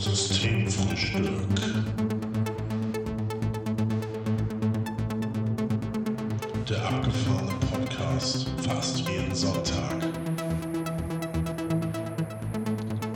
Systemfrühstück. 0.00 1.28
Der 6.66 6.88
abgefahrene 6.88 7.52
Podcast 7.70 8.48
fast 8.62 9.00
jeden 9.06 9.34
Sonntag. 9.34 9.98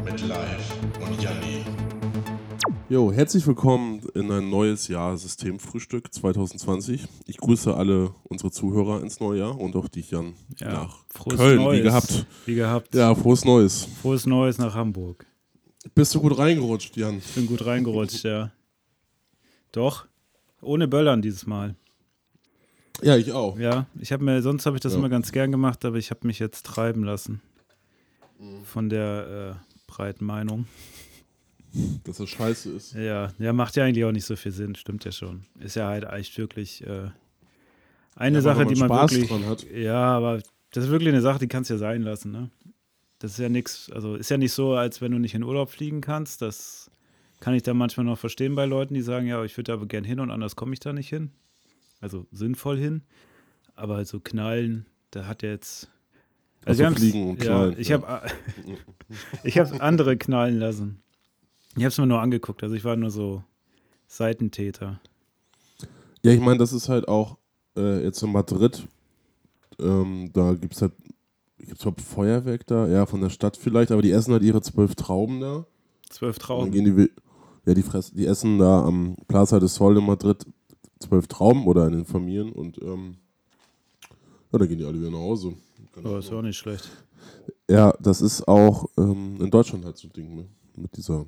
Mit 0.05 0.29
Live 0.29 0.77
und 1.01 1.23
Janni. 1.23 1.65
Jo, 2.91 3.11
herzlich 3.11 3.47
willkommen 3.47 4.03
in 4.15 4.31
ein 4.31 4.51
neues 4.51 4.87
Jahr 4.89 5.17
Systemfrühstück 5.17 6.13
2020. 6.13 7.07
Ich 7.27 7.39
grüße 7.39 7.75
alle 7.75 8.11
unsere 8.25 8.51
Zuhörer 8.51 9.01
ins 9.01 9.21
neue 9.21 9.39
Jahr 9.39 9.59
und 9.59 9.75
auch 9.75 9.89
dich, 9.89 10.11
Jan, 10.11 10.35
Ja, 10.61 10.71
nach 10.75 10.99
frohes 11.09 11.39
Köln, 11.39 11.63
Neues. 11.63 11.79
wie 11.79 11.83
gehabt. 11.83 12.27
Wie 12.45 12.55
gehabt. 12.57 12.95
Ja, 12.95 13.15
frohes 13.15 13.47
Neues. 13.47 13.89
Frohes 14.03 14.27
Neues 14.27 14.59
nach 14.59 14.75
Hamburg. 14.75 15.25
Bist 15.95 16.15
du 16.15 16.21
gut 16.21 16.39
reingerutscht, 16.39 16.97
Jan? 16.97 17.19
Ich 17.19 17.35
bin 17.35 17.47
gut 17.47 17.65
reingerutscht, 17.67 18.25
ja. 18.25 18.51
Doch. 19.73 20.07
Ohne 20.63 20.89
Böllern 20.89 21.21
dieses 21.21 21.47
Mal. 21.47 21.75
Ja, 23.03 23.17
ich 23.17 23.33
auch. 23.33 23.59
Ja, 23.59 23.87
ich 24.01 24.13
habe 24.13 24.25
mir, 24.25 24.41
sonst 24.41 24.67
habe 24.67 24.77
ich 24.77 24.81
das 24.83 24.93
Ja. 24.93 24.99
immer 24.99 25.09
ganz 25.09 25.33
gern 25.33 25.51
gemacht, 25.51 25.85
aber 25.85 25.97
ich 25.97 26.11
habe 26.11 26.27
mich 26.27 26.39
jetzt 26.39 26.65
treiben 26.65 27.05
lassen. 27.05 27.43
Von 28.65 28.89
der 28.89 29.59
äh, 29.59 29.91
breiten 29.91 30.25
Meinung. 30.25 30.67
Dass 32.05 32.19
das 32.19 32.29
scheiße 32.31 32.71
ist. 32.71 32.95
Ja, 32.95 33.33
ja, 33.39 33.53
macht 33.53 33.77
ja 33.77 33.85
eigentlich 33.85 34.05
auch 34.05 34.13
nicht 34.13 34.25
so 34.25 34.37
viel 34.37 34.53
Sinn, 34.53 34.75
stimmt 34.77 35.05
ja 35.05 35.13
schon. 35.13 35.45
Ist 35.61 35.77
ja 35.77 35.89
halt 35.89 36.05
eigentlich 36.05 36.37
wirklich 36.39 36.87
äh, 36.87 37.11
eine 38.15 38.37
Ja, 38.39 38.43
Sache, 38.43 38.65
man 38.65 38.69
die 38.75 38.81
man 38.81 38.89
Spaß 38.89 39.11
wirklich. 39.13 39.29
dran 39.29 39.47
hat. 39.47 39.67
Ja, 39.71 39.97
aber 40.17 40.41
das 40.71 40.85
ist 40.85 40.91
wirklich 40.91 41.09
eine 41.09 41.21
Sache, 41.21 41.41
die 41.41 41.49
kannst 41.49 41.71
du 41.71 41.75
ja 41.75 41.79
sein 41.79 42.03
lassen, 42.03 42.31
ne? 42.31 42.51
Das 43.25 43.33
ist 43.33 43.39
ja 43.39 43.49
nichts, 43.49 43.91
also 43.91 44.17
ist 44.17 44.29
ja 44.31 44.37
nicht 44.37 44.53
so, 44.53 44.75
als 44.75 45.01
wenn 45.01 45.11
du 45.11 45.19
nicht 45.19 45.35
in 45.35 45.43
Urlaub 45.45 45.71
fliegen 45.71 46.03
kannst. 46.03 46.43
Das 46.43 46.91
kann 47.41 47.55
ich 47.55 47.63
dann 47.63 47.79
manchmal 47.79 48.05
noch 48.05 48.19
verstehen 48.19 48.55
bei 48.55 48.67
Leuten, 48.67 48.93
die 48.93 49.01
sagen, 49.01 49.27
ja, 49.27 49.43
ich 49.43 49.57
würde 49.57 49.73
aber 49.73 49.87
gern 49.87 50.05
hin 50.05 50.21
und 50.21 50.31
anders 50.31 50.57
komme 50.57 50.75
ich 50.75 50.81
da 50.81 50.93
nicht 50.93 51.09
hin. 51.09 51.31
Also 52.03 52.27
sinnvoll 52.33 52.77
hin. 52.77 53.01
Aber 53.77 54.05
so 54.05 54.21
knallen, 54.21 54.85
da 55.11 55.25
hat 55.27 55.43
er 55.43 55.53
jetzt. 55.53 55.89
Also 56.67 56.85
haben's- 56.85 57.01
fliegen 57.01 57.31
und 57.31 57.43
ja, 57.43 57.47
knallen, 57.51 57.77
Ich 57.79 57.89
ja. 57.89 58.03
habe 58.03 58.31
ich 59.43 59.57
habe 59.57 59.81
andere 59.81 60.19
knallen 60.19 60.59
lassen. 60.59 61.01
Ich 61.77 61.83
habe 61.83 61.87
es 61.89 61.97
mir 61.97 62.07
nur 62.07 62.21
angeguckt, 62.21 62.63
also 62.63 62.75
ich 62.75 62.85
war 62.85 62.95
nur 62.97 63.11
so 63.11 63.43
Seitentäter. 64.07 65.01
Ja, 66.23 66.33
ich 66.33 66.41
meine, 66.41 66.59
das 66.59 66.75
ist 66.75 66.91
halt 66.91 67.09
auch 67.09 67.39
äh, 67.75 68.05
jetzt 68.05 68.23
in 68.23 68.33
Madrid. 68.33 68.87
Ähm, 69.81 70.29
da 70.35 70.53
gibt 70.53 70.75
es 70.75 70.83
halt, 70.83 70.93
gibt 71.67 71.85
es 71.85 72.05
Feuerwerk 72.05 72.67
da? 72.67 72.87
Ja, 72.89 73.07
von 73.07 73.21
der 73.21 73.31
Stadt 73.31 73.57
vielleicht, 73.57 73.91
aber 73.91 74.03
die 74.03 74.11
essen 74.11 74.33
halt 74.33 74.43
ihre 74.43 74.61
zwölf 74.63 74.95
Trauben 74.95 75.41
da. 75.41 75.67
Zwölf 76.09 76.37
Und 76.37 76.41
dann 76.41 76.47
Trauben. 76.47 76.71
gehen 76.73 76.97
die, 76.97 77.11
ja, 77.67 77.75
die, 77.75 77.83
fress, 77.83 78.13
die 78.13 78.27
essen 78.27 78.59
da 78.59 78.85
am 78.85 79.17
Plaza 79.29 79.59
del 79.59 79.69
Sol 79.69 79.97
in 79.99 80.05
Madrid 80.07 80.47
zwölf 81.01 81.27
Trauben 81.27 81.67
oder 81.67 81.87
in 81.87 81.93
den 81.93 82.05
Familien 82.05 82.53
und 82.53 82.81
ähm, 82.83 83.17
ja, 84.53 84.59
dann 84.59 84.69
gehen 84.69 84.79
die 84.79 84.85
alle 84.85 84.99
wieder 84.99 85.11
nach 85.11 85.19
Hause. 85.19 85.55
Oh, 86.03 86.17
ist 86.17 86.33
auch 86.33 86.43
nicht 86.43 86.57
schlecht. 86.57 86.89
Ja, 87.69 87.93
das 88.01 88.21
ist 88.21 88.47
auch 88.47 88.87
ähm, 88.99 89.37
in 89.41 89.51
Deutschland 89.51 89.85
halt 89.85 89.97
so 89.97 90.09
ein 90.09 90.13
Ding, 90.13 90.35
ne? 90.37 90.47
Mit 90.77 90.97
dieser 90.97 91.27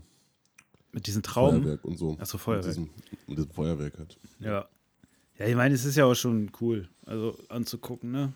Mit 0.93 1.06
diesen 1.06 1.23
Trauben. 1.23 1.62
Feuerwerk 1.62 1.84
und 1.84 1.98
so. 1.98 2.17
Ach 2.21 2.27
so, 2.27 2.39
Feuerwerk. 2.39 2.67
Mit 2.67 2.77
diesem, 2.77 2.91
mit 3.27 3.39
diesem 3.39 3.50
Feuerwerk 3.50 3.98
halt. 3.98 4.19
Ja. 4.41 4.67
Ja, 5.39 5.47
ich 5.47 5.55
meine, 5.55 5.75
es 5.75 5.84
ist 5.84 5.97
ja 5.97 6.06
auch 6.06 6.15
schon 6.15 6.50
cool, 6.61 6.89
also 7.05 7.37
anzugucken, 7.50 8.11
ne? 8.11 8.33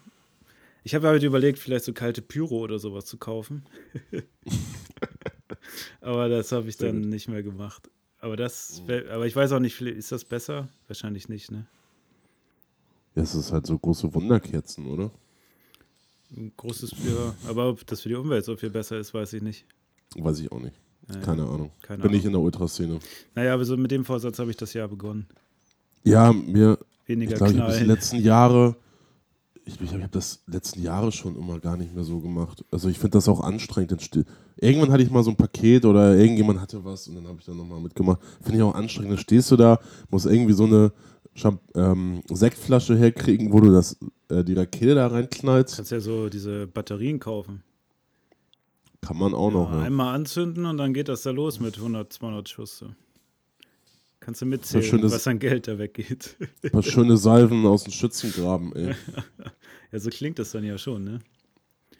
Ich 0.83 0.95
habe 0.95 1.09
halt 1.09 1.23
überlegt, 1.23 1.59
vielleicht 1.59 1.85
so 1.85 1.93
kalte 1.93 2.23
Pyro 2.23 2.59
oder 2.61 2.79
sowas 2.79 3.05
zu 3.07 3.19
kaufen. 3.19 3.65
aber 6.01 6.29
das 6.29 6.53
habe 6.53 6.69
ich 6.69 6.77
Sehr 6.77 6.89
dann 6.93 7.03
gut. 7.03 7.11
nicht 7.11 7.29
mehr 7.29 7.43
gemacht. 7.43 7.91
Aber 8.21 8.37
das, 8.37 8.83
wär, 8.87 9.11
aber 9.11 9.27
ich 9.27 9.35
weiß 9.35 9.53
auch 9.53 9.61
nicht, 9.61 9.81
ist 9.81 10.13
das 10.13 10.25
besser? 10.25 10.69
Wahrscheinlich 10.89 11.29
nicht, 11.29 11.51
ne? 11.51 11.67
Ja, 13.15 13.23
es 13.23 13.35
ist 13.35 13.53
halt 13.53 13.67
so 13.67 13.79
große 13.79 14.13
Wunderkerzen, 14.15 14.87
oder? 14.87 15.11
Ein 16.37 16.53
großes, 16.57 16.93
ja. 17.05 17.35
Aber 17.49 17.71
ob 17.71 17.87
das 17.87 18.03
für 18.03 18.09
die 18.09 18.15
Umwelt 18.15 18.45
so 18.45 18.57
viel 18.57 18.71
besser 18.71 18.99
ist, 18.99 19.13
weiß 19.15 19.33
ich 19.33 19.43
nicht. 19.43 19.65
Weiß 20.17 20.39
ich 20.41 20.53
auch 20.53 20.61
nicht. 20.61 20.77
Naja, 21.09 21.21
Keine 21.23 21.43
Ahnung. 21.43 21.73
keine 21.83 21.99
Bin 22.03 22.11
Ahnung. 22.11 22.21
ich 22.21 22.25
in 22.27 22.33
der 22.33 22.41
Ultraszene. 22.41 23.01
Naja, 23.35 23.55
aber 23.55 23.65
so 23.65 23.77
mit 23.77 23.91
dem 23.91 24.05
Vorsatz 24.05 24.39
habe 24.39 24.51
ich 24.51 24.57
das 24.57 24.73
Jahr 24.75 24.87
begonnen. 24.89 25.27
Ja, 26.05 26.33
mir, 26.33 26.79
Weniger 27.07 27.33
ich 27.33 27.37
glaube, 27.39 27.53
ich 27.53 27.59
habe 27.59 27.71
das 27.71 27.79
die 27.81 27.85
letzten 27.87 28.17
Jahre, 28.19 28.77
ich, 29.65 29.81
ich 29.81 29.93
habe 29.93 30.09
das 30.11 30.43
letzten 30.47 30.83
Jahre 30.83 31.13
schon 31.13 31.37
immer 31.37 31.59
gar 31.59 31.77
nicht 31.77 31.95
mehr 31.95 32.05
so 32.05 32.21
gemacht. 32.21 32.65
Also 32.71 32.89
ich 32.89 32.99
finde 32.99 33.13
das 33.13 33.29
auch 33.29 33.41
anstrengend. 33.41 34.11
Irgendwann 34.57 34.93
hatte 34.93 35.03
ich 35.03 35.11
mal 35.11 35.23
so 35.23 35.31
ein 35.31 35.37
Paket 35.37 35.85
oder 35.85 36.17
irgendjemand 36.17 36.61
hatte 36.61 36.85
was 36.85 37.09
und 37.09 37.17
dann 37.17 37.27
habe 37.27 37.39
ich 37.39 37.47
dann 37.47 37.57
nochmal 37.57 37.81
mitgemacht. 37.81 38.21
Finde 38.43 38.59
ich 38.59 38.63
auch 38.63 38.75
anstrengend. 38.75 39.13
Dann 39.13 39.19
stehst 39.19 39.51
du 39.51 39.57
da, 39.57 39.79
musst 40.11 40.27
irgendwie 40.27 40.53
so 40.53 40.65
eine 40.65 40.93
Champ 41.35 41.61
ähm, 41.75 42.23
Sektflasche 42.29 42.97
herkriegen, 42.97 43.53
wo 43.53 43.61
du 43.61 43.71
das, 43.71 43.97
äh, 44.29 44.43
die 44.45 44.55
Rakete 44.55 44.95
da 44.95 45.07
reinknallst. 45.07 45.77
kannst 45.77 45.93
ja 45.93 46.01
so 46.01 46.29
diese 46.29 46.67
Batterien 46.67 47.21
kaufen. 47.21 47.63
Kann 49.01 49.17
man 49.17 49.33
auch 49.33 49.51
noch. 49.51 49.71
Ja, 49.71 49.79
Ja. 49.79 49.83
Einmal 49.85 50.15
anzünden 50.15 50.67
und 50.67 50.77
dann 50.77 50.93
geht 50.93 51.09
das 51.09 51.23
da 51.23 51.31
los 51.31 51.61
mit 51.61 51.77
100, 51.77 52.13
200 52.13 52.49
Schuss. 52.49 52.79
So. 52.79 52.87
Kannst 54.31 54.43
du 54.43 54.47
mitzählen, 54.47 54.85
schönes- 54.85 55.11
was 55.13 55.27
an 55.27 55.41
Geld 55.41 55.67
da 55.67 55.77
weggeht. 55.77 56.37
Ein 56.63 56.71
paar 56.71 56.85
schöne 56.85 57.17
Salven 57.17 57.67
aus 57.67 57.83
dem 57.83 57.93
Schützengraben, 57.93 58.73
ey. 58.77 58.95
ja, 59.93 59.99
so 59.99 60.09
klingt 60.09 60.39
das 60.39 60.53
dann 60.53 60.63
ja 60.63 60.79
schon, 60.79 61.03
ne? 61.03 61.19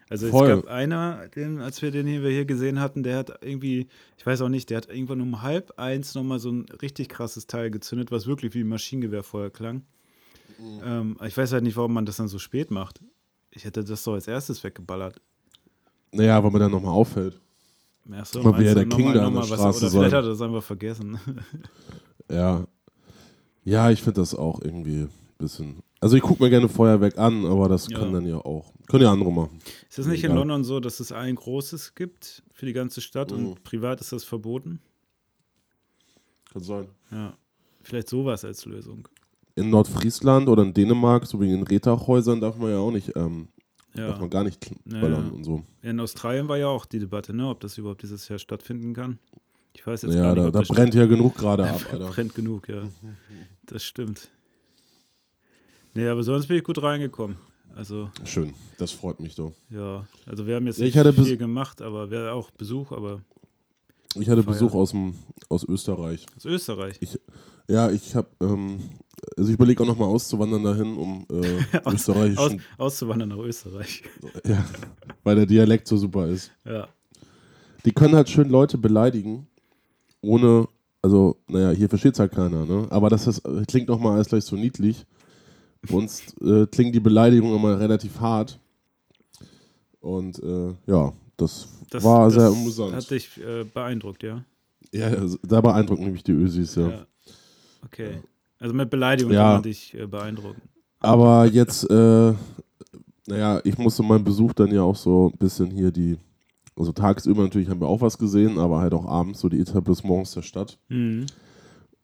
Also 0.09 0.29
Voll. 0.29 0.49
es 0.51 0.61
gab 0.61 0.71
einer, 0.71 1.27
den, 1.35 1.59
als 1.59 1.81
wir 1.81 1.91
den 1.91 2.07
hier, 2.07 2.23
wir 2.23 2.29
hier 2.29 2.45
gesehen 2.45 2.79
hatten, 2.79 3.03
der 3.03 3.17
hat 3.17 3.39
irgendwie, 3.43 3.87
ich 4.17 4.25
weiß 4.25 4.39
auch 4.43 4.47
nicht, 4.47 4.69
der 4.69 4.77
hat 4.77 4.87
irgendwann 4.89 5.19
um 5.19 5.41
halb 5.41 5.73
eins 5.77 6.15
nochmal 6.15 6.39
so 6.39 6.49
ein 6.53 6.67
richtig 6.81 7.09
krasses 7.09 7.47
Teil 7.47 7.69
gezündet, 7.69 8.11
was 8.11 8.27
wirklich 8.27 8.53
wie 8.53 8.61
ein 8.61 8.67
Maschinengewehr 8.69 9.23
klang. 9.51 9.81
Mhm. 10.57 10.81
Ähm, 10.85 11.17
ich 11.27 11.35
weiß 11.35 11.51
halt 11.51 11.63
nicht, 11.65 11.75
warum 11.75 11.91
man 11.91 12.05
das 12.05 12.15
dann 12.15 12.29
so 12.29 12.39
spät 12.39 12.71
macht. 12.71 13.01
Ich 13.51 13.65
hätte 13.65 13.83
das 13.83 14.03
doch 14.05 14.13
als 14.13 14.29
erstes 14.29 14.63
weggeballert. 14.63 15.19
Naja, 16.13 16.41
weil 16.41 16.51
man 16.51 16.61
dann 16.61 16.71
nochmal 16.71 16.93
auffällt. 16.93 17.41
Ach 18.13 18.25
so, 18.25 18.41
Man 18.41 18.57
will 18.57 18.65
ja 18.65 18.73
der 18.73 18.85
King 18.87 19.07
da 19.07 19.07
an 19.07 19.13
der 19.15 19.23
nochmal 19.23 19.41
was- 19.43 19.47
Straße 19.49 19.77
Oder 19.85 19.91
vielleicht 19.91 20.11
sein. 20.11 20.17
hat 20.19 20.25
er 20.25 20.29
das 20.29 20.41
einfach 20.41 20.63
vergessen. 20.63 21.19
Ja. 22.29 22.65
Ja, 23.63 23.89
ich 23.91 24.01
finde 24.01 24.21
das 24.21 24.33
auch 24.35 24.59
irgendwie 24.61 25.01
ein 25.03 25.09
bisschen. 25.37 25.79
Also 25.99 26.15
ich 26.15 26.23
gucke 26.23 26.41
mir 26.43 26.49
gerne 26.49 26.67
Feuerwerk 26.67 27.17
an, 27.19 27.45
aber 27.45 27.69
das 27.69 27.87
Ja. 27.89 27.99
kann 27.99 28.11
dann 28.11 28.25
ja 28.25 28.37
auch. 28.37 28.73
Können 28.87 29.03
ja 29.03 29.11
andere 29.11 29.31
machen. 29.31 29.59
Ist 29.89 29.99
es 29.99 30.07
nicht 30.07 30.23
in 30.23 30.31
Egal. 30.31 30.39
London 30.39 30.63
so, 30.63 30.79
dass 30.79 30.99
es 30.99 31.11
ein 31.11 31.35
großes 31.35 31.93
gibt 31.95 32.43
für 32.51 32.65
die 32.65 32.73
ganze 32.73 33.01
Stadt 33.01 33.31
Mhm. 33.31 33.45
und 33.47 33.63
privat 33.63 34.01
ist 34.01 34.11
das 34.11 34.23
verboten? 34.23 34.81
Kann 36.51 36.63
sein. 36.63 36.87
Ja. 37.11 37.33
Vielleicht 37.83 38.09
sowas 38.09 38.43
als 38.45 38.65
Lösung. 38.65 39.07
In 39.55 39.69
Nordfriesland 39.69 40.47
oder 40.49 40.63
in 40.63 40.73
Dänemark, 40.73 41.25
so 41.25 41.39
wie 41.41 41.51
in 41.51 41.63
Retachhäusern, 41.63 42.41
darf 42.41 42.57
man 42.57 42.71
ja 42.71 42.77
auch 42.79 42.91
nicht, 42.91 43.15
ähm, 43.15 43.47
darf 43.93 44.15
Ja. 44.15 44.19
man 44.19 44.29
gar 44.29 44.43
nicht 44.43 44.71
Ja, 44.85 45.01
ballern 45.01 45.27
ja. 45.27 45.33
und 45.33 45.43
so. 45.43 45.63
In 45.81 45.99
Australien 45.99 46.47
war 46.47 46.57
ja 46.57 46.67
auch 46.67 46.85
die 46.85 46.99
Debatte, 46.99 47.33
ne, 47.33 47.47
ob 47.47 47.59
das 47.59 47.77
überhaupt 47.77 48.01
dieses 48.03 48.27
Jahr 48.27 48.39
stattfinden 48.39 48.93
kann. 48.93 49.19
Ich 49.73 49.85
weiß 49.87 50.01
jetzt 50.03 50.13
Ja, 50.15 50.33
gar 50.33 50.43
nicht, 50.43 50.55
da, 50.55 50.61
da 50.61 50.73
brennt 50.73 50.93
ja 50.93 51.05
genug 51.05 51.35
gerade 51.37 51.67
ab. 51.69 51.81
Alter. 51.91 52.07
brennt 52.11 52.35
genug, 52.35 52.67
ja. 52.69 52.83
Das 53.65 53.83
stimmt. 53.83 54.29
Nee, 55.93 56.07
aber 56.07 56.23
sonst 56.23 56.47
bin 56.47 56.57
ich 56.57 56.63
gut 56.63 56.81
reingekommen. 56.81 57.37
Also, 57.75 58.09
Schön, 58.25 58.53
das 58.77 58.91
freut 58.91 59.19
mich 59.21 59.35
doch. 59.35 59.53
ja, 59.69 60.05
also 60.25 60.45
wir 60.45 60.55
haben 60.57 60.67
jetzt 60.67 60.79
ich 60.79 60.93
nicht 60.93 60.97
hatte 60.97 61.13
viel 61.13 61.37
gemacht, 61.37 61.81
aber 61.81 62.11
wir 62.11 62.33
auch 62.33 62.51
Besuch, 62.51 62.91
aber 62.91 63.21
Ich 64.15 64.27
hatte 64.29 64.43
Feier. 64.43 64.53
Besuch 64.53 64.73
aus, 64.73 64.91
dem, 64.91 65.13
aus 65.47 65.63
Österreich. 65.63 66.25
aus 66.35 66.43
Österreich. 66.45 66.99
Ja, 67.69 67.89
ich 67.89 68.13
habe, 68.13 68.27
ähm, 68.41 68.79
also 69.37 69.49
ich 69.49 69.53
überlege 69.53 69.83
auch 69.83 69.87
nochmal 69.87 70.09
auszuwandern 70.09 70.63
dahin, 70.65 70.97
um 70.97 71.25
äh, 71.31 71.77
Aus- 71.85 71.93
österreichischen, 71.93 72.37
Aus, 72.37 72.61
auszuwandern 72.77 73.29
nach 73.29 73.37
Österreich. 73.37 74.03
ja, 74.45 74.65
weil 75.23 75.37
der 75.37 75.45
Dialekt 75.45 75.87
so 75.87 75.95
super 75.95 76.27
ist. 76.27 76.51
Ja. 76.65 76.89
Die 77.85 77.93
können 77.93 78.15
halt 78.15 78.29
schön 78.29 78.49
Leute 78.49 78.77
beleidigen, 78.77 79.47
ohne, 80.21 80.67
also, 81.01 81.37
naja, 81.47 81.71
hier 81.71 81.89
versteht 81.89 82.13
es 82.13 82.19
halt 82.19 82.31
keiner, 82.31 82.65
ne? 82.65 82.87
Aber 82.89 83.09
das 83.09 83.27
ist, 83.27 83.41
klingt 83.67 83.87
nochmal 83.87 84.15
alles 84.15 84.29
gleich 84.29 84.43
so 84.43 84.55
niedlich. 84.55 85.05
Uns 85.89 86.35
äh, 86.41 86.67
klingen 86.67 86.93
die 86.93 86.99
Beleidigungen 86.99 87.55
immer 87.55 87.79
relativ 87.79 88.19
hart. 88.19 88.59
Und 89.99 90.41
äh, 90.43 90.73
ja, 90.85 91.11
das, 91.37 91.67
Das, 91.89 92.03
war 92.03 92.25
das 92.25 92.35
sehr 92.35 92.47
amüsant. 92.47 92.93
Hat 92.93 93.09
dich 93.09 93.39
äh, 93.39 93.63
beeindruckt, 93.63 94.21
ja? 94.23 94.43
ja, 94.91 95.07
also, 95.07 95.37
da 95.43 95.61
beeindrucken 95.61 96.03
nämlich 96.03 96.23
die 96.23 96.33
Ösis, 96.33 96.75
ja. 96.75 97.05
Okay. 97.83 98.21
Also 98.59 98.75
mit 98.75 98.91
Beleidigung 98.91 99.33
Ja. 99.33 99.43
kann 99.43 99.53
man 99.53 99.63
dich 99.63 99.95
äh, 99.95 100.05
beeindrucken. 100.05 100.61
Aber 100.99 101.45
jetzt, 101.47 101.89
äh, 101.89 102.33
naja, 103.25 103.59
ich 103.63 103.77
musste 103.79 104.03
meinen 104.03 104.23
Besuch 104.23 104.53
dann 104.53 104.71
ja 104.71 104.83
auch 104.83 104.95
so 104.95 105.31
ein 105.33 105.37
bisschen 105.39 105.71
hier 105.71 105.91
die, 105.91 106.17
also 106.75 106.91
tagsüber 106.91 107.43
natürlich 107.43 107.69
haben 107.69 107.81
wir 107.81 107.87
auch 107.87 108.01
was 108.01 108.17
gesehen, 108.17 108.57
aber 108.57 108.79
halt 108.79 108.93
auch 108.93 109.05
abends 109.05 109.39
so 109.39 109.49
die 109.49 109.59
Etablissements 109.59 110.33
der 110.33 110.41
Stadt. 110.41 110.79
Mhm. 110.89 111.25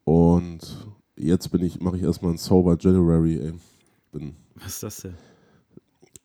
Und 0.04 0.88
jetzt 1.16 1.52
bin 1.52 1.64
ich, 1.64 1.80
mache 1.80 1.98
ich 1.98 2.04
erstmal 2.04 2.32
ein 2.34 2.38
Sober 2.38 2.78
January, 2.80 3.38
ey. 3.38 3.54
Bin, 4.12 4.36
Was 4.56 4.76
ist 4.76 4.84
das 4.84 4.98
denn? 4.98 5.14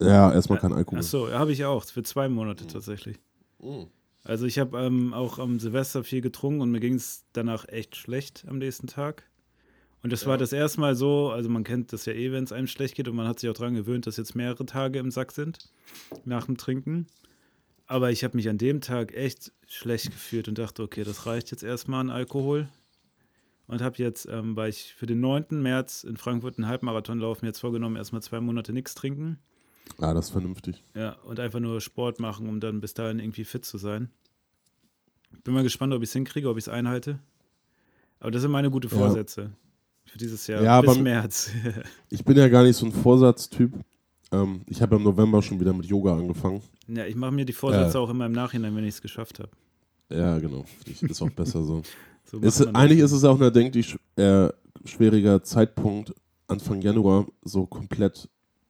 ja, 0.01 0.33
erstmal 0.33 0.59
kein 0.59 0.73
Alkohol. 0.73 1.01
Achso, 1.01 1.31
habe 1.31 1.53
ich 1.53 1.65
auch. 1.65 1.85
Für 1.85 2.03
zwei 2.03 2.29
Monate 2.29 2.67
tatsächlich. 2.67 3.19
Mhm. 3.61 3.87
Also 4.25 4.47
ich 4.47 4.59
habe 4.59 4.79
ähm, 4.79 5.13
auch 5.15 5.39
am 5.39 5.59
Silvester 5.59 6.05
viel 6.05 6.21
getrunken 6.21 6.61
und 6.61 6.71
mir 6.71 6.81
ging 6.81 6.95
es 6.95 7.25
danach 7.33 7.69
echt 7.69 7.97
schlecht 7.97 8.45
am 8.49 8.59
nächsten 8.59 8.87
Tag. 8.87 9.25
Und 10.03 10.13
das 10.13 10.27
war 10.27 10.37
das 10.37 10.53
erste 10.53 10.81
Mal 10.81 10.97
so, 10.97 11.31
also 11.31 11.49
man 11.49 11.63
kennt 11.63 11.93
das 11.93 12.07
ja 12.07 12.13
eh, 12.13 12.33
wenn 12.33 12.43
es 12.43 12.53
einem 12.53 12.67
schlecht 12.67 12.97
geht 12.97 13.07
und 13.09 13.15
man 13.15 13.29
hat 13.29 13.39
sich 13.39 13.49
auch 13.49 13.55
daran 13.55 13.75
gewöhnt, 13.75 14.07
dass 14.07 14.17
jetzt 14.17 14.35
mehrere 14.35 14.67
Tage 14.67 14.99
im 14.99 15.13
Sack 15.13 15.31
sind 15.33 15.71
nach 16.25 16.47
dem 16.47 16.57
Trinken. 16.57 17.07
Aber 17.93 18.11
ich 18.11 18.25
habe 18.25 18.39
mich 18.39 18.49
an 18.49 18.57
dem 18.57 18.81
Tag 18.81 19.15
echt 19.15 19.53
schlecht 19.67 20.07
gefühlt 20.07 20.49
und 20.49 20.57
dachte, 20.57 20.83
okay, 20.83 21.05
das 21.05 21.27
reicht 21.27 21.51
jetzt 21.51 21.63
erstmal 21.63 22.01
an 22.01 22.09
Alkohol. 22.09 22.67
Und 23.67 23.83
habe 23.83 23.99
jetzt, 23.99 24.27
ähm, 24.31 24.57
weil 24.57 24.71
ich 24.71 24.95
für 24.95 25.05
den 25.05 25.21
9. 25.21 25.61
März 25.61 26.03
in 26.03 26.17
Frankfurt 26.17 26.57
einen 26.57 26.69
Halbmarathon 26.69 27.19
laufen, 27.19 27.45
jetzt 27.45 27.59
vorgenommen, 27.59 27.97
erstmal 27.97 28.23
zwei 28.23 28.41
Monate 28.41 28.73
nichts 28.73 28.95
trinken. 28.95 29.39
Ah, 29.99 30.15
das 30.15 30.27
ist 30.27 30.31
vernünftig. 30.31 30.83
Ja, 30.95 31.19
und 31.25 31.39
einfach 31.39 31.61
nur 31.61 31.83
Sport 31.83 32.19
machen, 32.19 32.49
um 32.49 32.61
dann 32.61 32.81
bis 32.81 32.95
dahin 32.95 33.19
irgendwie 33.19 33.45
fit 33.45 33.67
zu 33.67 33.77
sein. 33.77 34.09
Bin 35.45 35.53
mal 35.53 35.63
gespannt, 35.63 35.93
ob 35.93 36.03
ich 36.03 36.09
es 36.09 36.15
hinkriege, 36.15 36.49
ob 36.49 36.57
ich 36.57 36.65
es 36.65 36.69
einhalte. 36.71 37.19
Aber 38.21 38.31
das 38.31 38.41
sind 38.41 38.53
meine 38.53 38.71
gute 38.71 38.89
Ja. 38.89 38.97
Vorsätze 38.97 39.53
für 40.07 40.17
dieses 40.17 40.47
Jahr 40.47 40.63
Ja, 40.63 40.81
bis 40.81 40.97
März. 40.99 41.51
Ich 42.09 42.25
bin 42.25 42.39
ja 42.39 42.49
gar 42.49 42.63
nicht 42.63 42.77
so 42.77 42.87
ein 42.87 42.93
Vorsatztyp. 42.93 43.75
Ähm, 44.33 44.63
ich 44.67 44.81
habe 44.83 44.97
im 44.97 45.03
November 45.03 45.43
schon 45.43 45.61
wieder 45.61 45.73
mit 45.73 45.87
Yoga 45.87 46.17
angefangen. 46.17 46.63
ja, 46.89 47.07
ich 47.07 47.15
mache 47.17 47.33
mir 47.33 47.45
die 47.45 47.53
Vorsätze 47.53 47.99
Äh. 47.99 48.01
auch 48.01 48.11
immer 48.11 48.27
im 48.27 48.33
Nachhinein, 48.33 48.75
wenn 48.75 48.85
ich 48.85 48.95
es 48.95 49.03
geschafft 49.03 49.39
habe. 49.39 49.51
Ja, 50.11 50.39
genau. 50.39 50.65
Ist 51.01 51.23
auch 51.23 51.31
besser 51.31 51.63
so. 51.63 51.83
So 52.25 52.39
Ist, 52.39 52.61
das. 52.61 52.75
eigentlich 52.75 53.01
ist 53.01 53.13
es 53.13 53.25
auch 53.25 53.39
ein 53.39 53.53
denklich 53.53 53.97
äh, 54.17 54.49
schwieriger 54.85 55.43
Zeitpunkt, 55.43 56.15
Anfang 56.47 56.81
Januar 56.81 57.27
so 57.43 57.67
komplett 57.67 58.29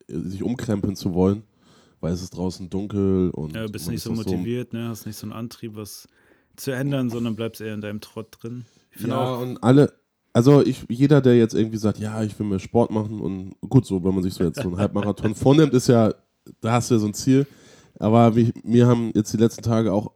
äh, 0.08 0.18
sich 0.18 0.42
umkrempeln 0.42 0.96
zu 0.96 1.14
wollen, 1.14 1.42
weil 2.00 2.12
es 2.12 2.22
ist 2.22 2.30
draußen 2.36 2.70
dunkel 2.70 3.30
und 3.30 3.54
ja, 3.54 3.66
bist 3.68 3.88
nicht 3.88 4.02
so 4.02 4.10
motiviert, 4.12 4.72
ne? 4.72 4.88
hast 4.88 5.06
nicht 5.06 5.16
so 5.16 5.26
einen 5.26 5.32
Antrieb, 5.34 5.76
was 5.76 6.08
zu 6.56 6.72
ändern, 6.72 7.10
sondern 7.10 7.36
bleibst 7.36 7.60
eher 7.60 7.74
in 7.74 7.82
deinem 7.82 8.00
Trott 8.00 8.36
drin. 8.40 8.64
Ja, 8.98 9.34
auch, 9.36 9.42
und 9.42 9.62
alle, 9.62 9.92
also 10.32 10.64
ich, 10.64 10.84
jeder, 10.88 11.20
der 11.20 11.36
jetzt 11.36 11.54
irgendwie 11.54 11.76
sagt, 11.76 11.98
ja, 11.98 12.22
ich 12.22 12.38
will 12.38 12.46
mehr 12.46 12.58
Sport 12.58 12.90
machen 12.90 13.20
und 13.20 13.54
gut, 13.68 13.84
so, 13.84 14.02
wenn 14.02 14.14
man 14.14 14.22
sich 14.22 14.34
so 14.34 14.44
jetzt 14.44 14.62
so 14.62 14.68
einen 14.68 14.78
Halbmarathon 14.78 15.34
vornimmt, 15.36 15.74
ist 15.74 15.88
ja, 15.88 16.14
da 16.60 16.72
hast 16.72 16.90
du 16.90 16.94
ja 16.94 17.00
so 17.00 17.06
ein 17.06 17.14
Ziel. 17.14 17.46
Aber 17.98 18.34
wie, 18.34 18.52
mir 18.64 18.86
haben 18.86 19.12
jetzt 19.14 19.32
die 19.32 19.38
letzten 19.38 19.62
Tage 19.62 19.92
auch 19.92 20.12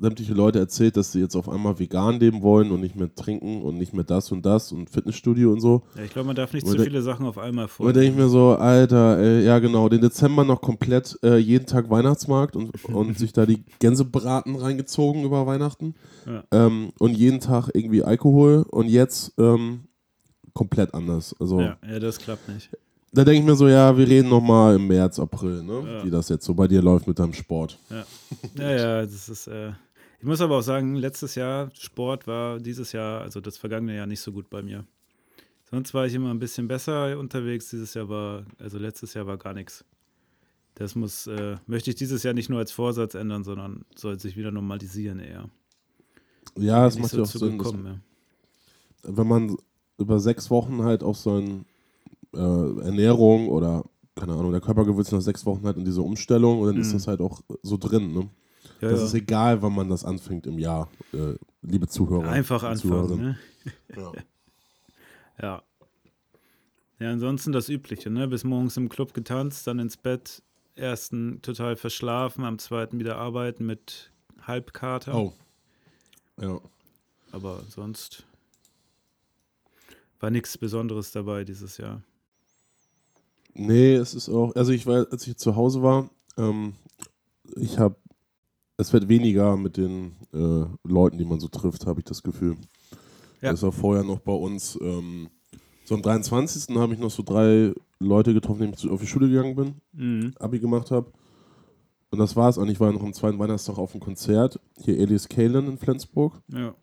sämtliche 0.00 0.32
Leute 0.34 0.58
erzählt, 0.58 0.96
dass 0.96 1.12
sie 1.12 1.20
jetzt 1.20 1.36
auf 1.36 1.48
einmal 1.48 1.78
vegan 1.78 2.18
leben 2.18 2.42
wollen 2.42 2.70
und 2.72 2.80
nicht 2.80 2.96
mehr 2.96 3.14
trinken 3.14 3.62
und 3.62 3.76
nicht 3.76 3.92
mehr 3.92 4.04
das 4.04 4.32
und 4.32 4.46
das 4.46 4.72
und 4.72 4.88
Fitnessstudio 4.88 5.52
und 5.52 5.60
so. 5.60 5.82
ja, 5.96 6.02
ich 6.04 6.10
glaube, 6.10 6.26
man 6.28 6.36
darf 6.36 6.52
nicht 6.54 6.66
Und 6.66 6.76
zu 6.78 6.82
viele 6.82 7.02
Sachen 7.02 7.26
auf 7.26 7.36
einmal 7.38 7.64
Und 7.66 7.70
da 7.70 7.74
vor. 7.74 7.92
denke 7.92 8.08
ich 8.10 8.16
mir 8.16 8.28
so, 8.28 8.50
Alter, 8.56 9.18
ey, 9.18 9.44
ja 9.44 9.58
genau, 9.58 9.88
den 9.88 10.00
Dezember 10.00 10.44
noch 10.44 10.60
komplett 10.62 11.18
äh, 11.22 11.36
jeden 11.36 11.66
Tag 11.66 11.90
Weihnachtsmarkt 11.90 12.56
und, 12.56 12.84
und 12.86 13.18
sich 13.18 13.32
da 13.32 13.44
die 13.46 13.64
Gänsebraten 13.78 14.56
reingezogen 14.56 15.24
über 15.24 15.46
Weihnachten. 15.46 15.94
Ja. 16.26 16.44
Ähm, 16.50 16.90
und 16.98 17.16
jeden 17.16 17.40
Tag 17.40 17.68
irgendwie 17.74 18.02
Alkohol 18.02 18.64
und 18.70 18.88
jetzt 18.88 19.32
ähm, 19.38 19.80
komplett 20.54 20.94
anders. 20.94 21.34
Also 21.38 21.60
Ja, 21.60 21.76
ja, 21.88 21.98
das 21.98 22.18
klappt 22.18 22.48
nicht. 22.48 22.70
da 23.12 23.24
denke 23.24 23.40
ich 23.40 23.46
mir 23.46 23.56
so, 23.56 23.68
ja, 23.68 23.96
wir 23.96 24.06
reden 24.08 24.28
nochmal 24.28 24.76
im 24.76 24.86
März, 24.86 25.18
April, 25.18 25.62
ne? 25.62 25.82
Ja. 25.86 26.04
Wie 26.04 26.10
das 26.10 26.28
jetzt 26.28 26.44
so 26.44 26.54
bei 26.54 26.66
dir 26.68 26.80
läuft 26.82 27.06
mit 27.06 27.18
deinem 27.18 27.32
Sport. 27.34 27.78
Ja, 27.90 28.04
ja, 28.56 28.76
ja 28.76 29.02
das 29.02 29.28
ist. 29.28 29.46
Äh, 29.46 29.72
ich 30.20 30.26
muss 30.26 30.40
aber 30.40 30.58
auch 30.58 30.62
sagen, 30.62 30.94
letztes 30.94 31.34
Jahr 31.34 31.70
Sport 31.74 32.26
war 32.26 32.60
dieses 32.60 32.92
Jahr, 32.92 33.22
also 33.22 33.40
das 33.40 33.56
vergangene 33.56 33.96
Jahr 33.96 34.06
nicht 34.06 34.20
so 34.20 34.32
gut 34.32 34.50
bei 34.50 34.62
mir. 34.62 34.84
Sonst 35.70 35.94
war 35.94 36.06
ich 36.06 36.14
immer 36.14 36.30
ein 36.30 36.38
bisschen 36.38 36.68
besser 36.68 37.18
unterwegs. 37.18 37.70
Dieses 37.70 37.94
Jahr 37.94 38.08
war, 38.08 38.44
also 38.58 38.78
letztes 38.78 39.14
Jahr 39.14 39.26
war 39.26 39.38
gar 39.38 39.54
nichts. 39.54 39.84
Das 40.74 40.94
muss, 40.94 41.26
äh, 41.26 41.56
möchte 41.66 41.90
ich 41.90 41.96
dieses 41.96 42.22
Jahr 42.22 42.34
nicht 42.34 42.50
nur 42.50 42.58
als 42.58 42.72
Vorsatz 42.72 43.14
ändern, 43.14 43.44
sondern 43.44 43.84
soll 43.94 44.18
sich 44.18 44.36
wieder 44.36 44.50
normalisieren 44.50 45.20
eher. 45.20 45.48
Ja, 46.58 46.86
es 46.86 46.98
macht 46.98 47.10
so 47.10 47.18
ja 47.18 47.22
auch 47.22 47.26
Sinn, 47.26 47.58
gekommen, 47.58 47.86
ja. 47.86 47.96
wenn 49.16 49.26
man 49.26 49.56
über 49.98 50.18
sechs 50.20 50.50
Wochen 50.50 50.82
halt 50.82 51.02
auch 51.02 51.14
so 51.14 51.36
ein 51.38 51.64
äh, 52.34 52.38
Ernährung 52.38 53.48
oder 53.48 53.84
keine 54.16 54.32
Ahnung, 54.32 54.52
der 54.52 54.60
Körper 54.60 54.84
gewöhnt 54.84 55.06
sich 55.06 55.14
nach 55.14 55.20
sechs 55.22 55.46
Wochen 55.46 55.64
halt 55.64 55.76
in 55.76 55.84
diese 55.84 56.02
Umstellung 56.02 56.60
und 56.60 56.66
dann 56.66 56.76
ist 56.80 56.88
Mhm. 56.88 56.92
das 56.94 57.06
halt 57.06 57.20
auch 57.20 57.40
so 57.62 57.76
drin, 57.76 58.12
ne? 58.12 58.28
Ja, 58.80 58.90
das 58.90 59.00
ja. 59.00 59.06
ist 59.06 59.14
egal, 59.14 59.62
wann 59.62 59.74
man 59.74 59.88
das 59.88 60.04
anfängt 60.04 60.46
im 60.46 60.58
Jahr, 60.58 60.88
äh, 61.12 61.34
liebe 61.62 61.86
Zuhörer. 61.86 62.28
Einfach 62.28 62.62
anfangen, 62.62 63.20
ne? 63.20 63.38
Ja. 63.96 64.12
Ja. 65.42 65.62
Ja, 66.98 67.10
ansonsten 67.10 67.50
das 67.50 67.70
Übliche, 67.70 68.10
ne? 68.10 68.28
Bis 68.28 68.44
morgens 68.44 68.76
im 68.76 68.90
Club 68.90 69.14
getanzt, 69.14 69.66
dann 69.66 69.78
ins 69.78 69.96
Bett, 69.96 70.42
ersten 70.74 71.40
total 71.40 71.76
verschlafen, 71.76 72.44
am 72.44 72.58
zweiten 72.58 72.98
wieder 72.98 73.16
arbeiten 73.16 73.64
mit 73.64 74.10
Halbkater. 74.42 75.14
Oh. 75.14 75.32
Ja. 76.38 76.60
Aber 77.32 77.62
sonst 77.70 78.26
war 80.20 80.30
nichts 80.30 80.58
Besonderes 80.58 81.12
dabei 81.12 81.44
dieses 81.44 81.78
Jahr. 81.78 82.02
Nee, 83.54 83.94
es 83.94 84.14
ist 84.14 84.28
auch, 84.28 84.54
also 84.54 84.72
ich 84.72 84.86
war, 84.86 85.06
als 85.10 85.26
ich 85.26 85.36
zu 85.36 85.56
Hause 85.56 85.82
war, 85.82 86.10
ähm, 86.36 86.74
ich 87.56 87.78
habe, 87.78 87.96
es 88.80 88.92
wird 88.92 89.08
weniger 89.08 89.56
mit 89.56 89.76
den 89.76 90.12
äh, 90.32 90.64
Leuten, 90.84 91.18
die 91.18 91.24
man 91.24 91.40
so 91.40 91.48
trifft, 91.48 91.86
habe 91.86 92.00
ich 92.00 92.04
das 92.04 92.22
Gefühl. 92.22 92.56
Ja. 93.42 93.50
Das 93.52 93.62
war 93.62 93.72
vorher 93.72 94.04
noch 94.04 94.18
bei 94.20 94.32
uns, 94.32 94.78
ähm, 94.82 95.28
so 95.84 95.94
am 95.94 96.02
23. 96.02 96.76
habe 96.76 96.94
ich 96.94 97.00
noch 97.00 97.10
so 97.10 97.22
drei 97.22 97.72
Leute 97.98 98.32
getroffen, 98.34 98.60
denen 98.60 98.74
ich 98.76 98.88
auf 98.88 99.00
die 99.00 99.06
Schule 99.06 99.28
gegangen 99.28 99.54
bin, 99.56 99.74
Mhm. 99.92 100.34
Abi 100.38 100.58
gemacht 100.60 100.90
habe. 100.90 101.10
Und 102.10 102.18
das 102.18 102.34
war's 102.36 102.58
eigentlich. 102.58 102.72
Ich 102.74 102.80
war 102.80 102.92
noch 102.92 103.02
am 103.02 103.12
zweiten 103.12 103.38
Weihnachtstag 103.38 103.78
auf 103.78 103.92
einem 103.92 104.00
Konzert, 104.02 104.58
hier 104.82 104.98
Elias 104.98 105.28
Kalen 105.28 105.68
in 105.68 105.78
Flensburg. 105.78 106.34
Ja. 106.48 106.74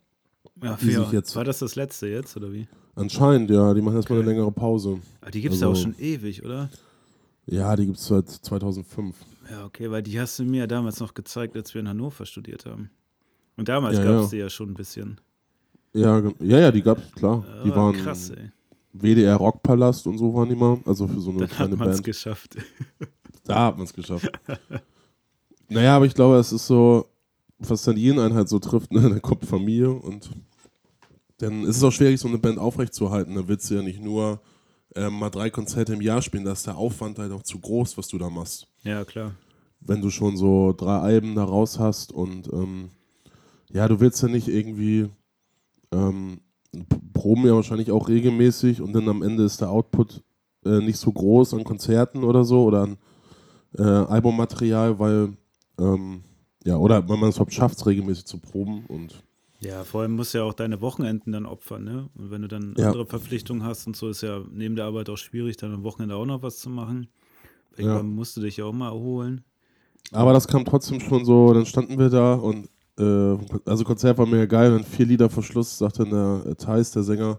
Ja, 0.62 0.76
Die 0.80 0.86
sich 0.90 1.12
jetzt- 1.12 1.36
war 1.36 1.44
das 1.44 1.58
das 1.60 1.76
letzte 1.76 2.08
jetzt, 2.08 2.36
oder 2.36 2.52
wie? 2.52 2.66
Anscheinend, 2.96 3.50
ja, 3.50 3.72
die 3.74 3.80
machen 3.82 3.94
erstmal 3.96 4.18
Okay. 4.18 4.26
eine 4.28 4.34
längere 4.36 4.50
Pause. 4.52 4.98
Aber 5.20 5.30
die 5.30 5.40
gibt 5.40 5.54
es 5.54 5.60
ja 5.60 5.66
auch 5.68 5.70
Also- 5.72 5.82
schon 5.82 5.94
ewig, 5.98 6.44
oder? 6.44 6.68
Ja, 7.46 7.76
die 7.76 7.86
gibt 7.86 7.98
es 7.98 8.06
seit 8.06 8.28
2005. 8.28 9.14
Ja, 9.50 9.64
okay, 9.64 9.90
weil 9.90 10.02
die 10.02 10.18
hast 10.20 10.38
du 10.38 10.44
mir 10.44 10.60
ja 10.60 10.66
damals 10.66 11.00
noch 11.00 11.14
gezeigt, 11.14 11.56
als 11.56 11.72
wir 11.74 11.80
in 11.80 11.88
Hannover 11.88 12.26
studiert 12.26 12.66
haben. 12.66 12.90
Und 13.56 13.68
damals 13.68 13.96
Ja, 13.98 14.04
gab 14.04 14.14
es 14.16 14.24
ja. 14.24 14.28
die 14.30 14.36
ja 14.38 14.50
schon 14.50 14.70
ein 14.70 14.74
bisschen. 14.74 15.20
Ja, 15.94 16.20
ja, 16.40 16.58
ja, 16.60 16.70
die 16.72 16.82
gab's, 16.82 17.10
klar. 17.12 17.44
Die 17.64 17.70
Ah, 17.70 17.76
waren 17.76 17.94
krass, 17.96 18.30
ey. 18.30 18.50
WDR 18.92 19.36
Rockpalast 19.36 20.06
und 20.06 20.18
so 20.18 20.34
waren 20.34 20.48
die 20.48 20.54
mal. 20.54 20.78
Also 20.84 21.08
für 21.08 21.20
so 21.20 21.30
eine 21.30 21.40
Dann 21.40 21.48
hat 21.50 21.56
kleine 21.56 21.76
man 21.76 21.88
es 21.88 21.96
Band. 21.96 22.04
geschafft. 22.06 22.56
Da 23.44 23.64
hat 23.68 23.76
man 23.78 23.86
es 23.86 23.94
geschafft. 23.94 24.30
naja, 25.70 25.96
aber 25.96 26.04
ich 26.04 26.12
glaube, 26.14 26.36
es 26.36 26.52
ist 26.52 26.66
so, 26.66 27.06
was 27.58 27.82
dann 27.82 27.96
jeden 27.96 28.18
einen 28.18 28.34
halt 28.34 28.50
so 28.50 28.58
trifft, 28.58 28.92
ne? 28.92 29.00
dann 29.08 29.22
kommt 29.22 29.46
Familie 29.46 29.90
und 29.90 30.28
dann 31.38 31.62
ist 31.64 31.78
es 31.78 31.82
auch 31.82 31.90
schwierig, 31.90 32.20
so 32.20 32.28
eine 32.28 32.36
Band 32.36 32.58
aufrechtzuerhalten. 32.58 33.34
Da 33.34 33.48
willst 33.48 33.70
du 33.70 33.76
ja 33.76 33.82
nicht 33.82 34.02
nur 34.02 34.42
ähm, 34.98 35.14
mal 35.18 35.30
drei 35.30 35.50
Konzerte 35.50 35.94
im 35.94 36.00
Jahr 36.00 36.22
spielen, 36.22 36.44
da 36.44 36.52
ist 36.52 36.66
der 36.66 36.76
Aufwand 36.76 37.18
halt 37.18 37.32
auch 37.32 37.42
zu 37.42 37.58
groß, 37.58 37.96
was 37.96 38.08
du 38.08 38.18
da 38.18 38.28
machst. 38.28 38.66
Ja, 38.82 39.04
klar. 39.04 39.32
Wenn 39.80 40.00
du 40.00 40.10
schon 40.10 40.36
so 40.36 40.74
drei 40.76 40.98
Alben 40.98 41.34
da 41.34 41.44
raus 41.44 41.78
hast 41.78 42.12
und 42.12 42.52
ähm, 42.52 42.90
ja, 43.70 43.86
du 43.86 44.00
willst 44.00 44.20
ja 44.22 44.28
nicht 44.28 44.48
irgendwie 44.48 45.08
ähm, 45.92 46.40
proben 47.12 47.46
ja 47.46 47.54
wahrscheinlich 47.54 47.90
auch 47.92 48.08
regelmäßig 48.08 48.80
und 48.82 48.92
dann 48.92 49.08
am 49.08 49.22
Ende 49.22 49.44
ist 49.44 49.60
der 49.60 49.70
Output 49.70 50.22
äh, 50.64 50.80
nicht 50.80 50.98
so 50.98 51.12
groß 51.12 51.54
an 51.54 51.64
Konzerten 51.64 52.24
oder 52.24 52.44
so 52.44 52.64
oder 52.64 52.82
an 52.82 52.98
äh, 53.76 53.82
Albummaterial, 53.82 54.98
weil 54.98 55.36
ähm, 55.78 56.22
ja, 56.64 56.76
oder 56.76 57.08
wenn 57.08 57.20
man 57.20 57.30
es 57.30 57.36
überhaupt 57.36 57.54
schafft, 57.54 57.86
regelmäßig 57.86 58.24
zu 58.26 58.38
proben 58.38 58.84
und 58.86 59.22
Ja, 59.60 59.82
vor 59.84 60.02
allem 60.02 60.12
musst 60.12 60.34
du 60.34 60.38
ja 60.38 60.44
auch 60.44 60.54
deine 60.54 60.80
Wochenenden 60.80 61.32
dann 61.32 61.46
opfern, 61.46 61.82
ne? 61.84 62.08
Und 62.16 62.30
wenn 62.30 62.42
du 62.42 62.48
dann 62.48 62.74
Ja. 62.76 62.86
andere 62.88 63.06
Verpflichtungen 63.06 63.64
hast 63.64 63.86
und 63.86 63.96
so, 63.96 64.08
ist 64.08 64.22
ja 64.22 64.40
neben 64.52 64.76
der 64.76 64.84
Arbeit 64.84 65.10
auch 65.10 65.16
schwierig, 65.16 65.56
dann 65.56 65.74
am 65.74 65.82
Wochenende 65.82 66.14
auch 66.14 66.26
noch 66.26 66.42
was 66.42 66.58
zu 66.58 66.70
machen. 66.70 67.08
Irgendwann 67.76 68.08
musst 68.10 68.36
du 68.36 68.40
dich 68.40 68.56
ja 68.56 68.64
auch 68.64 68.72
mal 68.72 68.88
erholen. 68.88 69.42
aber 70.12 70.32
das 70.32 70.48
kam 70.48 70.64
trotzdem 70.64 71.00
schon 71.00 71.24
so, 71.24 71.52
dann 71.52 71.66
standen 71.66 71.98
wir 71.98 72.08
da 72.08 72.34
und 72.34 72.68
äh, 72.98 73.36
also 73.66 73.84
Konzert 73.84 74.16
war 74.18 74.26
mega 74.26 74.46
geil, 74.46 74.70
dann 74.70 74.84
vier 74.84 75.06
Lieder 75.06 75.28
vor 75.28 75.42
Schluss 75.42 75.78
sagte 75.78 76.04
dann 76.04 76.42
der 76.44 76.52
äh, 76.52 76.54
Thais, 76.54 76.90
der 76.92 77.02
Sänger, 77.02 77.38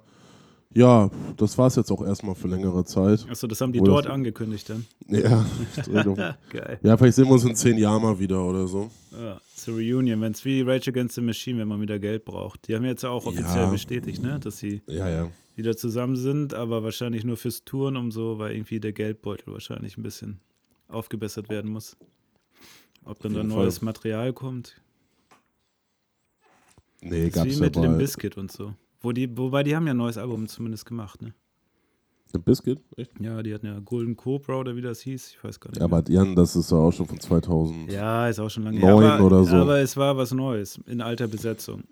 ja, 0.74 1.10
das 1.38 1.58
war's 1.58 1.76
jetzt 1.76 1.92
auch 1.92 2.04
erstmal 2.06 2.36
für 2.36 2.48
längere 2.48 2.86
Zeit. 2.86 3.26
Achso, 3.30 3.48
das 3.48 3.60
haben 3.62 3.74
die 3.74 3.80
Oder- 3.82 3.92
dort 3.94 4.08
angekündigt 4.08 4.70
dann. 4.70 4.86
Ja, 5.08 5.46
Geil. 6.52 6.80
ja, 6.84 6.96
vielleicht 6.98 7.16
sehen 7.16 7.26
wir 7.26 7.32
uns 7.34 7.44
in 7.44 7.56
zehn 7.56 7.78
Jahren 7.78 8.02
mal 8.04 8.20
wieder 8.20 8.44
oder 8.46 8.68
so. 8.68 8.92
Ja, 9.12 9.42
zur 9.56 9.76
Reunion, 9.76 10.22
wenn 10.22 10.32
es 10.34 10.46
wie 10.46 10.62
Rage 10.62 10.92
Against 10.92 11.16
the 11.16 11.22
Machine, 11.22 11.60
wenn 11.60 11.68
man 11.68 11.82
wieder 11.82 11.98
Geld 12.00 12.24
braucht. 12.26 12.68
Die 12.68 12.76
haben 12.76 12.86
jetzt 12.86 13.02
ja 13.04 13.10
auch 13.10 13.26
offiziell 13.26 13.64
Ja. 13.64 13.70
bestätigt, 13.72 14.22
ne? 14.22 14.40
Dass 14.40 14.60
sie 14.60 14.82
Ja, 14.88 15.10
ja. 15.10 15.32
wieder 15.56 15.76
zusammen 15.76 16.16
sind, 16.16 16.54
aber 16.54 16.84
wahrscheinlich 16.84 17.24
nur 17.24 17.38
fürs 17.38 17.64
Touren 17.66 17.98
um 17.98 18.12
so, 18.12 18.38
weil 18.38 18.52
irgendwie 18.54 18.80
der 18.80 18.94
Geldbeutel 18.94 19.52
wahrscheinlich 19.54 19.98
ein 19.98 20.04
bisschen 20.04 20.40
aufgebessert 20.88 21.50
werden 21.50 21.72
muss. 21.72 21.98
Ob 23.06 23.20
dann 23.22 23.34
da 23.34 23.44
neues 23.44 23.80
Fall. 23.80 23.86
Material 23.86 24.34
kommt. 24.34 24.80
Nee, 27.02 27.10
Das 27.22 27.28
ist 27.30 27.34
gab's 27.34 27.56
wie 27.58 27.60
mit 27.62 27.74
bei. 27.74 27.88
Bizkit 27.88 28.38
und 28.38 28.52
so. 28.52 28.74
Wo 29.02 29.12
die, 29.12 29.38
wobei 29.38 29.64
die 29.64 29.76
haben 29.76 29.86
ja 29.88 29.94
ein 29.94 29.98
neues 29.98 30.18
Album 30.18 30.48
zumindest 30.48 30.86
gemacht, 30.86 31.22
ne? 31.22 31.34
Ein 32.34 32.44
Biscuit? 32.44 32.80
Echt? 32.96 33.12
Ja, 33.20 33.42
die 33.42 33.54
hatten 33.54 33.66
ja 33.66 33.80
Golden 33.80 34.16
Cobra 34.16 34.60
oder 34.60 34.76
wie 34.76 34.82
das 34.82 35.02
hieß. 35.02 35.32
Ich 35.32 35.44
weiß 35.44 35.60
gar 35.60 35.72
nicht. 35.72 35.80
Ja, 35.80 35.86
aber 35.86 36.04
Jan, 36.08 36.36
das 36.36 36.56
ist 36.56 36.72
ja 36.72 36.78
auch 36.78 36.92
schon 36.92 37.08
von 37.08 37.20
2000. 37.20 37.92
Ja, 37.92 38.28
ist 38.28 38.40
auch 38.40 38.50
schon 38.50 38.64
lange 38.64 38.80
her. 38.80 38.94
Aber, 38.94 39.26
oder 39.26 39.44
so. 39.44 39.56
aber 39.56 39.80
es 39.80 39.98
war 39.98 40.16
was 40.16 40.32
Neues 40.32 40.80
in 40.86 41.02
alter 41.02 41.28
Besetzung. 41.28 41.86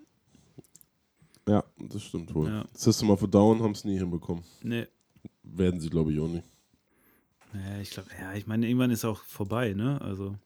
Ja, 1.48 1.64
das 1.78 2.02
stimmt 2.02 2.32
wohl. 2.34 2.48
Ja. 2.48 2.64
System 2.72 3.10
of 3.10 3.22
a 3.24 3.26
Down 3.26 3.62
haben 3.62 3.72
es 3.72 3.84
nie 3.84 3.98
hinbekommen. 3.98 4.44
Nee. 4.62 4.86
Werden 5.42 5.80
sie, 5.80 5.88
glaube 5.88 6.12
ich, 6.12 6.20
auch 6.20 6.28
nicht. 6.28 6.44
Ja, 7.54 7.80
ich 7.80 7.90
glaube, 7.90 8.10
ja, 8.20 8.34
ich 8.34 8.46
meine, 8.46 8.68
irgendwann 8.68 8.90
ist 8.90 9.04
auch 9.04 9.22
vorbei, 9.24 9.72
ne? 9.72 10.00
Also, 10.02 10.36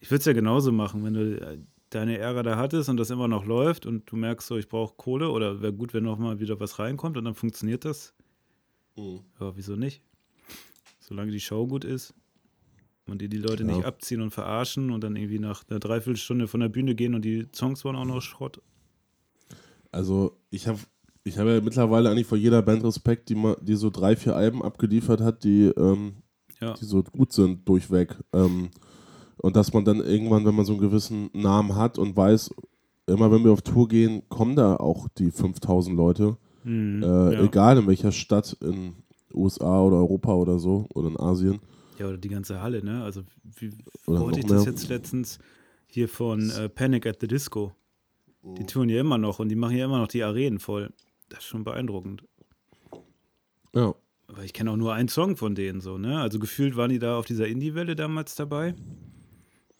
ich 0.00 0.10
würde 0.10 0.18
es 0.18 0.24
ja 0.26 0.32
genauso 0.32 0.72
machen, 0.72 1.04
wenn 1.04 1.14
du 1.14 1.40
äh, 1.40 1.58
deine 1.90 2.18
Ära 2.18 2.42
da 2.42 2.56
hattest 2.56 2.88
und 2.88 2.96
das 2.98 3.10
immer 3.10 3.28
noch 3.28 3.44
läuft 3.44 3.86
und 3.86 4.10
du 4.10 4.16
merkst 4.16 4.46
so, 4.46 4.56
ich 4.56 4.68
brauche 4.68 4.94
Kohle 4.96 5.30
oder 5.30 5.60
wäre 5.62 5.72
gut, 5.72 5.94
wenn 5.94 6.04
noch 6.04 6.18
mal 6.18 6.38
wieder 6.40 6.60
was 6.60 6.78
reinkommt 6.78 7.16
und 7.16 7.24
dann 7.24 7.34
funktioniert 7.34 7.84
das. 7.84 8.14
Mhm. 8.96 9.20
Ja, 9.40 9.56
wieso 9.56 9.76
nicht? 9.76 10.02
Solange 11.00 11.30
die 11.32 11.40
Show 11.40 11.66
gut 11.66 11.84
ist 11.84 12.14
und 13.06 13.22
die 13.22 13.28
die 13.28 13.38
Leute 13.38 13.62
Ja. 13.64 13.74
nicht 13.74 13.84
abziehen 13.84 14.20
und 14.20 14.30
verarschen 14.32 14.90
und 14.90 15.02
dann 15.02 15.16
irgendwie 15.16 15.38
nach 15.38 15.64
einer 15.68 15.78
Dreiviertelstunde 15.80 16.46
von 16.46 16.60
der 16.60 16.68
Bühne 16.68 16.94
gehen 16.94 17.14
und 17.14 17.22
die 17.24 17.46
Songs 17.54 17.84
waren 17.84 17.96
auch 17.96 18.04
noch 18.04 18.20
Schrott. 18.20 18.60
Also, 19.90 20.36
ich 20.50 20.66
habe 20.68 20.78
ich 21.24 21.38
hab 21.38 21.46
ja 21.46 21.60
mittlerweile 21.60 22.10
eigentlich 22.10 22.26
vor 22.26 22.38
jeder 22.38 22.62
Band 22.62 22.84
Respekt, 22.84 23.28
die, 23.28 23.34
mal, 23.34 23.56
die 23.62 23.74
so 23.74 23.90
drei, 23.90 24.16
vier 24.16 24.36
Alben 24.36 24.62
abgeliefert 24.62 25.20
hat, 25.20 25.44
die, 25.44 25.64
ähm, 25.76 26.16
Ja. 26.60 26.74
die 26.74 26.84
so 26.84 27.02
gut 27.02 27.32
sind, 27.32 27.66
durchweg. 27.68 28.16
Ähm, 28.32 28.70
und 29.38 29.56
dass 29.56 29.72
man 29.72 29.84
dann 29.84 30.00
irgendwann, 30.00 30.44
wenn 30.44 30.54
man 30.54 30.64
so 30.64 30.72
einen 30.72 30.80
gewissen 30.82 31.30
Namen 31.32 31.74
hat 31.76 31.98
und 31.98 32.16
weiß, 32.16 32.50
immer 33.06 33.30
wenn 33.32 33.44
wir 33.44 33.52
auf 33.52 33.62
Tour 33.62 33.88
gehen, 33.88 34.22
kommen 34.28 34.56
da 34.56 34.76
auch 34.76 35.08
die 35.18 35.30
5000 35.30 35.96
Leute. 35.96 36.36
Mhm, 36.64 37.02
Äh, 37.02 37.06
ja. 37.34 37.42
Egal 37.44 37.78
in 37.78 37.86
welcher 37.86 38.12
Stadt, 38.12 38.56
in 38.60 38.94
USA 39.32 39.80
oder 39.82 39.96
Europa 39.96 40.34
oder 40.34 40.58
so, 40.58 40.86
oder 40.94 41.08
in 41.08 41.18
Asien. 41.18 41.60
ja, 41.98 42.06
oder 42.08 42.18
die 42.18 42.28
ganze 42.28 42.60
Halle, 42.62 42.84
ne? 42.84 43.02
Also, 43.04 43.22
wie 43.56 43.70
Oder 44.06 44.20
wo 44.20 44.28
hatte 44.28 44.32
noch 44.32 44.38
ich 44.38 44.44
das 44.46 44.64
jetzt 44.66 44.88
letztens 44.88 45.38
hier 45.86 46.08
von 46.08 46.50
äh, 46.50 46.68
Panic 46.68 47.06
at 47.06 47.18
the 47.20 47.26
Disco? 47.28 47.72
Mhm. 48.42 48.54
Die 48.56 48.66
touren 48.66 48.88
ja 48.88 49.00
immer 49.00 49.18
noch 49.18 49.38
und 49.38 49.48
die 49.48 49.56
machen 49.56 49.76
ja 49.76 49.84
immer 49.84 49.98
noch 49.98 50.08
die 50.08 50.22
Arenen 50.22 50.58
voll. 50.58 50.90
Das 51.28 51.40
ist 51.40 51.46
schon 51.46 51.64
beeindruckend. 51.64 52.24
Ja. 53.74 53.94
Aber 54.28 54.44
ich 54.44 54.52
kenne 54.52 54.70
auch 54.70 54.76
nur 54.76 54.92
einen 54.94 55.08
Song 55.08 55.36
von 55.36 55.54
denen 55.54 55.80
so, 55.80 55.96
ne? 55.98 56.20
Also 56.20 56.38
gefühlt 56.38 56.76
waren 56.76 56.90
die 56.90 56.98
da 56.98 57.18
auf 57.18 57.24
dieser 57.26 57.46
Indie-Welle 57.48 57.96
damals 57.96 58.34
dabei. 58.34 58.74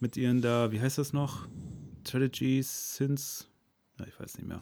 Mit 0.00 0.16
ihren 0.16 0.40
da, 0.40 0.70
wie 0.70 0.80
heißt 0.80 0.98
das 0.98 1.12
noch? 1.12 1.48
Strategy, 2.06 2.62
Sins? 2.62 3.48
Ja, 3.98 4.06
ich 4.06 4.18
weiß 4.18 4.38
nicht 4.38 4.46
mehr. 4.46 4.60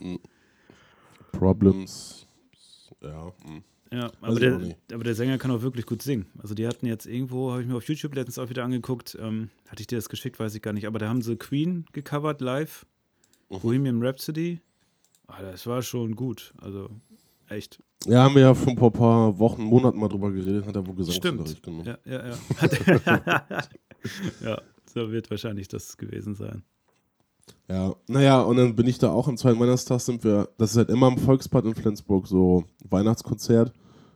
Problems. 1.32 2.26
Ja. 3.02 3.32
hm. 3.44 3.62
Ja, 3.92 4.10
aber 4.20 4.40
der, 4.40 4.76
aber 4.92 5.04
der 5.04 5.14
Sänger 5.14 5.38
kann 5.38 5.52
auch 5.52 5.62
wirklich 5.62 5.86
gut 5.86 6.02
singen. 6.02 6.26
Also 6.38 6.54
die 6.54 6.66
hatten 6.66 6.86
jetzt 6.86 7.06
irgendwo, 7.06 7.52
habe 7.52 7.62
ich 7.62 7.68
mir 7.68 7.76
auf 7.76 7.86
YouTube 7.86 8.16
letztens 8.16 8.38
auch 8.38 8.48
wieder 8.50 8.64
angeguckt, 8.64 9.16
ähm, 9.20 9.50
hatte 9.68 9.80
ich 9.80 9.86
dir 9.86 9.96
das 9.96 10.08
geschickt, 10.08 10.40
weiß 10.40 10.56
ich 10.56 10.62
gar 10.62 10.72
nicht, 10.72 10.88
aber 10.88 10.98
da 10.98 11.08
haben 11.08 11.22
sie 11.22 11.36
Queen 11.36 11.86
gecovert 11.92 12.40
live, 12.40 12.84
Mhm. 13.48 13.60
Bohemian 13.60 14.02
Rhapsody. 14.02 14.60
Ah, 15.28 15.40
das 15.40 15.66
war 15.68 15.82
schon 15.82 16.16
gut, 16.16 16.52
also 16.60 16.90
echt. 17.48 17.80
Ja, 18.06 18.24
haben 18.24 18.34
wir 18.34 18.42
ja 18.42 18.54
vor 18.54 18.72
ein 18.72 18.92
paar 18.92 19.38
Wochen, 19.38 19.62
Monaten 19.62 19.98
mal 20.00 20.08
drüber 20.08 20.32
geredet, 20.32 20.66
hat 20.66 20.74
er 20.74 20.84
wohl 20.84 20.96
Gesangsunterricht 20.96 21.58
Stimmt. 21.58 21.86
Ja, 21.86 21.98
ja, 22.04 22.26
ja. 22.26 22.36
ja, 24.42 24.62
so 24.96 25.12
wird 25.12 25.30
wahrscheinlich 25.30 25.68
das 25.68 25.96
gewesen 25.98 26.34
sein. 26.34 26.62
Ja, 27.68 27.94
naja, 28.08 28.40
und 28.40 28.56
dann 28.56 28.74
bin 28.74 28.86
ich 28.86 28.98
da 28.98 29.10
auch 29.10 29.28
am 29.28 29.36
zweiten 29.36 29.60
Weihnachtstag 29.60 30.00
sind 30.00 30.24
wir, 30.24 30.48
das 30.58 30.70
ist 30.72 30.76
halt 30.78 30.88
immer 30.90 31.08
im 31.08 31.18
Volksbad 31.18 31.64
in 31.64 31.74
Flensburg 31.74 32.26
so 32.26 32.64
Weihnachtskonzert, 32.88 33.72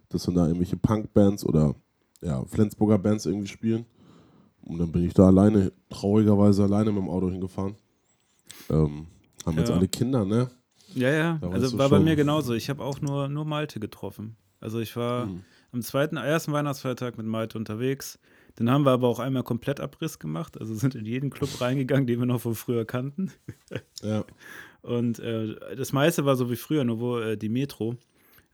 dass 0.08 0.24
dann 0.24 0.34
da 0.34 0.46
irgendwelche 0.46 0.76
Punkbands 0.76 1.44
oder 1.44 1.74
ja, 2.22 2.44
Flensburger 2.46 2.98
Bands 2.98 3.26
irgendwie 3.26 3.46
spielen. 3.48 3.84
Und 4.62 4.78
dann 4.78 4.90
bin 4.92 5.04
ich 5.04 5.14
da 5.14 5.26
alleine, 5.26 5.72
traurigerweise 5.90 6.64
alleine 6.64 6.90
mit 6.92 7.02
dem 7.02 7.08
Auto 7.08 7.30
hingefahren. 7.30 7.76
Ähm, 8.68 9.06
haben 9.46 9.58
jetzt 9.58 9.68
Ja. 9.70 9.76
alle 9.76 9.88
Kinder, 9.88 10.24
ne? 10.24 10.50
Ja, 10.94 11.10
ja, 11.10 11.38
Da 11.40 11.50
also 11.50 11.78
war 11.78 11.88
bei 11.88 11.96
schon- 11.96 12.04
mir 12.04 12.16
genauso. 12.16 12.52
Ich 12.54 12.68
habe 12.68 12.82
auch 12.84 13.00
nur, 13.00 13.28
nur 13.28 13.44
Malte 13.44 13.80
getroffen. 13.80 14.36
Also 14.60 14.80
ich 14.80 14.94
war 14.96 15.26
Mhm. 15.26 15.42
am 15.72 15.82
zweiten, 15.82 16.16
ersten 16.16 16.52
Weihnachtsfeiertag 16.52 17.16
mit 17.16 17.26
Malte 17.26 17.56
unterwegs. 17.58 18.18
Dann 18.56 18.70
haben 18.70 18.84
wir 18.84 18.90
aber 18.90 19.08
auch 19.08 19.18
einmal 19.18 19.42
komplett 19.42 19.80
Abriss 19.80 20.18
gemacht. 20.18 20.58
Also 20.60 20.74
sind 20.74 20.94
in 20.94 21.06
jeden 21.06 21.30
Club 21.30 21.60
reingegangen, 21.60 22.06
den 22.06 22.18
wir 22.18 22.26
noch 22.26 22.40
von 22.40 22.54
früher 22.54 22.84
kannten. 22.84 23.32
Ja. 24.02 24.24
Und 24.80 25.18
äh, 25.18 25.76
das 25.76 25.92
meiste 25.92 26.24
war 26.24 26.36
so 26.36 26.50
wie 26.50 26.56
früher, 26.56 26.84
nur 26.84 27.00
wo 27.00 27.18
äh, 27.18 27.36
die 27.36 27.50
Metro 27.50 27.96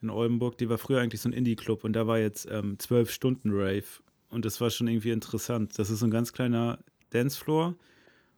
in 0.02 0.10
Oldenburg, 0.10 0.58
die 0.58 0.68
war 0.68 0.76
früher 0.76 1.00
eigentlich 1.00 1.20
so 1.20 1.28
ein 1.28 1.32
Indie-Club 1.32 1.84
und 1.84 1.92
da 1.92 2.08
war 2.08 2.18
jetzt 2.18 2.48
ähm, 2.50 2.78
12 2.80 3.12
Stunden 3.12 3.50
Rave. 3.52 3.84
Und 4.28 4.44
das 4.44 4.60
war 4.60 4.70
schon 4.70 4.88
irgendwie 4.88 5.12
interessant. 5.12 5.78
Das 5.78 5.88
ist 5.88 6.00
so 6.00 6.06
ein 6.06 6.10
ganz 6.10 6.32
kleiner 6.32 6.80
Dancefloor. 7.10 7.76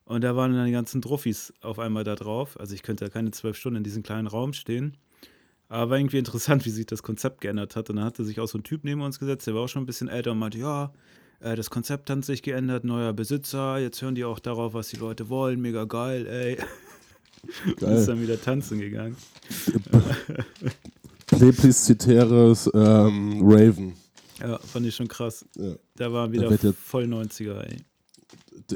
Und 0.04 0.22
da 0.22 0.36
waren 0.36 0.54
dann 0.54 0.66
die 0.66 0.72
ganzen 0.72 1.00
Druffis 1.00 1.52
auf 1.60 1.78
einmal 1.78 2.04
da 2.04 2.14
drauf. 2.14 2.58
Also 2.58 2.74
ich 2.74 2.82
könnte 2.82 3.04
ja 3.04 3.10
keine 3.10 3.30
zwölf 3.30 3.56
Stunden 3.56 3.78
in 3.78 3.84
diesem 3.84 4.02
kleinen 4.02 4.26
Raum 4.26 4.52
stehen. 4.52 4.96
Aber 5.68 5.90
war 5.90 5.98
irgendwie 5.98 6.18
interessant, 6.18 6.64
wie 6.66 6.70
sich 6.70 6.86
das 6.86 7.02
Konzept 7.02 7.40
geändert 7.40 7.76
hat. 7.76 7.90
Und 7.90 7.96
dann 7.96 8.04
hatte 8.04 8.24
sich 8.24 8.40
auch 8.40 8.48
so 8.48 8.58
ein 8.58 8.64
Typ 8.64 8.84
neben 8.84 9.02
uns 9.02 9.18
gesetzt, 9.18 9.46
der 9.46 9.54
war 9.54 9.62
auch 9.62 9.68
schon 9.68 9.82
ein 9.82 9.86
bisschen 9.86 10.08
älter 10.08 10.32
und 10.32 10.38
meinte, 10.38 10.58
ja, 10.58 10.92
äh, 11.40 11.54
das 11.57 11.71
Konzept 11.71 12.11
hat 12.11 12.25
sich 12.25 12.42
geändert, 12.42 12.85
neuer 12.85 13.12
Besitzer, 13.12 13.78
jetzt 13.78 14.00
hören 14.02 14.14
die 14.14 14.25
auch 14.25 14.38
darauf, 14.38 14.75
was 14.75 14.88
die 14.88 14.97
Leute 14.97 15.28
wollen, 15.28 15.61
mega 15.61 15.85
geil, 15.85 16.26
ey. 16.26 16.59
Und 17.66 17.73
ist 17.75 17.80
Geil. 17.80 18.07
dann 18.07 18.21
wieder 18.23 18.40
tanzen 18.40 18.80
gegangen. 18.80 19.16
Plebiszitärres 21.26 22.71
ähm, 22.75 23.40
Raven. 23.42 23.95
Ja, 24.40 24.59
fand 24.59 24.87
ich 24.87 24.95
schon 24.97 25.09
krass. 25.09 25.45
Ja. 25.57 25.75
Da 25.97 26.09
Da 26.09 26.33
wieder 26.33 26.50
jetzt- 26.50 26.78
voll 26.78 27.04
90er, 27.04 27.61
ey. 27.61 27.85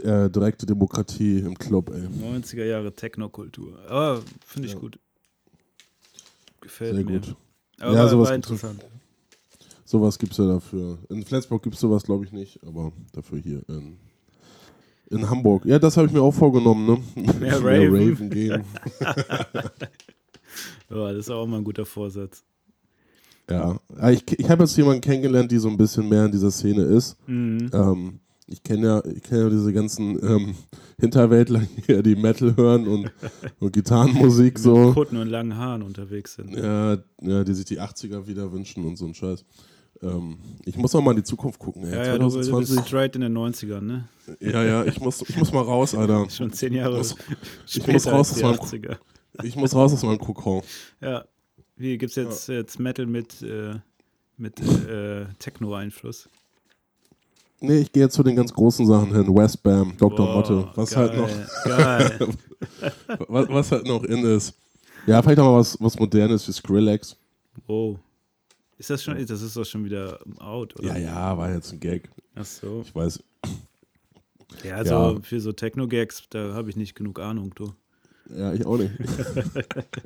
Äh, 0.00 0.30
direkte 0.30 0.64
Demokratie 0.66 1.38
im 1.40 1.58
Club, 1.58 1.90
ey. 1.90 2.02
90er 2.06 2.64
Jahre 2.64 2.92
Technokultur. 2.94 3.78
Aber 3.88 4.22
finde 4.46 4.68
ich 4.68 4.74
Ja. 4.74 4.80
gut. 4.80 4.98
Gefällt 6.60 6.94
Sehr 6.94 7.04
mir. 7.04 7.20
gut. 7.20 7.36
Aber 7.80 7.92
Ja, 7.94 7.98
war, 8.00 8.08
sowas 8.08 8.28
war 8.28 8.34
interessant. 8.36 8.84
Sowas 9.92 10.18
gibt 10.18 10.32
es 10.32 10.38
ja 10.38 10.46
dafür. 10.46 10.96
In 11.10 11.22
Flensburg 11.22 11.62
gibt 11.62 11.74
es 11.74 11.80
sowas, 11.82 12.02
glaube 12.02 12.24
ich, 12.24 12.32
nicht, 12.32 12.58
aber 12.66 12.92
dafür 13.12 13.38
hier 13.38 13.60
in, 13.68 13.98
in 15.10 15.28
Hamburg. 15.28 15.66
Ja, 15.66 15.78
das 15.78 15.98
habe 15.98 16.06
ich 16.06 16.14
mir 16.14 16.22
auch 16.22 16.32
vorgenommen, 16.32 16.86
ne? 16.86 17.22
Mehr 17.38 17.60
Mehr 17.60 17.62
Raven. 17.62 18.10
Raven 18.10 18.30
gehen. 18.30 18.64
Ja, 20.90 21.08
das 21.12 21.20
ist 21.20 21.30
auch 21.30 21.46
mal 21.46 21.58
ein 21.58 21.64
guter 21.64 21.86
Vorsatz. 21.86 22.42
Ja. 23.48 23.78
Ja, 23.98 24.10
Ich, 24.10 24.38
ich 24.38 24.50
habe 24.50 24.64
jetzt 24.64 24.76
jemanden 24.76 25.00
kennengelernt, 25.00 25.50
die 25.50 25.56
so 25.58 25.68
ein 25.68 25.76
bisschen 25.78 26.08
mehr 26.08 26.26
in 26.26 26.32
dieser 26.32 26.50
Szene 26.50 26.82
ist. 26.82 27.16
Mhm. 27.26 27.70
Ähm, 27.72 28.20
ich 28.46 28.62
kenne 28.62 28.86
ja, 28.86 29.04
ich 29.04 29.22
kenn 29.22 29.38
ja 29.38 29.48
diese 29.48 29.72
ganzen 29.72 30.18
ähm, 30.22 30.54
Hinterwäldler 31.00 31.62
hier, 31.86 32.02
die 32.02 32.16
Metal 32.16 32.54
hören 32.56 32.86
und, 32.86 33.10
und 33.60 33.72
Gitarrenmusik 33.72 34.54
Mit 34.54 34.62
so. 34.62 34.92
Kutten 34.92 35.16
und 35.16 35.28
langen 35.28 35.56
Haaren 35.56 35.82
unterwegs 35.82 36.34
sind. 36.34 36.54
Ja, 36.54 36.98
ja, 37.22 37.44
die 37.44 37.54
sich 37.54 37.64
die 37.64 37.80
80er 37.80 38.26
wieder 38.26 38.52
wünschen 38.52 38.84
und 38.84 38.96
so 38.96 39.06
ein 39.06 39.14
Scheiß. 39.14 39.44
Ähm, 40.02 40.38
ich 40.64 40.76
muss 40.76 40.94
auch 40.94 41.00
mal 41.00 41.12
in 41.12 41.18
die 41.18 41.22
Zukunft 41.22 41.58
gucken. 41.58 41.84
Ey. 41.84 41.92
Ja, 41.94 42.04
ja, 42.06 42.12
du, 42.18 42.28
du 42.28 42.36
bist 42.36 42.48
2020. 42.50 42.86
straight 42.88 43.14
in 43.16 43.20
den 43.22 43.36
90ern, 43.38 43.80
ne? 43.80 44.08
Ja, 44.40 44.64
ja, 44.64 44.84
ich 44.84 45.00
muss, 45.00 45.22
ich 45.28 45.36
muss 45.36 45.52
mal 45.52 45.62
raus, 45.62 45.94
Alter. 45.94 46.28
Schon 46.30 46.52
zehn 46.52 46.74
Jahre 46.74 46.96
muss- 46.98 47.16
später 47.66 47.92
muss 47.92 48.06
raus 48.06 48.32
aus 48.32 48.42
meinem 48.42 48.54
80er. 48.54 48.96
Ich 49.44 49.56
muss 49.56 49.74
raus 49.74 49.92
aus 49.92 50.02
meinem 50.02 50.18
Kokon. 50.18 50.62
Ja. 51.00 51.24
Wie 51.76 51.96
gibt's 51.98 52.16
jetzt, 52.16 52.48
jetzt 52.48 52.78
Metal 52.78 53.06
mit, 53.06 53.42
äh, 53.42 53.74
mit 54.36 54.60
äh, 54.60 55.24
Techno-Einfluss? 55.38 56.28
Nee, 57.60 57.78
ich 57.78 57.92
gehe 57.92 58.02
jetzt 58.04 58.14
zu 58.14 58.22
den 58.24 58.34
ganz 58.36 58.52
großen 58.52 58.86
Sachen 58.86 59.14
hin. 59.14 59.34
Westbam, 59.34 59.94
Dr. 59.96 60.26
Boah, 60.26 60.34
Motte. 60.34 60.68
Was 60.74 60.90
geil, 60.90 61.10
halt 61.10 61.16
noch, 61.16 62.28
was, 63.28 63.48
was 63.48 63.72
halt 63.72 63.86
noch 63.86 64.02
in 64.04 64.24
ist. 64.24 64.54
Ja, 65.06 65.22
vielleicht 65.22 65.38
auch 65.38 65.52
mal 65.52 65.58
was, 65.60 65.76
was 65.80 65.98
Modernes 65.98 66.46
wie 66.48 66.52
Skrillex. 66.52 67.16
Wow. 67.66 67.98
Ist 68.78 68.90
das 68.90 69.02
schon, 69.02 69.24
das 69.24 69.42
ist 69.42 69.56
doch 69.56 69.64
schon 69.64 69.84
wieder 69.84 70.18
out, 70.38 70.76
oder? 70.78 70.88
Ja, 70.88 70.96
ja, 70.98 71.38
war 71.38 71.52
jetzt 71.52 71.72
ein 71.72 71.80
Gag. 71.80 72.08
Ach 72.34 72.44
so. 72.44 72.82
Ich 72.84 72.94
weiß. 72.94 73.22
Ja, 74.64 74.82
Ja. 74.82 74.84
so 75.14 75.20
für 75.22 75.40
so 75.40 75.52
Techno-Gags, 75.52 76.24
da 76.30 76.52
habe 76.54 76.68
ich 76.70 76.76
nicht 76.76 76.94
genug 76.94 77.18
Ahnung, 77.20 77.52
du. 77.54 77.72
Ja, 78.34 78.52
ich 78.52 78.64
auch 78.66 78.76
nicht. 78.78 78.92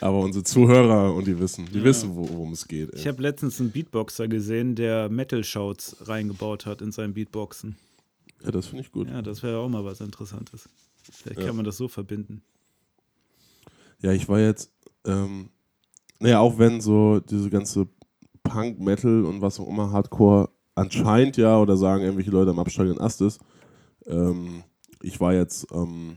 Aber 0.00 0.20
unsere 0.20 0.44
Zuhörer 0.44 1.12
und 1.14 1.26
die 1.26 1.38
wissen, 1.38 1.66
die 1.72 1.78
Ja. 1.78 1.84
wissen, 1.84 2.14
wo- 2.14 2.28
worum 2.28 2.52
es 2.52 2.66
geht. 2.68 2.92
Ey. 2.92 3.00
Ich 3.00 3.06
habe 3.06 3.20
letztens 3.22 3.60
einen 3.60 3.70
Beatboxer 3.72 4.28
gesehen, 4.28 4.74
der 4.76 5.08
Metal-Shouts 5.08 6.08
reingebaut 6.08 6.66
hat 6.66 6.82
in 6.82 6.92
seinen 6.92 7.14
Beatboxen. 7.14 7.76
ja, 8.44 8.50
das 8.52 8.66
finde 8.68 8.82
ich 8.84 8.92
gut. 8.92 9.08
Ja, 9.08 9.20
das 9.22 9.42
wäre 9.42 9.58
auch 9.58 9.68
mal 9.68 9.84
was 9.84 10.00
Interessantes. 10.00 10.68
Vielleicht 11.10 11.40
Ja. 11.40 11.46
kann 11.46 11.56
man 11.56 11.64
das 11.64 11.76
so 11.76 11.88
verbinden. 11.88 12.42
Ja, 14.00 14.12
ich 14.12 14.28
war 14.28 14.38
jetzt, 14.38 14.70
ähm, 15.04 15.50
naja, 16.20 16.40
auch 16.40 16.58
wenn 16.58 16.80
so 16.80 17.20
diese 17.20 17.50
ganze 17.50 17.86
Punk, 18.42 18.80
Metal 18.80 19.24
und 19.24 19.40
was 19.40 19.60
auch 19.60 19.68
immer 19.68 19.92
Hardcore 19.92 20.48
anscheinend 20.74 21.36
ja 21.36 21.60
oder 21.60 21.76
sagen 21.76 22.02
irgendwelche 22.02 22.30
Leute 22.30 22.50
am 22.50 22.58
absteigenden 22.58 23.00
Ast 23.00 23.20
ist. 23.20 23.40
Ähm, 24.06 24.62
ich 25.02 25.20
war 25.20 25.34
jetzt 25.34 25.66
ähm, 25.72 26.16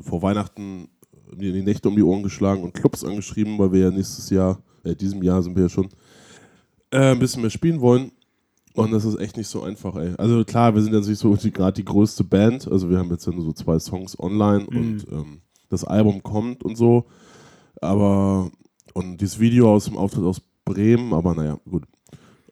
vor 0.00 0.22
Weihnachten 0.22 0.88
mir 1.34 1.52
die 1.52 1.62
Nächte 1.62 1.88
um 1.88 1.96
die 1.96 2.02
Ohren 2.02 2.22
geschlagen 2.22 2.62
und 2.62 2.74
Clubs 2.74 3.04
angeschrieben, 3.04 3.58
weil 3.58 3.72
wir 3.72 3.80
ja 3.80 3.90
nächstes 3.90 4.30
Jahr, 4.30 4.62
äh, 4.84 4.94
diesem 4.94 5.22
Jahr 5.22 5.42
sind 5.42 5.56
wir 5.56 5.64
ja 5.64 5.68
schon, 5.68 5.88
äh, 6.90 7.12
ein 7.12 7.18
bisschen 7.18 7.42
mehr 7.42 7.50
spielen 7.50 7.80
wollen. 7.80 8.12
Und 8.74 8.92
das 8.92 9.06
ist 9.06 9.18
echt 9.18 9.38
nicht 9.38 9.48
so 9.48 9.62
einfach, 9.62 9.96
ey. 9.96 10.12
Also 10.18 10.44
klar, 10.44 10.74
wir 10.74 10.82
sind 10.82 10.92
jetzt 10.92 11.08
nicht 11.08 11.18
so 11.18 11.34
gerade 11.34 11.72
die 11.72 11.84
größte 11.84 12.22
Band. 12.24 12.70
Also 12.70 12.90
wir 12.90 12.98
haben 12.98 13.10
jetzt 13.10 13.26
ja 13.26 13.32
nur 13.32 13.42
so 13.44 13.52
zwei 13.52 13.78
Songs 13.78 14.18
online 14.20 14.66
Mhm. 14.70 14.76
und 14.76 15.06
ähm, 15.10 15.40
das 15.70 15.82
Album 15.84 16.22
kommt 16.22 16.62
und 16.62 16.76
so. 16.76 17.06
Aber, 17.80 18.50
und 18.96 19.18
dieses 19.20 19.38
Video 19.38 19.70
aus 19.74 19.84
dem 19.84 19.96
Auftritt 19.98 20.24
aus 20.24 20.40
Bremen, 20.64 21.12
aber 21.12 21.34
naja, 21.34 21.58
gut. 21.68 21.84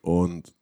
Und 0.03 0.53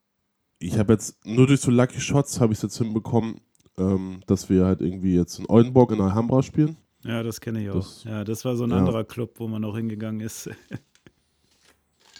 ich 0.59 0.77
habe 0.77 0.93
jetzt, 0.93 1.25
nur 1.25 1.45
durch 1.45 1.59
so 1.59 1.71
Lucky 1.71 1.99
Shots 1.99 2.39
habe 2.39 2.53
ich 2.53 2.59
es 2.59 2.63
jetzt 2.63 2.77
hinbekommen, 2.77 3.41
ähm, 3.77 4.21
dass 4.25 4.49
wir 4.49 4.65
halt 4.65 4.79
irgendwie 4.81 5.15
jetzt 5.15 5.39
in 5.39 5.45
Oldenburg 5.49 5.91
in 5.91 5.99
Alhambra 5.99 6.41
spielen. 6.41 6.77
Ja, 7.03 7.21
das 7.21 7.41
kenne 7.41 7.61
ich 7.61 7.69
auch. 7.69 7.75
Das- 7.75 8.05
ja, 8.05 8.23
das 8.23 8.45
war 8.45 8.55
so 8.55 8.63
ein 8.63 8.69
ja. 8.71 8.77
anderer 8.77 9.03
Club, 9.03 9.31
wo 9.39 9.47
man 9.47 9.63
auch 9.65 9.75
hingegangen 9.75 10.21
ist. 10.21 10.49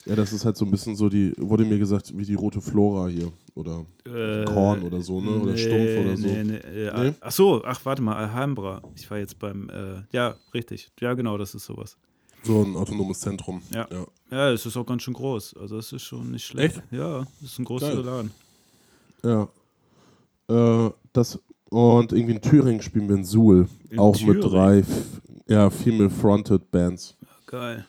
Ja, 0.06 0.18
das 0.18 0.34
ist 0.34 0.44
halt 0.44 0.58
so 0.58 0.66
ein 0.66 0.72
bisschen 0.72 0.98
so 0.98 1.08
die, 1.08 1.34
wurde 1.38 1.64
mir 1.64 1.80
gesagt, 1.80 2.12
wie 2.18 2.26
die 2.26 2.34
rote 2.34 2.60
Flora 2.60 3.08
hier. 3.08 3.32
Oder 3.56 3.86
Äh, 4.06 4.44
Korn 4.44 4.84
oder 4.84 5.00
so, 5.00 5.22
ne? 5.22 5.40
Oder 5.40 5.56
Stumpf 5.56 5.98
oder 5.98 6.18
so. 6.18 6.28
Nee, 6.28 6.44
nee, 6.44 6.56
äh, 6.58 7.10
Nee? 7.12 7.14
Ach 7.22 7.32
so, 7.32 7.64
ach, 7.64 7.80
warte 7.86 8.02
mal, 8.02 8.18
Alhambra. 8.18 8.82
Ich 8.98 9.10
war 9.10 9.18
jetzt 9.18 9.40
beim, 9.40 9.70
äh, 9.70 10.02
ja, 10.12 10.36
richtig. 10.54 10.92
Ja, 11.00 11.14
genau, 11.14 11.38
das 11.38 11.56
ist 11.56 11.64
sowas. 11.64 11.96
So 12.44 12.62
ein 12.64 12.76
autonomes 12.76 13.20
Zentrum. 13.20 13.62
Ja. 13.74 13.88
ja. 13.92 14.06
Ja, 14.32 14.50
es 14.52 14.66
ist 14.66 14.76
auch 14.78 14.86
ganz 14.86 15.04
schön 15.04 15.14
groß. 15.14 15.56
Also, 15.58 15.78
es 15.78 15.92
ist 15.94 16.02
schon 16.04 16.32
nicht 16.32 16.46
schlecht. 16.46 16.78
Echt? 16.78 16.84
Ja, 16.92 17.22
es 17.42 17.52
ist 17.52 17.60
ein 17.60 17.66
großer. 17.66 17.94
Laden. 18.04 18.32
Ja. 19.24 19.48
Äh, 20.50 20.92
das, 21.14 21.40
und 21.70 22.12
irgendwie 22.12 22.34
in 22.36 22.42
Thüringen 22.42 22.82
spielen 22.82 23.08
wir 23.08 23.16
in 23.16 23.24
Suhl. 23.26 23.68
In 23.90 24.00
auch 24.00 24.14
mit 24.22 24.42
Thüringen? 24.42 24.42
drei 24.52 24.80
f- 24.80 25.22
ja, 25.48 25.70
Female-Fronted 25.70 26.70
Bands. 26.72 27.16
Geil. 27.46 27.86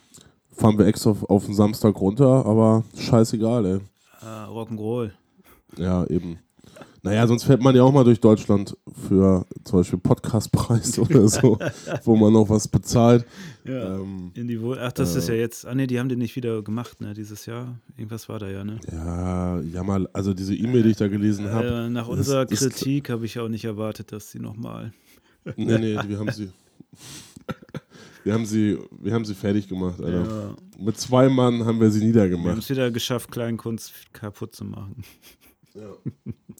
Fahren 0.52 0.78
wir 0.78 0.86
extra 0.86 1.10
auf, 1.10 1.24
auf 1.28 1.46
den 1.46 1.54
Samstag 1.54 1.98
runter, 2.00 2.46
aber 2.46 2.84
scheißegal, 2.96 3.66
ey. 3.66 3.80
Ah, 4.20 4.46
Rock'n'Roll. 4.48 5.10
Ja, 5.76 6.04
eben. 6.06 6.38
Naja, 7.04 7.26
sonst 7.26 7.44
fährt 7.44 7.60
man 7.60 7.76
ja 7.76 7.82
auch 7.82 7.92
mal 7.92 8.02
durch 8.02 8.18
Deutschland 8.18 8.74
für 9.08 9.44
zum 9.64 9.78
Beispiel 9.80 9.98
Podcastpreis 9.98 10.98
oder 10.98 11.28
so, 11.28 11.58
wo 12.04 12.16
man 12.16 12.32
noch 12.32 12.48
was 12.48 12.66
bezahlt. 12.66 13.26
Ja. 13.66 13.96
Ähm, 13.96 14.30
In 14.34 14.48
die 14.48 14.58
Wohl 14.58 14.78
Ach, 14.80 14.90
das 14.90 15.14
äh, 15.14 15.18
ist 15.18 15.28
ja 15.28 15.34
jetzt. 15.34 15.66
Ah, 15.66 15.74
nee, 15.74 15.86
die 15.86 15.98
haben 16.00 16.08
den 16.08 16.18
nicht 16.18 16.34
wieder 16.34 16.62
gemacht, 16.62 17.02
ne, 17.02 17.12
dieses 17.12 17.44
Jahr. 17.44 17.78
Irgendwas 17.98 18.30
war 18.30 18.38
da 18.38 18.48
ja, 18.48 18.64
ne? 18.64 18.80
ja, 18.90 19.60
ja 19.60 19.82
mal, 19.82 20.08
also 20.14 20.32
diese 20.32 20.54
E-Mail, 20.54 20.82
die 20.82 20.90
ich 20.92 20.96
da 20.96 21.08
gelesen 21.08 21.50
habe. 21.50 21.68
Äh, 21.68 21.90
nach 21.90 22.08
unserer 22.08 22.46
das- 22.46 22.60
Kritik 22.60 23.10
habe 23.10 23.26
ich 23.26 23.38
auch 23.38 23.48
nicht 23.48 23.66
erwartet, 23.66 24.10
dass 24.10 24.30
sie 24.30 24.38
nochmal. 24.38 24.94
Nee, 25.56 25.76
nee, 25.78 25.98
wir 26.08 26.18
haben 26.18 26.30
sie. 26.32 26.50
Wir 28.24 28.32
haben 28.32 28.46
sie, 28.46 28.78
wir 29.02 29.12
haben 29.12 29.26
sie 29.26 29.34
fertig 29.34 29.68
gemacht, 29.68 30.00
Alter. 30.00 30.24
Ja. 30.78 30.82
Mit 30.82 30.96
zwei 30.98 31.28
Mann 31.28 31.66
haben 31.66 31.78
wir 31.78 31.90
sie 31.90 32.00
Wir 32.00 32.04
haben 32.06 32.08
niedergemacht. 32.30 32.56
es 32.56 32.70
wieder 32.70 32.90
geschafft, 32.90 33.30
Kleinkunst 33.30 33.92
kaputt 34.14 34.54
zu 34.54 34.64
machen. 34.64 35.04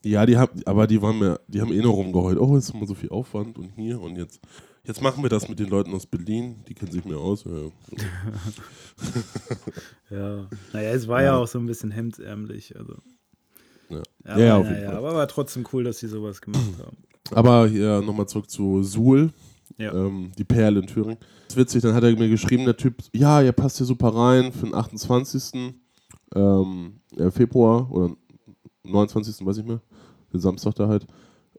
Ja, 0.02 0.26
die 0.26 0.37
haben, 0.37 0.61
aber 0.66 0.87
die 0.87 1.00
waren 1.00 1.18
mir, 1.18 1.40
die 1.49 1.61
haben 1.61 1.73
eh 1.73 1.80
noch 1.80 1.92
rumgeheult. 1.94 2.38
Oh, 2.38 2.54
jetzt 2.56 2.68
ist 2.68 2.75
immer 2.75 2.87
so 2.87 2.94
viel 2.94 3.11
Aufwand 3.11 3.59
und 3.59 3.71
hier 3.76 4.00
und 4.00 4.16
jetzt. 4.16 4.40
Jetzt 4.87 5.00
machen 5.00 5.23
wir 5.23 5.30
das 5.30 5.49
mit 5.49 5.59
den 5.59 5.68
Leuten 5.71 5.94
aus 5.94 6.04
Berlin, 6.04 6.56
die 6.68 6.75
kennen 6.75 6.92
sich 6.92 7.04
mehr 7.06 7.16
aus. 7.16 7.44
Ja. 7.44 7.71
Ja. 10.11 10.47
Naja, 10.73 10.90
es 10.90 11.09
war 11.09 11.23
ja, 11.23 11.37
auch 11.37 11.47
so 11.47 11.59
ein 11.59 11.66
bisschen 11.66 11.90
hemdsärmlich. 11.90 12.76
Also. 12.76 12.94
Ja. 13.88 14.02
Aber, 14.25 14.38
Ja, 14.40 14.44
ja, 14.47 14.56
auf 14.59 14.64
naja, 14.64 14.76
jeden 14.76 14.88
Fall. 14.88 14.97
aber 14.99 15.14
war 15.14 15.28
trotzdem 15.28 15.66
cool, 15.73 15.85
dass 15.85 15.99
sie 15.99 16.09
sowas 16.09 16.40
gemacht 16.40 16.62
haben. 16.78 16.97
Aber 17.30 17.66
hier 17.68 18.02
nochmal 18.02 18.26
zurück 18.28 18.50
zu 18.50 18.83
Suhl, 18.83 19.30
Ja. 19.78 19.92
ähm, 19.94 20.33
die 20.37 20.44
Perle 20.44 20.80
in 20.80 20.87
Thüringen. 20.87 21.16
Das 21.47 21.54
ist 21.54 21.56
witzig, 21.56 21.83
dann 21.83 21.94
hat 21.94 22.04
er 22.04 22.12
mir 22.16 22.28
geschrieben, 22.28 22.64
der 22.64 22.76
Typ, 22.76 22.97
ja, 23.12 23.40
ihr 23.40 23.52
passt 23.52 23.78
hier 23.78 23.87
super 23.87 24.09
rein 24.14 24.52
für 24.52 24.66
den 24.66 24.75
28. 24.75 25.75
Ähm, 26.35 27.00
äh, 27.16 27.30
Februar 27.30 27.90
oder 27.90 28.14
29. 28.85 29.45
weiß 29.47 29.59
ich 29.59 29.64
mehr, 29.64 29.81
den 30.33 30.41
Samstag 30.41 30.75
da 30.76 30.88
halt, 30.88 31.07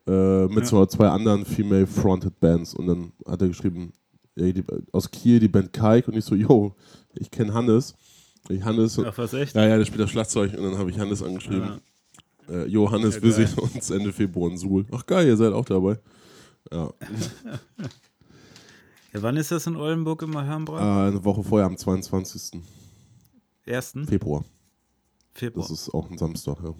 äh, 0.08 0.46
mit 0.48 0.60
Ja. 0.60 0.65
so 0.65 0.86
zwei 0.86 1.10
anderen 1.10 1.46
Female-Fronted 1.46 2.39
Bands. 2.39 2.74
Und 2.75 2.88
dann 2.88 3.12
hat 3.25 3.41
er 3.41 3.48
geschrieben, 3.48 3.91
ey, 4.36 4.53
die, 4.53 4.63
aus 4.91 5.10
Kiel 5.10 5.39
die 5.39 5.48
Band 5.48 5.74
Kaik 5.74 6.08
und 6.08 6.15
ich 6.15 6.25
so, 6.25 6.36
yo, 6.36 6.75
ich 7.15 7.29
kenne 7.32 7.53
Hannes. 7.53 7.96
Ich 8.50 8.61
Hannes, 8.64 9.00
Ach, 9.00 9.18
was 9.18 9.33
echt? 9.33 9.55
ja, 9.55 9.66
ja, 9.66 9.77
der 9.77 9.85
spielt 9.85 10.01
das 10.01 10.11
Schlagzeug 10.11 10.53
und 10.55 10.64
dann 10.64 10.77
habe 10.77 10.90
ich 10.92 11.00
Hannes 11.00 11.24
angeschrieben. 11.24 11.79
Äh, 12.48 12.66
jo, 12.68 12.92
Hannes, 12.92 13.16
Ja, 13.16 13.24
wir 13.24 13.31
sehen 13.31 13.50
uns 13.57 13.90
Ende 13.90 14.14
Februar 14.14 14.51
in 14.51 14.57
Suhl. 14.57 14.85
Ach 14.92 15.03
geil, 15.05 15.25
ihr 15.27 15.35
seid 15.38 15.51
auch 15.51 15.66
dabei. 15.66 15.98
Ja, 16.72 16.92
Ja, 19.14 19.22
wann 19.22 19.38
ist 19.38 19.50
das 19.51 19.66
in 19.66 19.75
Oldenburg 19.77 20.22
im 20.24 20.35
Alhambra? 20.35 21.05
äh, 21.05 21.07
eine 21.09 21.24
Woche 21.24 21.42
vorher, 21.44 21.66
am 21.68 21.77
22. 21.77 22.59
1. 23.66 23.94
Februar. 24.07 24.44
Februar. 25.33 25.68
Das 25.68 25.72
ist 25.79 25.94
auch 25.94 26.09
ein 26.11 26.18
Samstag, 26.18 26.57
ja. 26.64 26.74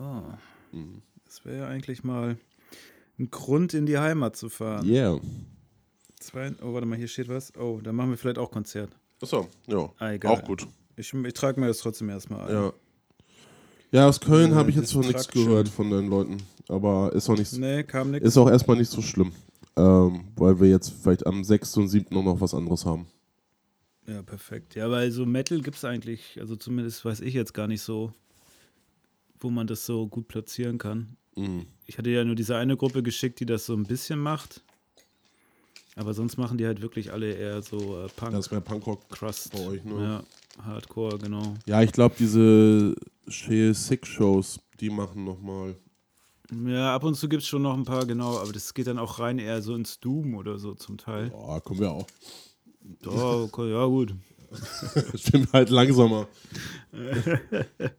Oh. 0.00 0.76
Mhm. 0.76 1.02
Das 1.26 1.44
wäre 1.44 1.58
ja 1.58 1.68
eigentlich 1.68 2.02
mal 2.02 2.36
ein 3.18 3.30
Grund, 3.30 3.74
in 3.74 3.86
die 3.86 3.98
Heimat 3.98 4.36
zu 4.36 4.48
fahren. 4.48 4.88
Yeah. 4.88 5.20
Zwei, 6.18 6.52
oh, 6.62 6.72
warte 6.72 6.86
mal, 6.86 6.96
hier 6.98 7.08
steht 7.08 7.28
was. 7.28 7.54
Oh, 7.56 7.80
dann 7.82 7.94
machen 7.94 8.10
wir 8.10 8.16
vielleicht 8.16 8.38
auch 8.38 8.50
Konzert. 8.50 8.90
Achso, 9.22 9.48
ja. 9.66 9.90
Ah, 9.98 10.12
egal. 10.12 10.32
Auch 10.32 10.44
gut. 10.44 10.66
Ich, 10.96 11.12
ich 11.12 11.34
trage 11.34 11.60
mir 11.60 11.66
das 11.66 11.78
trotzdem 11.78 12.08
erstmal 12.08 12.48
ein. 12.48 12.54
Ja. 12.54 12.72
Ja, 13.92 14.08
aus 14.08 14.20
Köln 14.20 14.52
Äh, 14.52 14.54
habe 14.54 14.70
ich 14.70 14.76
jetzt 14.76 14.94
noch 14.94 15.04
nichts 15.04 15.28
gehört 15.28 15.68
von 15.68 15.90
deinen 15.90 16.08
Leuten. 16.08 16.38
Aber 16.68 17.12
ist 17.12 17.28
auch 17.28 17.36
nicht, 17.36 17.52
Nee, 17.58 17.82
kam 17.82 18.12
nichts. 18.12 18.26
ist 18.26 18.36
auch 18.36 18.48
erstmal 18.48 18.76
nicht 18.76 18.90
so 18.90 19.02
schlimm. 19.02 19.32
Ähm, 19.76 20.28
weil 20.36 20.60
wir 20.60 20.68
jetzt 20.68 20.92
vielleicht 21.02 21.26
am 21.26 21.42
6. 21.42 21.76
und 21.78 21.88
7. 21.88 22.14
noch 22.24 22.40
was 22.40 22.54
anderes 22.54 22.84
haben. 22.86 23.06
Ja, 24.06 24.22
perfekt. 24.22 24.74
Ja, 24.76 24.90
weil 24.90 25.10
so 25.10 25.26
Metal 25.26 25.60
gibt 25.60 25.76
es 25.76 25.84
eigentlich, 25.84 26.38
also 26.40 26.54
zumindest 26.56 27.04
weiß 27.04 27.20
ich 27.20 27.34
jetzt 27.34 27.52
gar 27.54 27.66
nicht 27.66 27.82
so, 27.82 28.12
wo 29.40 29.50
man 29.50 29.66
das 29.66 29.84
so 29.86 30.06
gut 30.06 30.28
platzieren 30.28 30.78
kann. 30.78 31.16
Mhm. 31.36 31.66
Ich 31.86 31.98
hatte 31.98 32.10
ja 32.10 32.24
nur 32.24 32.34
diese 32.34 32.56
eine 32.56 32.76
Gruppe 32.76 33.02
geschickt, 33.02 33.40
die 33.40 33.46
das 33.46 33.66
so 33.66 33.74
ein 33.74 33.84
bisschen 33.84 34.18
macht. 34.20 34.62
Aber 35.96 36.14
sonst 36.14 36.36
machen 36.36 36.56
die 36.56 36.66
halt 36.66 36.80
wirklich 36.80 37.12
alle 37.12 37.32
eher 37.32 37.62
so 37.62 37.98
äh, 38.04 38.08
Punk, 38.14 38.32
Das 38.32 38.50
wäre 38.50 38.60
Punkrock 38.60 39.08
Crust. 39.10 39.52
bei 39.52 39.66
euch, 39.66 39.84
ne? 39.84 40.22
Ja, 40.58 40.64
Hardcore, 40.64 41.18
genau. 41.18 41.54
Ja, 41.66 41.82
ich 41.82 41.92
glaube, 41.92 42.14
diese 42.18 42.94
Shea 43.28 43.74
Sick 43.74 44.06
Shows, 44.06 44.60
die 44.78 44.88
machen 44.90 45.24
nochmal. 45.24 45.76
Ja, 46.66 46.94
ab 46.94 47.04
und 47.04 47.14
zu 47.16 47.28
gibt 47.28 47.42
es 47.42 47.48
schon 47.48 47.62
noch 47.62 47.74
ein 47.76 47.84
paar, 47.84 48.06
genau, 48.06 48.38
aber 48.38 48.52
das 48.52 48.72
geht 48.74 48.86
dann 48.86 48.98
auch 48.98 49.18
rein 49.18 49.38
eher 49.38 49.62
so 49.62 49.74
ins 49.74 50.00
Doom 50.00 50.34
oder 50.34 50.58
so 50.58 50.74
zum 50.74 50.96
Teil. 50.98 51.30
Boah, 51.30 51.60
kommen 51.60 51.80
wir 51.80 51.90
auch. 51.92 52.06
Oh, 53.06 53.48
okay, 53.48 53.70
ja, 53.70 53.84
gut. 53.86 54.14
Stimmt 55.14 55.52
halt 55.52 55.70
langsamer. 55.70 56.28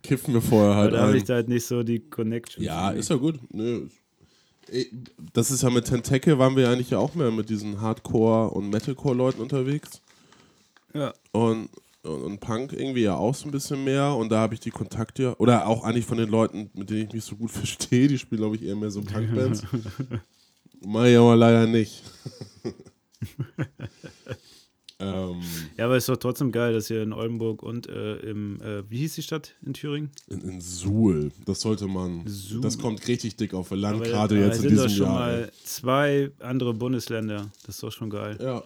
Kiffen 0.03 0.33
wir 0.33 0.41
vorher 0.41 0.75
halt 0.75 0.93
da 0.93 1.01
habe 1.07 1.17
ich 1.17 1.23
da 1.23 1.35
halt 1.35 1.47
nicht 1.49 1.65
so 1.65 1.83
die 1.83 1.99
Connection. 1.99 2.63
Ja, 2.63 2.91
ist 2.91 3.09
ja 3.09 3.15
gut. 3.15 3.39
Nö. 3.53 3.87
Das 5.33 5.51
ist 5.51 5.63
ja 5.63 5.69
mit 5.69 5.85
Tentacle 5.85 6.37
waren 6.39 6.55
wir 6.55 6.69
eigentlich 6.69 6.91
ja 6.91 6.97
auch 6.97 7.15
mehr 7.15 7.31
mit 7.31 7.49
diesen 7.49 7.81
Hardcore- 7.81 8.51
und 8.51 8.69
Metalcore-Leuten 8.69 9.41
unterwegs. 9.41 10.01
Ja, 10.93 11.13
Und, 11.31 11.69
und, 12.03 12.23
und 12.23 12.39
Punk 12.39 12.73
irgendwie 12.73 13.03
ja 13.03 13.15
auch 13.15 13.35
so 13.35 13.47
ein 13.47 13.51
bisschen 13.51 13.83
mehr. 13.83 14.13
Und 14.15 14.29
da 14.29 14.39
habe 14.39 14.53
ich 14.53 14.59
die 14.59 14.71
Kontakte, 14.71 15.35
oder 15.39 15.67
auch 15.67 15.83
eigentlich 15.83 16.05
von 16.05 16.17
den 16.17 16.29
Leuten, 16.29 16.69
mit 16.73 16.89
denen 16.89 17.07
ich 17.07 17.13
mich 17.13 17.23
so 17.23 17.35
gut 17.35 17.51
verstehe, 17.51 18.07
die 18.07 18.17
spielen, 18.17 18.41
glaube 18.41 18.55
ich, 18.55 18.63
eher 18.63 18.75
mehr 18.75 18.91
so 18.91 19.01
Punkbands. 19.01 19.63
Mach 20.85 21.05
ich 21.05 21.17
aber 21.17 21.35
leider 21.35 21.67
nicht. 21.67 22.03
ähm, 25.01 25.41
Ja, 25.77 25.85
aber 25.85 25.97
ist 25.97 26.07
doch 26.09 26.17
trotzdem 26.17 26.51
geil, 26.51 26.73
dass 26.73 26.89
ihr 26.89 27.01
in 27.03 27.13
Oldenburg 27.13 27.63
und 27.63 27.87
äh, 27.87 28.17
im, 28.17 28.61
äh, 28.61 28.89
wie 28.89 28.97
hieß 28.99 29.15
die 29.15 29.21
Stadt 29.23 29.53
in 29.65 29.73
Thüringen? 29.73 30.11
in, 30.27 30.41
in 30.41 30.61
Suhl, 30.61 31.31
das 31.45 31.61
sollte 31.61 31.87
man. 31.87 32.25
Suhl. 32.27 32.61
Das 32.61 32.77
kommt 32.77 33.07
richtig 33.07 33.35
dick 33.35 33.53
auf 33.53 33.71
Land, 33.71 33.97
Aber 33.97 34.05
gerade 34.05 34.39
da 34.39 34.45
jetzt 34.47 34.57
in 34.57 34.69
sind 34.69 34.77
doch 34.77 34.83
diesem 34.87 34.97
schon 35.05 35.07
Jahr. 35.07 35.29
ey. 35.31 35.41
mal 35.41 35.51
zwei 35.63 36.31
andere 36.39 36.73
Bundesländer. 36.73 37.51
Das 37.65 37.75
ist 37.75 37.83
doch 37.83 37.91
schon 37.91 38.09
geil. 38.09 38.37
Ja. 38.41 38.63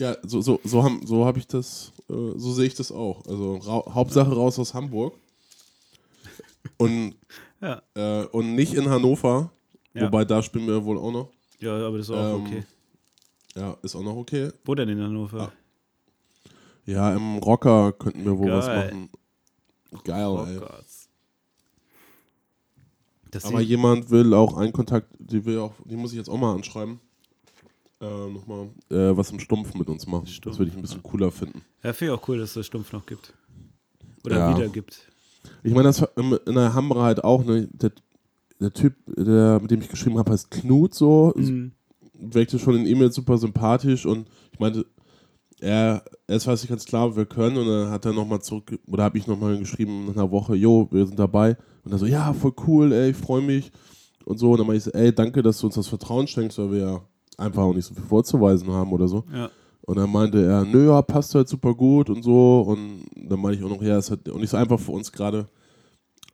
Ja, 0.00 0.16
so, 0.22 0.40
so, 0.40 0.60
so 0.62 0.84
habe 0.84 1.00
so 1.04 1.24
hab 1.26 1.36
ich 1.36 1.48
das, 1.48 1.92
äh, 2.08 2.12
so 2.36 2.52
sehe 2.52 2.66
ich 2.66 2.74
das 2.74 2.92
auch. 2.92 3.26
Also 3.26 3.56
ra 3.56 3.94
Hauptsache 3.94 4.32
raus 4.32 4.56
aus 4.60 4.72
Hamburg. 4.74 5.14
Und, 6.76 7.14
Ja, 7.60 7.82
äh, 7.94 8.24
und 8.26 8.54
nicht 8.54 8.74
in 8.74 8.88
Hannover. 8.88 9.50
Ja. 9.94 10.02
Wobei 10.04 10.24
da 10.24 10.40
spielen 10.42 10.68
wir 10.68 10.84
wohl 10.84 10.96
auch 10.98 11.10
noch. 11.10 11.28
ja 11.58 11.74
aber 11.84 11.98
das 11.98 12.08
ist 12.08 12.14
auch 12.14 12.36
Ähm, 12.36 12.42
okay. 12.46 12.62
Ja, 13.56 13.76
ist 13.82 13.94
auch 13.96 14.02
noch 14.02 14.16
okay. 14.16 14.50
Wo 14.64 14.74
denn 14.74 14.88
in 14.88 15.02
Hannover? 15.02 15.52
Ja, 16.84 17.14
im 17.14 17.38
Rocker 17.38 17.92
könnten 17.92 18.24
wir 18.24 18.38
wohl 18.38 18.50
was 18.52 18.66
machen. 18.66 19.10
Geil, 20.04 20.26
oh 20.26 20.44
ey. 20.46 20.60
Aber 23.42 23.60
jemand 23.60 24.10
will 24.10 24.32
auch 24.32 24.56
einen 24.56 24.72
Kontakt, 24.72 25.14
die 25.18 25.44
will 25.44 25.58
auch, 25.58 25.74
die 25.84 25.96
muss 25.96 26.12
ich 26.12 26.18
jetzt 26.18 26.30
auch 26.30 26.38
mal 26.38 26.54
anschreiben. 26.54 27.00
Äh, 28.00 28.04
nochmal 28.30 28.68
äh, 28.90 29.16
was 29.16 29.30
im 29.32 29.40
Stumpf 29.40 29.74
mit 29.74 29.88
uns 29.88 30.06
machen. 30.06 30.26
Stumpf, 30.28 30.52
das 30.54 30.58
würde 30.58 30.70
ich 30.70 30.76
ein 30.76 30.82
bisschen 30.82 31.02
cooler 31.02 31.30
finden. 31.32 31.62
ja, 31.82 31.92
finde 31.92 32.14
ich 32.14 32.18
auch 32.20 32.28
cool, 32.28 32.38
dass 32.38 32.50
es 32.50 32.54
das 32.54 32.66
Stumpf 32.66 32.92
noch 32.92 33.04
gibt. 33.04 33.34
Oder 34.24 34.38
Ja. 34.38 34.56
wieder 34.56 34.68
gibt. 34.68 35.10
Ich 35.62 35.72
meine, 35.72 35.84
das 35.84 36.00
in 36.16 36.54
der 36.54 36.74
Hammer 36.74 37.02
halt 37.02 37.24
auch, 37.24 37.44
ne? 37.44 37.68
Der, 37.72 37.90
der 38.60 38.72
Typ, 38.72 38.94
der, 39.06 39.58
mit 39.60 39.70
dem 39.70 39.80
ich 39.80 39.88
geschrieben 39.88 40.18
habe, 40.18 40.32
heißt 40.32 40.50
Knut 40.50 40.94
so. 40.94 41.32
Mhm. 41.36 41.72
Wirkte 42.18 42.58
schon 42.58 42.76
in 42.76 42.86
E-Mails 42.86 43.14
super 43.14 43.38
sympathisch 43.38 44.06
und 44.06 44.28
ich 44.52 44.58
meinte, 44.58 44.86
er, 45.60 46.04
erst 46.26 46.46
weiß 46.46 46.62
ich 46.62 46.68
ganz 46.68 46.84
klar, 46.84 47.16
wir 47.16 47.26
können 47.26 47.56
und 47.56 47.66
dann 47.66 47.90
hat 47.90 48.04
er 48.04 48.12
nochmal 48.12 48.40
zurück, 48.40 48.78
oder 48.86 49.04
habe 49.04 49.18
ich 49.18 49.26
nochmal 49.26 49.58
geschrieben 49.58 50.06
nach 50.06 50.14
einer 50.14 50.30
Woche, 50.30 50.54
jo, 50.54 50.88
wir 50.90 51.06
sind 51.06 51.18
dabei. 51.18 51.56
Und 51.84 51.92
er 51.92 51.98
so, 51.98 52.06
ja, 52.06 52.32
voll 52.32 52.52
cool, 52.66 52.92
ey, 52.92 53.10
ich 53.10 53.16
freue 53.16 53.42
mich. 53.42 53.72
Und 54.24 54.38
so, 54.38 54.52
und 54.52 54.58
dann 54.58 54.66
meinte 54.66 54.78
ich 54.78 54.84
so, 54.84 54.90
ey, 54.92 55.12
danke, 55.12 55.42
dass 55.42 55.58
du 55.58 55.66
uns 55.66 55.76
das 55.76 55.88
Vertrauen 55.88 56.26
schenkst, 56.26 56.58
weil 56.58 56.72
wir 56.72 56.78
ja 56.78 57.00
einfach 57.38 57.62
auch 57.62 57.74
nicht 57.74 57.86
so 57.86 57.94
viel 57.94 58.04
vorzuweisen 58.04 58.70
haben 58.70 58.92
oder 58.92 59.08
so. 59.08 59.24
Ja. 59.32 59.50
Und 59.82 59.96
dann 59.96 60.12
meinte 60.12 60.44
er, 60.44 60.64
nö, 60.64 60.88
ja, 60.88 61.00
passt 61.00 61.34
halt 61.34 61.48
super 61.48 61.74
gut 61.74 62.10
und 62.10 62.22
so. 62.22 62.60
Und 62.60 63.06
dann 63.16 63.40
meinte 63.40 63.58
ich 63.58 63.64
auch 63.64 63.70
noch, 63.70 63.82
ja, 63.82 63.96
es 63.96 64.10
hat 64.10 64.28
auch 64.28 64.38
nicht 64.38 64.50
so 64.50 64.58
einfach 64.58 64.78
für 64.78 64.92
uns 64.92 65.10
gerade 65.10 65.48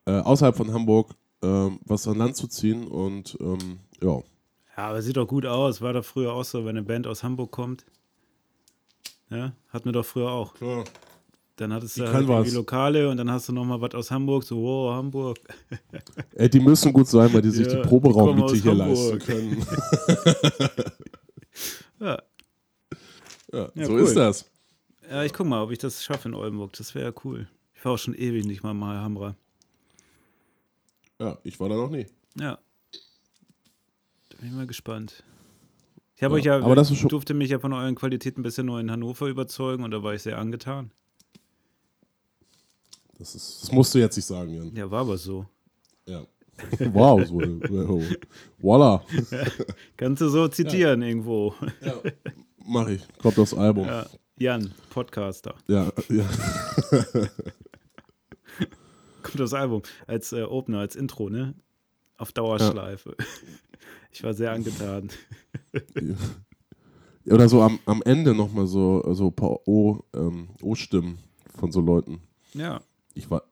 äh, 0.07 0.19
außerhalb 0.19 0.57
von 0.57 0.73
Hamburg 0.73 1.15
ähm, 1.41 1.79
was 1.85 2.09
an 2.09 2.19
Land 2.19 2.35
zu 2.37 2.49
ziehen. 2.49 2.89
Und 2.89 3.39
ähm, 3.41 3.79
ja, 4.03 4.19
Ja, 4.77 4.89
aber 4.89 5.03
sieht 5.03 5.17
doch 5.17 5.27
gut 5.27 5.47
aus. 5.47 5.81
War 5.81 5.93
doch 5.93 6.05
früher 6.05 6.33
auch 6.33 6.45
so, 6.45 6.65
wenn 6.65 6.71
eine 6.77 6.83
Band 6.83 7.07
aus 7.07 7.23
Hamburg 7.23 7.51
kommt. 7.53 7.85
Ja, 9.31 9.53
hatten 9.69 9.85
wir 9.87 9.93
doch 9.93 10.05
früher 10.05 10.31
auch. 10.31 10.55
klar. 10.55 10.85
Dann 11.57 11.73
hattest 11.73 11.97
du 11.97 12.03
Die 12.03 12.09
halt 12.09 12.27
was. 12.27 12.53
Lokale 12.53 13.09
und 13.09 13.17
dann 13.17 13.31
hast 13.31 13.49
du 13.49 13.53
nochmal 13.53 13.81
was 13.81 13.95
aus 13.95 14.11
Hamburg. 14.11 14.43
So, 14.43 14.61
wow, 14.61 14.93
Hamburg. 14.97 15.39
Ey, 16.35 16.51
die 16.51 16.59
müssen 16.59 16.93
gut 16.93 17.07
sein, 17.07 17.33
weil 17.33 17.43
die 17.43 17.51
sich 17.51 17.69
Ja, 17.69 17.81
die 17.81 17.89
Proberaummiete 17.89 18.55
die 18.55 18.61
hier 18.63 18.73
aus 18.73 18.79
leisten 18.79 19.21
Hamburg. 19.21 19.27
können. 19.27 19.67
Ja, 22.01 22.19
Ja, 23.53 23.71
Ja, 23.75 23.87
so 23.87 23.93
cool. 23.93 24.01
ist 24.01 24.17
das. 24.17 24.51
ja 25.09 25.23
ich 25.23 25.33
guck 25.33 25.47
mal, 25.47 25.63
ob 25.63 25.71
ich 25.71 25.79
das 25.79 26.03
schaffe 26.03 26.29
in 26.29 26.35
Oldenburg. 26.35 26.73
Das 26.73 26.95
wäre 26.97 27.07
ja 27.07 27.13
cool. 27.25 27.47
Ich 27.75 27.85
war 27.85 27.93
auch 27.93 27.99
schon 27.99 28.15
ewig 28.15 28.45
nicht 28.47 28.65
mal 28.65 28.75
mal 28.75 28.99
Hamra. 29.01 29.37
Ja, 31.21 31.39
ich 31.45 31.61
war 31.61 31.69
da 31.69 31.77
noch 31.77 31.91
nie. 31.91 32.07
Ja. 32.37 32.59
Da 34.35 34.41
bin 34.41 34.49
ich 34.51 34.55
mal 34.55 34.67
gespannt. 34.67 35.23
Ich 36.17 36.23
habe 36.23 36.35
Ja, 36.35 36.39
euch 36.39 36.45
ja, 36.45 36.59
aber 36.65 36.75
das 36.75 36.91
ist 36.91 37.03
durfte 37.11 37.35
mich 37.35 37.51
ja 37.51 37.59
von 37.61 37.73
euren 37.73 37.95
Qualitäten 37.95 38.41
ein 38.41 38.43
bisschen 38.43 38.67
nur 38.67 38.81
in 38.81 38.91
Hannover 38.91 39.27
überzeugen 39.29 39.85
und 39.85 39.91
da 39.93 40.03
war 40.03 40.15
ich 40.15 40.23
sehr 40.23 40.39
angetan. 40.39 40.91
Das, 43.19 43.35
ist, 43.35 43.63
das 43.63 43.73
musst 43.73 43.95
du 43.95 43.99
jetzt 43.99 44.17
nicht 44.17 44.27
sagen, 44.27 44.53
Jan. 44.53 44.75
Ja, 44.75 44.91
war 44.91 45.03
aber 45.03 45.17
so. 45.19 45.47
Ja. 46.07 46.25
Wow, 46.93 47.27
so. 47.27 48.03
Voila. 48.59 49.03
Kannst 49.97 50.23
du 50.23 50.29
so 50.29 50.47
zitieren 50.49 51.03
irgendwo. 51.03 51.53
Ja. 51.81 51.95
Mach 52.65 52.87
ich. 52.89 53.03
Kommt 53.19 53.39
aufs 53.41 53.55
Album. 53.55 53.87
Ja, 53.87 54.03
Ja, 54.03 54.09
Jan, 54.37 54.73
Podcaster. 54.91 55.55
ja. 55.67 55.91
Kommt 59.23 59.41
das 59.41 59.55
Album 59.55 59.83
als 60.07 60.33
äh, 60.33 60.43
Opener, 60.43 60.79
als 60.81 60.95
Intro, 60.97 61.29
ne? 61.31 61.55
Auf 62.17 62.33
Dauerschleife. 62.33 63.17
Ich 64.17 64.23
war 64.23 64.33
sehr 64.33 64.53
angetan. 64.53 65.11
Oder 67.27 67.49
so 67.49 67.63
am, 67.63 67.81
am 67.85 68.01
Ende 68.03 68.33
nochmal 68.33 68.69
so, 68.69 69.03
so 69.13 69.27
ein 69.27 69.35
paar 69.35 69.67
O, 69.67 70.05
ähm, 70.15 70.51
O-Stimmen 70.63 71.19
von 71.59 71.73
so 71.73 71.81
Leuten. 71.81 72.21
Ja. 72.53 72.81
Ich 73.15 73.29
war. 73.29 73.43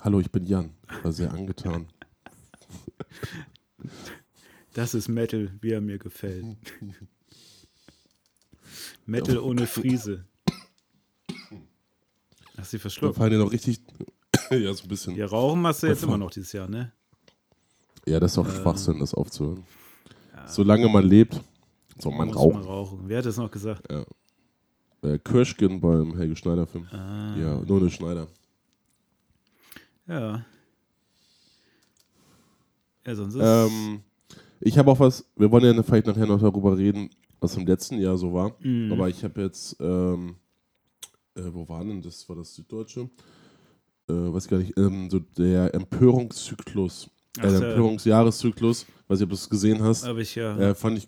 Hallo, 0.00 0.18
ich 0.18 0.32
bin 0.32 0.46
Jan. 0.46 0.70
Ich 0.98 1.04
war 1.04 1.12
sehr 1.12 1.32
angetan. 1.32 1.86
Das 4.72 4.94
ist 4.94 5.06
Metal, 5.06 5.52
wie 5.60 5.70
er 5.70 5.80
mir 5.80 5.98
gefällt. 5.98 6.44
Metal 9.06 9.38
ohne 9.38 9.68
Friese. 9.68 10.24
Hast 12.56 12.72
du 12.72 12.78
Da 12.78 12.80
verschluckt? 12.80 13.16
fallen 13.16 13.30
dir 13.30 13.38
noch 13.38 13.52
richtig. 13.52 13.80
ja, 14.50 14.74
so 14.74 14.82
ein 14.82 14.88
bisschen. 14.88 15.14
Ja, 15.14 15.26
rauchen 15.26 15.62
machst 15.62 15.84
du 15.84 15.86
jetzt 15.86 16.02
immer 16.02 16.18
noch 16.18 16.32
dieses 16.32 16.52
Jahr, 16.52 16.68
ne? 16.68 16.92
Ja, 18.06 18.20
das 18.20 18.32
ist 18.32 18.36
doch 18.36 18.48
Schwachsinn, 18.50 18.98
das 18.98 19.14
aufzuhören. 19.14 19.64
Solange 20.46 20.88
man 20.88 21.04
lebt, 21.06 21.40
soll 21.98 22.14
man 22.14 22.30
rauchen. 22.30 22.58
man 22.60 22.64
rauchen. 22.68 22.98
Wer 23.06 23.18
hat 23.18 23.26
das 23.26 23.36
noch 23.38 23.50
gesagt? 23.50 23.82
Äh, 23.90 25.18
Kirschgen 25.18 25.80
beim 25.80 26.16
Helge 26.16 26.36
Schneider-Film. 26.36 26.86
Ah, 26.92 27.36
Ja, 27.38 27.60
nur 27.60 27.80
eine 27.80 27.90
Schneider. 27.90 28.26
ja. 30.06 30.44
Ja, 33.06 33.14
sonst 33.14 33.34
ist 33.34 33.42
Ähm, 33.42 34.00
ich 34.60 34.78
habe 34.78 34.90
auch 34.90 34.98
was, 34.98 35.26
wir 35.36 35.50
wollen 35.50 35.76
ja 35.76 35.82
vielleicht 35.82 36.06
nachher 36.06 36.26
noch 36.26 36.40
darüber 36.40 36.76
reden, 36.78 37.10
was 37.38 37.54
im 37.56 37.66
letzten 37.66 37.98
Jahr 37.98 38.16
so 38.16 38.32
war. 38.32 38.54
Mhm. 38.60 38.90
Aber 38.92 39.10
ich 39.10 39.22
habe 39.22 39.42
jetzt, 39.42 39.76
ähm, 39.78 40.36
äh, 41.34 41.42
wo 41.52 41.68
war 41.68 41.84
denn 41.84 42.00
das? 42.00 42.26
War 42.30 42.36
das 42.36 42.54
Süddeutsche? 42.54 43.10
Äh, 44.08 44.12
weiß 44.14 44.48
gar 44.48 44.56
nicht, 44.58 44.72
ähm, 44.78 45.10
so 45.10 45.18
der 45.18 45.74
Empörungszyklus, 45.74 47.06
äh, 47.06 47.10
Ach. 47.38 47.44
Äh. 47.44 47.70
Empörungsjahreszyklus, 47.70 48.86
weiß 49.08 49.18
nicht, 49.18 49.24
ob 49.24 49.30
du 49.30 49.34
es 49.34 49.48
gesehen 49.48 49.82
hast. 49.82 50.06
habe 50.06 50.22
ich 50.22 50.34
ja. 50.34 50.56
Äh, 50.58 50.74
fand 50.74 50.98
ich, 50.98 51.06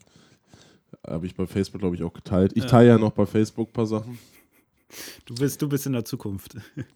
habe 1.06 1.26
ich 1.26 1.34
bei 1.34 1.46
Facebook, 1.46 1.80
glaube 1.80 1.96
ich, 1.96 2.02
auch 2.02 2.12
geteilt. 2.12 2.52
Ich 2.54 2.66
teile 2.66 2.88
ja 2.88 2.98
noch 2.98 3.12
bei 3.12 3.26
Facebook 3.26 3.68
ein 3.68 3.72
paar 3.72 3.86
Sachen. 3.86 4.18
Du 5.24 5.34
bist, 5.34 5.60
du 5.60 5.68
bist 5.68 5.86
in 5.86 5.92
der 5.92 6.04
Zukunft. 6.04 6.56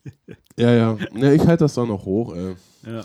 Ja, 0.57 0.75
ja. 0.75 0.99
ja 1.15 1.33
ich 1.33 1.47
halte 1.47 1.65
das 1.65 1.73
da 1.73 1.87
noch 1.87 2.05
hoch. 2.05 2.35
Ey. 2.35 2.55
ja. 2.85 3.03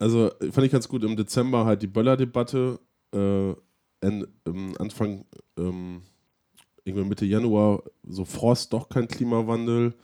Also 0.00 0.32
fand 0.50 0.66
ich 0.66 0.72
ganz 0.72 0.88
gut 0.88 1.04
im 1.04 1.16
Dezember 1.16 1.64
halt 1.64 1.80
die 1.80 1.86
Böller-Debatte. 1.86 2.80
Äh, 3.14 3.54
ähm, 4.02 4.74
Anfang, 4.80 5.24
ähm, 5.56 6.02
irgendwann 6.84 7.08
Mitte 7.08 7.24
Januar, 7.24 7.84
so 8.02 8.24
Frost, 8.24 8.72
doch 8.72 8.88
kein 8.88 9.06
Klimawandel. 9.06 9.94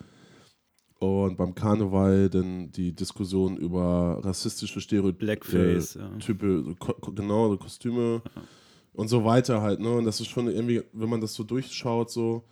Und 1.04 1.36
beim 1.36 1.54
Karneval 1.54 2.28
dann 2.28 2.70
die 2.72 2.92
Diskussion 2.92 3.56
über 3.56 4.20
rassistische 4.22 4.80
Stereotype. 4.80 5.18
Blackface. 5.18 5.94
ja. 5.94 6.10
Ko 6.78 7.12
genau, 7.12 7.56
Kostüme 7.56 8.22
und 8.94 9.08
so 9.08 9.24
weiter 9.24 9.60
halt, 9.60 9.80
ne? 9.80 9.90
Und 9.90 10.04
das 10.04 10.20
ist 10.20 10.28
schon 10.28 10.48
irgendwie, 10.48 10.82
wenn 10.92 11.08
man 11.08 11.20
das 11.20 11.34
so 11.34 11.42
durchschaut, 11.42 12.10
so 12.10 12.44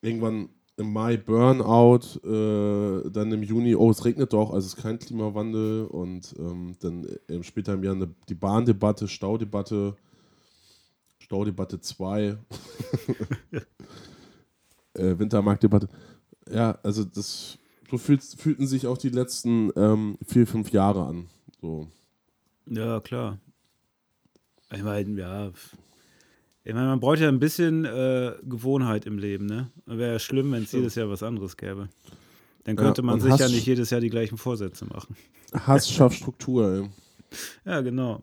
irgendwann 0.00 0.48
im 0.78 0.92
Mai 0.92 1.16
Burnout, 1.16 2.18
äh, 2.22 3.10
dann 3.10 3.32
im 3.32 3.42
Juni, 3.42 3.74
oh, 3.74 3.90
es 3.90 4.04
regnet 4.04 4.32
doch, 4.32 4.52
also 4.52 4.66
es 4.66 4.74
ist 4.74 4.82
kein 4.82 4.98
Klimawandel 4.98 5.86
und 5.86 6.34
ähm, 6.38 6.76
dann 6.80 7.06
äh, 7.28 7.42
später 7.42 7.74
im 7.74 7.82
Jahr 7.82 7.94
eine, 7.94 8.14
die 8.28 8.34
Bahndebatte, 8.34 9.08
Staudebatte, 9.08 9.96
Staudebatte 11.18 11.80
2, 11.80 12.22
äh, 14.94 15.18
Wintermarktdebatte. 15.18 15.88
Ja, 16.50 16.78
also 16.82 17.04
das, 17.04 17.58
so 17.90 17.98
fühlt, 17.98 18.22
fühlten 18.22 18.66
sich 18.66 18.86
auch 18.86 18.98
die 18.98 19.08
letzten 19.10 19.70
ähm, 19.76 20.18
vier, 20.26 20.46
fünf 20.46 20.70
Jahre 20.70 21.04
an. 21.06 21.26
So. 21.60 21.88
Ja, 22.66 23.00
klar. 23.00 23.38
Ich 24.72 24.82
meine, 24.82 25.18
ja. 25.20 25.52
Ich 26.64 26.74
meine, 26.74 26.88
man 26.88 27.00
braucht 27.00 27.20
ja 27.20 27.28
ein 27.28 27.38
bisschen 27.38 27.84
äh, 27.84 28.34
Gewohnheit 28.42 29.06
im 29.06 29.18
Leben, 29.18 29.46
ne? 29.46 29.70
Wäre 29.86 30.14
ja 30.14 30.18
schlimm, 30.18 30.50
wenn 30.50 30.64
es 30.64 30.72
jedes 30.72 30.96
Jahr 30.96 31.08
was 31.08 31.22
anderes 31.22 31.56
gäbe. 31.56 31.88
Dann 32.64 32.76
Ja, 32.76 32.82
könnte 32.82 33.02
man 33.02 33.14
und 33.14 33.20
sich 33.20 33.38
ja 33.38 33.48
nicht 33.48 33.66
jedes 33.66 33.90
Jahr 33.90 34.00
die 34.00 34.10
gleichen 34.10 34.36
Vorsätze 34.36 34.84
machen. 34.86 35.16
Hass 35.52 35.88
schafft 35.88 36.16
Struktur, 36.16 36.68
ey. 36.72 36.90
Ja, 37.64 37.80
genau. 37.80 38.22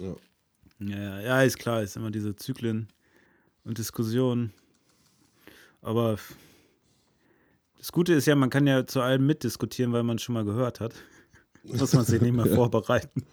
Ja. 0.00 0.14
Ja, 0.80 0.96
ja, 0.98 1.20
ja, 1.20 1.42
ist 1.42 1.58
klar, 1.58 1.82
ist 1.82 1.96
immer 1.96 2.10
diese 2.10 2.34
Zyklen 2.36 2.88
und 3.64 3.78
Diskussionen. 3.78 4.52
Aber 5.82 6.16
das 7.82 7.90
Gute 7.90 8.12
ist 8.12 8.26
ja, 8.26 8.36
man 8.36 8.48
kann 8.48 8.64
ja 8.68 8.86
zu 8.86 9.00
allem 9.00 9.26
mitdiskutieren, 9.26 9.92
weil 9.92 10.04
man 10.04 10.20
schon 10.20 10.34
mal 10.34 10.44
gehört 10.44 10.78
hat. 10.78 10.94
Muss 11.64 11.92
man 11.92 12.04
sich 12.04 12.20
nicht 12.22 12.32
mehr 12.32 12.46
vorbereiten. 12.46 13.24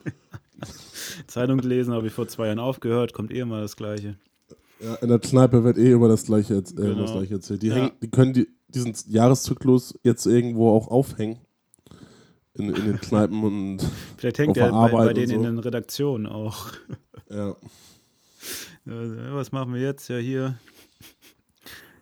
Zeitung 1.28 1.60
lesen 1.60 1.94
habe 1.94 2.08
ich 2.08 2.14
vor 2.14 2.28
zwei 2.28 2.48
Jahren 2.48 2.58
aufgehört, 2.58 3.14
kommt 3.14 3.32
eh 3.32 3.42
immer 3.42 3.62
das 3.62 3.76
Gleiche. 3.76 4.18
Ja, 4.80 4.96
in 4.96 5.10
der 5.10 5.20
Kneipe 5.20 5.64
wird 5.64 5.78
eh 5.78 5.92
über 5.92 6.08
das 6.08 6.26
Gleiche, 6.26 6.56
äh, 6.56 6.62
Genau. 6.64 7.04
das 7.04 7.12
Gleiche 7.12 7.36
erzählt. 7.36 7.62
Die, 7.62 7.68
Ja. 7.68 7.76
hängen, 7.76 7.92
die 8.02 8.10
können 8.10 8.34
die, 8.34 8.48
diesen 8.70 8.96
Jahreszyklus 9.06 10.00
jetzt 10.02 10.26
irgendwo 10.26 10.72
auch 10.76 10.88
aufhängen. 10.88 11.38
In, 12.56 12.74
in 12.74 12.86
den 12.86 13.00
Kneipen 13.00 13.44
und 13.44 13.88
Vielleicht 14.18 14.40
hängt 14.40 14.58
er 14.58 14.72
der 14.72 14.72
bei, 14.72 14.92
bei 14.92 15.14
denen 15.14 15.38
und 15.38 15.44
in 15.44 15.44
so. 15.44 15.52
den 15.52 15.60
Redaktionen 15.60 16.26
auch. 16.26 16.72
ja. 17.30 17.56
Was 18.86 19.52
machen 19.52 19.76
wir 19.76 19.82
jetzt? 19.82 20.08
Ja, 20.08 20.18
hier. 20.18 20.58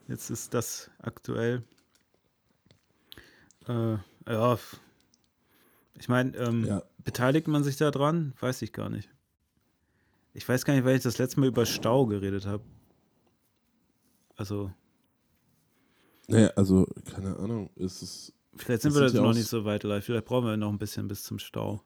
Jetzt 0.08 0.30
ist 0.30 0.54
das 0.54 0.90
aktuell. 1.00 1.64
Äh, 3.68 3.98
ja. 4.28 4.58
Ich 6.00 6.08
meine, 6.10 6.36
ähm, 6.38 6.66
ja. 6.66 6.84
beteiligt 7.04 7.48
man 7.48 7.64
sich 7.64 7.78
da 7.78 7.92
dran? 7.92 8.34
Weiß 8.40 8.62
ich 8.62 8.72
gar 8.74 8.90
nicht. 8.90 9.10
Ich 10.34 10.48
weiß 10.48 10.66
gar 10.66 10.74
nicht, 10.76 10.86
weil 10.86 10.96
ich 10.98 11.04
das 11.04 11.18
letzte 11.18 11.40
Mal 11.40 11.48
über 11.48 11.66
Stau 11.66 12.06
geredet 12.06 12.46
habe. 12.46 12.64
Also, 14.36 14.72
Naja, 16.28 16.50
also, 16.56 16.86
keine 17.12 17.36
Ahnung, 17.38 17.72
ist 17.76 18.02
es. 18.04 18.34
vielleicht 18.56 18.84
sind 18.84 18.94
wir 18.94 19.08
ja 19.08 19.22
noch 19.22 19.34
nicht 19.34 19.48
so 19.48 19.66
weit 19.66 19.84
live. 19.84 20.06
Vielleicht 20.06 20.26
brauchen 20.26 20.46
wir 20.46 20.58
noch 20.58 20.70
ein 20.70 20.78
bisschen 20.78 21.08
bis 21.08 21.24
zum 21.24 21.40
Stau. 21.40 21.82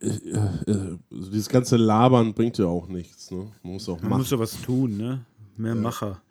Äh, 0.00 0.08
äh, 0.08 0.98
also 1.10 1.30
dieses 1.30 1.48
ganze 1.48 1.76
Labern 1.76 2.34
bringt 2.34 2.58
ja 2.58 2.66
auch 2.66 2.88
nichts, 2.88 3.30
ne? 3.30 3.50
Man 3.62 3.72
muss 3.74 3.88
auch 3.88 4.00
Man 4.00 4.10
machen. 4.10 4.20
muss 4.20 4.30
ja 4.30 4.38
was 4.38 4.60
tun, 4.60 4.96
ne? 4.98 5.24
Mehr 5.56 5.74
Ja. 5.74 5.80
Macher. 5.80 6.22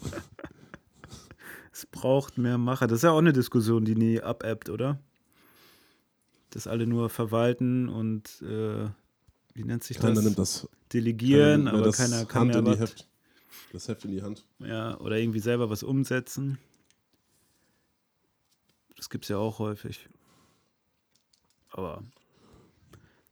es 1.80 1.86
braucht 1.86 2.36
mehr 2.36 2.58
Macher. 2.58 2.86
Das 2.86 2.96
ist 2.96 3.02
ja 3.04 3.12
auch 3.12 3.18
eine 3.18 3.32
Diskussion, 3.32 3.84
die 3.84 3.94
nie 3.94 4.20
abebbt, 4.20 4.68
oder? 4.68 4.98
Dass 6.50 6.66
alle 6.66 6.86
nur 6.86 7.08
verwalten 7.08 7.88
und 7.88 8.42
äh, 8.42 8.88
wie 9.54 9.64
nennt 9.64 9.82
sich 9.82 9.98
Keiner 9.98 10.16
das? 10.16 10.24
nimmt 10.24 10.38
das. 10.38 10.68
Delegieren, 10.92 11.64
keiner 11.64 11.72
nimmt 11.72 11.86
aber 11.86 11.96
keiner 11.96 12.24
kann 12.26 12.52
Hand 12.52 12.64
mehr 12.64 12.72
in 12.72 12.78
die. 12.78 12.82
Heft. 12.82 13.08
Das 13.72 13.88
Heft 13.88 14.04
in 14.04 14.10
die 14.10 14.22
Hand. 14.22 14.44
Ja, 14.58 14.98
oder 14.98 15.16
irgendwie 15.16 15.38
selber 15.38 15.70
was 15.70 15.82
umsetzen. 15.82 16.58
Das 18.96 19.08
gibt 19.08 19.24
es 19.24 19.28
ja 19.30 19.38
auch 19.38 19.58
häufig. 19.58 20.08
Aber 21.70 22.02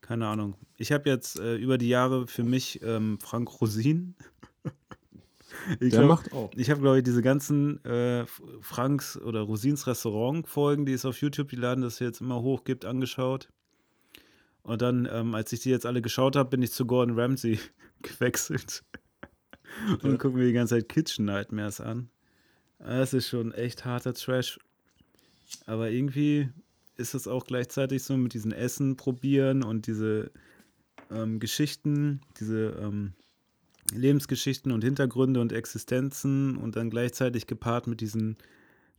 keine 0.00 0.26
Ahnung. 0.26 0.54
Ich 0.78 0.90
habe 0.92 1.10
jetzt 1.10 1.38
äh, 1.38 1.56
über 1.56 1.76
die 1.76 1.88
Jahre 1.88 2.26
für 2.26 2.44
mich 2.44 2.80
ähm, 2.82 3.18
Frank 3.20 3.60
Rosin. 3.60 4.14
ich 5.80 5.90
Der 5.90 6.00
glaub, 6.00 6.08
macht 6.08 6.32
auch. 6.32 6.50
Ich 6.56 6.70
habe, 6.70 6.80
glaube 6.80 6.98
ich, 6.98 7.04
diese 7.04 7.22
ganzen 7.22 7.84
äh, 7.84 8.26
Franks 8.60 9.16
oder 9.20 9.40
Rosins 9.40 9.86
Restaurant-Folgen, 9.86 10.86
die 10.86 10.92
es 10.92 11.04
auf 11.04 11.20
YouTube, 11.20 11.48
die 11.48 11.56
laden 11.56 11.82
das 11.82 11.98
jetzt 11.98 12.20
immer 12.20 12.42
hoch 12.42 12.64
gibt, 12.64 12.84
angeschaut. 12.84 13.48
Und 14.62 14.82
dann, 14.82 15.08
ähm, 15.10 15.34
als 15.34 15.52
ich 15.52 15.60
die 15.60 15.70
jetzt 15.70 15.86
alle 15.86 16.02
geschaut 16.02 16.36
habe, 16.36 16.50
bin 16.50 16.62
ich 16.62 16.72
zu 16.72 16.86
Gordon 16.86 17.18
Ramsay 17.18 17.58
gewechselt. 18.02 18.84
Und 20.02 20.18
gucke 20.18 20.36
mir 20.36 20.46
die 20.46 20.52
ganze 20.52 20.76
Zeit 20.76 20.88
Kitchen 20.88 21.24
Nightmares 21.26 21.80
an. 21.80 22.10
Das 22.78 23.12
ist 23.12 23.28
schon 23.28 23.52
echt 23.52 23.84
harter 23.84 24.14
Trash. 24.14 24.58
Aber 25.66 25.90
irgendwie 25.90 26.48
ist 26.96 27.14
es 27.14 27.28
auch 27.28 27.44
gleichzeitig 27.44 28.02
so 28.02 28.16
mit 28.16 28.34
diesen 28.34 28.52
Essen 28.52 28.96
probieren 28.96 29.62
und 29.62 29.86
diese 29.86 30.30
ähm, 31.10 31.38
Geschichten, 31.38 32.20
diese 32.38 32.76
ähm, 32.80 33.14
Lebensgeschichten 33.92 34.72
und 34.72 34.84
Hintergründe 34.84 35.40
und 35.40 35.52
Existenzen 35.52 36.56
und 36.56 36.76
dann 36.76 36.90
gleichzeitig 36.90 37.46
gepaart 37.46 37.86
mit 37.86 38.00
diesen 38.00 38.36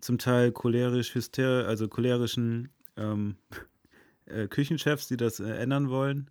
zum 0.02 0.18
Teil 0.18 0.52
cholerisch 0.52 1.14
also 1.38 1.88
cholerischen 1.88 2.70
ähm, 2.98 3.36
äh, 4.26 4.48
Küchenchefs, 4.48 5.08
die 5.08 5.18
das 5.18 5.40
äh, 5.40 5.50
ändern 5.50 5.90
wollen. 5.90 6.30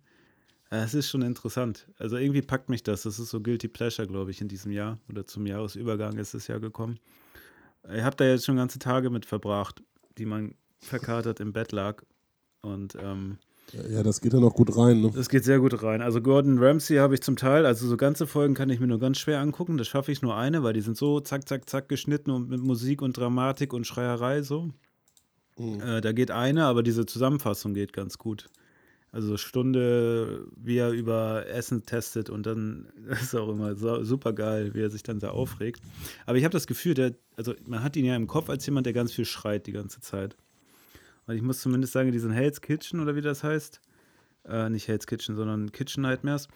Es 0.71 0.93
ist 0.93 1.09
schon 1.09 1.23
interessant. 1.23 1.87
Also 1.97 2.17
irgendwie 2.17 2.43
packt 2.43 2.69
mich 2.69 2.83
das. 2.83 3.01
Das 3.01 3.17
ist 3.17 3.29
so 3.29 3.41
Guilty 3.41 3.67
Pleasure, 3.67 4.07
glaube 4.07 4.29
ich, 4.29 4.39
in 4.39 4.47
diesem 4.47 4.71
Jahr. 4.71 4.99
Oder 5.09 5.25
zum 5.25 5.47
Jahresübergang 5.47 6.17
ist 6.17 6.35
es 6.35 6.47
ja 6.47 6.59
gekommen. 6.59 6.99
Ich 7.91 8.03
habe 8.03 8.15
da 8.15 8.25
jetzt 8.25 8.45
schon 8.45 8.57
ganze 8.57 8.77
Tage 8.77 9.09
mit 9.09 9.25
verbracht, 9.25 9.81
die 10.19 10.25
man 10.25 10.53
verkatert 10.79 11.39
im 11.39 11.53
Bett 11.53 11.71
lag. 11.71 12.03
Und 12.61 12.95
ähm, 13.01 13.39
Ja, 13.89 14.03
das 14.03 14.21
geht 14.21 14.33
ja 14.33 14.39
noch 14.39 14.53
gut 14.53 14.75
rein. 14.75 15.01
Ne? 15.01 15.11
das 15.13 15.29
geht 15.29 15.43
sehr 15.43 15.59
gut 15.59 15.83
rein. 15.83 16.01
Also 16.01 16.21
Gordon 16.21 16.57
Ramsay 16.57 16.97
habe 16.97 17.13
ich 17.13 17.21
zum 17.21 17.35
Teil, 17.35 17.65
also 17.65 17.87
so 17.87 17.97
ganze 17.97 18.25
Folgen 18.25 18.55
kann 18.55 18.69
ich 18.69 18.79
mir 18.79 18.87
nur 18.87 18.99
ganz 18.99 19.19
schwer 19.19 19.39
angucken. 19.39 19.77
Das 19.77 19.87
schaffe 19.87 20.11
ich 20.11 20.21
nur 20.21 20.35
eine, 20.35 20.63
weil 20.63 20.73
die 20.73 20.81
sind 20.81 20.97
so 20.97 21.19
zack, 21.19 21.47
zack, 21.47 21.69
zack 21.69 21.89
geschnitten 21.89 22.31
und 22.31 22.49
mit 22.49 22.61
Musik 22.61 23.01
und 23.01 23.17
Dramatik 23.17 23.73
und 23.73 23.85
Schreierei 23.85 24.41
so. 24.41 24.69
Äh, 25.57 26.01
da 26.01 26.11
geht 26.13 26.31
eine, 26.31 26.65
aber 26.65 26.83
diese 26.83 27.05
Zusammenfassung 27.05 27.73
geht 27.73 27.93
ganz 27.93 28.17
gut. 28.17 28.49
Also 29.11 29.37
Stunde, 29.37 30.45
wie 30.55 30.77
er 30.77 30.91
über 30.91 31.47
Essen 31.47 31.83
testet 31.83 32.29
und 32.29 32.45
dann 32.45 32.87
ist 33.21 33.35
auch 33.35 33.49
immer 33.49 33.75
so, 33.75 34.03
super 34.03 34.33
geil, 34.33 34.73
wie 34.73 34.81
er 34.81 34.89
sich 34.89 35.03
dann 35.03 35.19
da 35.19 35.31
aufregt. 35.31 35.81
Aber 36.25 36.37
ich 36.37 36.43
habe 36.43 36.53
das 36.53 36.67
Gefühl, 36.67 36.93
der, 36.93 37.15
also 37.35 37.53
man 37.67 37.83
hat 37.83 37.95
ihn 37.95 38.05
ja 38.05 38.15
im 38.15 38.27
Kopf 38.27 38.49
als 38.49 38.65
jemand, 38.65 38.85
der 38.85 38.93
ganz 38.93 39.11
viel 39.11 39.25
schreit 39.25 39.67
die 39.67 39.71
ganze 39.71 39.99
Zeit. 39.99 40.37
Und 41.29 41.35
ich 41.35 41.43
muss 41.43 41.59
zumindest 41.59 41.93
sagen, 41.93 42.11
diesen 42.11 42.31
Hell's 42.31 42.59
Kitchen 42.59 42.99
oder 42.99 43.15
wie 43.15 43.21
das 43.21 43.43
heißt, 43.43 43.81
äh, 44.47 44.67
nicht 44.67 44.87
Hell's 44.87 45.05
Kitchen, 45.05 45.35
sondern 45.35 45.71
Kitchen 45.71 46.01
Nightmares. 46.01 46.47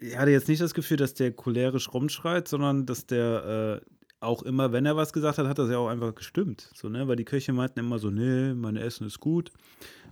Ich 0.00 0.18
hatte 0.18 0.32
jetzt 0.32 0.48
nicht 0.48 0.60
das 0.60 0.74
Gefühl, 0.74 0.96
dass 0.96 1.14
der 1.14 1.30
cholerisch 1.30 1.94
rumschreit, 1.94 2.48
sondern 2.48 2.86
dass 2.86 3.06
der 3.06 3.80
äh, 3.84 3.90
auch 4.18 4.42
immer, 4.42 4.72
wenn 4.72 4.84
er 4.84 4.96
was 4.96 5.12
gesagt 5.12 5.38
hat, 5.38 5.46
hat 5.46 5.60
das 5.60 5.70
ja 5.70 5.78
auch 5.78 5.86
einfach 5.86 6.12
gestimmt. 6.12 6.72
So, 6.74 6.88
ne? 6.88 7.06
Weil 7.06 7.14
die 7.14 7.24
Köche 7.24 7.52
meinten 7.52 7.78
immer 7.78 8.00
so, 8.00 8.10
nee, 8.10 8.52
mein 8.52 8.74
Essen 8.74 9.06
ist 9.06 9.20
gut. 9.20 9.52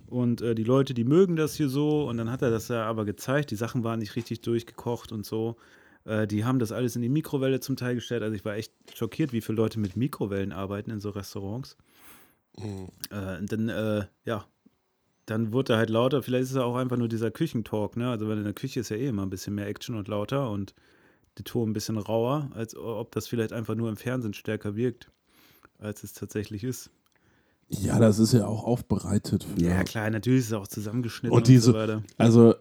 Und 0.06 0.42
äh, 0.42 0.54
die 0.54 0.62
Leute, 0.62 0.94
die 0.94 1.02
mögen 1.02 1.34
das 1.34 1.56
hier 1.56 1.68
so. 1.68 2.08
Und 2.08 2.18
dann 2.18 2.30
hat 2.30 2.42
er 2.42 2.50
das 2.50 2.68
ja 2.68 2.84
aber 2.84 3.04
gezeigt. 3.04 3.50
Die 3.50 3.56
Sachen 3.56 3.82
waren 3.82 3.98
nicht 3.98 4.14
richtig 4.14 4.42
durchgekocht 4.42 5.10
und 5.10 5.26
so. 5.26 5.56
Äh, 6.04 6.28
die 6.28 6.44
haben 6.44 6.60
das 6.60 6.70
alles 6.70 6.94
in 6.94 7.02
die 7.02 7.08
Mikrowelle 7.08 7.58
zum 7.58 7.74
Teil 7.74 7.96
gestellt. 7.96 8.22
Also 8.22 8.36
ich 8.36 8.44
war 8.44 8.54
echt 8.54 8.72
schockiert, 8.94 9.32
wie 9.32 9.40
viele 9.40 9.56
Leute 9.56 9.80
mit 9.80 9.96
Mikrowellen 9.96 10.52
arbeiten 10.52 10.92
in 10.92 11.00
so 11.00 11.10
Restaurants. 11.10 11.76
Äh, 12.58 13.38
und 13.38 13.52
dann, 13.52 13.68
äh, 13.68 14.06
ja, 14.24 14.44
dann 15.26 15.52
wurde 15.52 15.74
er 15.74 15.78
halt 15.78 15.90
lauter. 15.90 16.22
Vielleicht 16.22 16.44
ist 16.44 16.50
es 16.52 16.56
auch 16.56 16.76
einfach 16.76 16.96
nur 16.96 17.08
dieser 17.08 17.30
Küchentalk, 17.30 17.96
ne? 17.96 18.10
Also, 18.10 18.28
weil 18.28 18.38
in 18.38 18.44
der 18.44 18.52
Küche 18.52 18.80
ist 18.80 18.88
ja 18.88 18.96
eh 18.96 19.08
immer 19.08 19.22
ein 19.22 19.30
bisschen 19.30 19.54
mehr 19.54 19.66
Action 19.66 19.96
und 19.96 20.08
lauter 20.08 20.50
und 20.50 20.74
der 21.38 21.44
Ton 21.44 21.70
ein 21.70 21.72
bisschen 21.72 21.96
rauer, 21.96 22.50
als 22.54 22.76
ob 22.76 23.12
das 23.12 23.26
vielleicht 23.26 23.52
einfach 23.52 23.74
nur 23.74 23.88
im 23.88 23.96
Fernsehen 23.96 24.34
stärker 24.34 24.76
wirkt, 24.76 25.10
als 25.78 26.04
es 26.04 26.12
tatsächlich 26.12 26.64
ist. 26.64 26.90
Ja, 27.68 27.98
das 27.98 28.18
ist 28.18 28.34
ja 28.34 28.46
auch 28.46 28.64
aufbereitet 28.64 29.44
für. 29.44 29.60
Ja, 29.60 29.82
klar, 29.84 30.10
natürlich 30.10 30.40
ist 30.40 30.46
es 30.48 30.52
auch 30.52 30.68
zusammengeschnitten 30.68 31.34
Und 31.34 31.48
diese, 31.48 31.72
so 31.72 31.74
weiter. 31.74 32.02
also, 32.18 32.54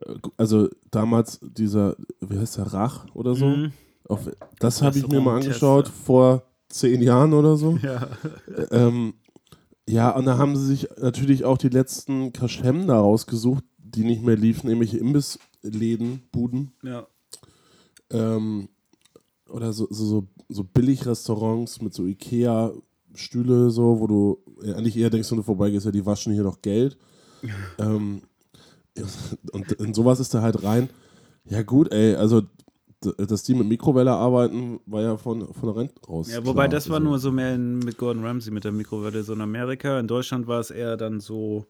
äh, 0.00 0.14
also 0.36 0.68
damals 0.90 1.38
dieser, 1.42 1.96
wie 2.20 2.38
heißt 2.38 2.58
der, 2.58 2.72
Rach 2.72 3.06
oder 3.14 3.36
so? 3.36 3.46
Mhm. 3.46 3.72
Auf, 4.08 4.28
das 4.58 4.82
habe 4.82 4.98
ich 4.98 5.06
mir 5.06 5.20
mal 5.20 5.36
angeschaut 5.36 5.88
vor 5.88 6.42
zehn 6.68 7.02
Jahren 7.02 7.32
oder 7.32 7.56
so. 7.56 7.78
Ja. 7.82 8.08
Ähm, 8.70 9.14
ja, 9.88 10.10
und 10.10 10.24
da 10.24 10.38
haben 10.38 10.56
sie 10.56 10.66
sich 10.66 10.88
natürlich 11.00 11.44
auch 11.44 11.58
die 11.58 11.68
letzten 11.68 12.32
Kaschem 12.32 12.86
da 12.86 12.98
rausgesucht, 12.98 13.64
die 13.78 14.04
nicht 14.04 14.22
mehr 14.22 14.36
liefen, 14.36 14.68
nämlich 14.68 14.98
Imbissläden, 14.98 16.22
Buden. 16.32 16.72
ja. 16.82 17.06
Ähm, 18.10 18.68
oder 19.48 19.72
so, 19.72 19.86
so, 19.90 20.04
so, 20.04 20.28
so 20.48 20.64
Billigrestaurants 20.64 21.80
mit 21.80 21.94
so 21.94 22.06
Ikea-Stühle, 22.06 23.70
so, 23.70 24.00
wo 24.00 24.06
du 24.06 24.38
ja, 24.62 24.74
eigentlich 24.74 24.96
eher 24.96 25.10
denkst, 25.10 25.30
wenn 25.30 25.38
du 25.38 25.44
vorbeigehst, 25.44 25.86
ja, 25.86 25.92
die 25.92 26.06
waschen 26.06 26.32
hier 26.32 26.42
doch 26.42 26.62
Geld. 26.62 26.96
ähm, 27.78 28.22
und 29.52 29.72
in 29.72 29.94
sowas 29.94 30.20
ist 30.20 30.34
da 30.34 30.42
halt 30.42 30.62
rein. 30.62 30.88
Ja, 31.44 31.62
gut, 31.62 31.92
ey, 31.92 32.14
also, 32.16 32.42
dass 33.00 33.42
die 33.42 33.54
mit 33.54 33.68
Mikrowelle 33.68 34.12
arbeiten, 34.12 34.80
war 34.86 35.02
ja 35.02 35.16
von, 35.16 35.52
von 35.52 35.68
der 35.68 35.76
Rente 35.76 35.94
raus. 36.08 36.30
Ja, 36.30 36.44
wobei 36.44 36.62
klar. 36.64 36.68
das 36.68 36.88
war 36.88 36.96
Also, 36.96 37.08
nur 37.08 37.18
so 37.18 37.30
mehr 37.32 37.54
in, 37.54 37.78
mit 37.80 37.98
Gordon 37.98 38.24
Ramsay 38.24 38.50
mit 38.50 38.64
der 38.64 38.72
Mikrowelle, 38.72 39.22
so 39.22 39.32
in 39.34 39.40
Amerika. 39.40 40.00
In 40.00 40.08
Deutschland 40.08 40.46
war 40.46 40.60
es 40.60 40.70
eher 40.70 40.96
dann 40.96 41.20
so, 41.20 41.66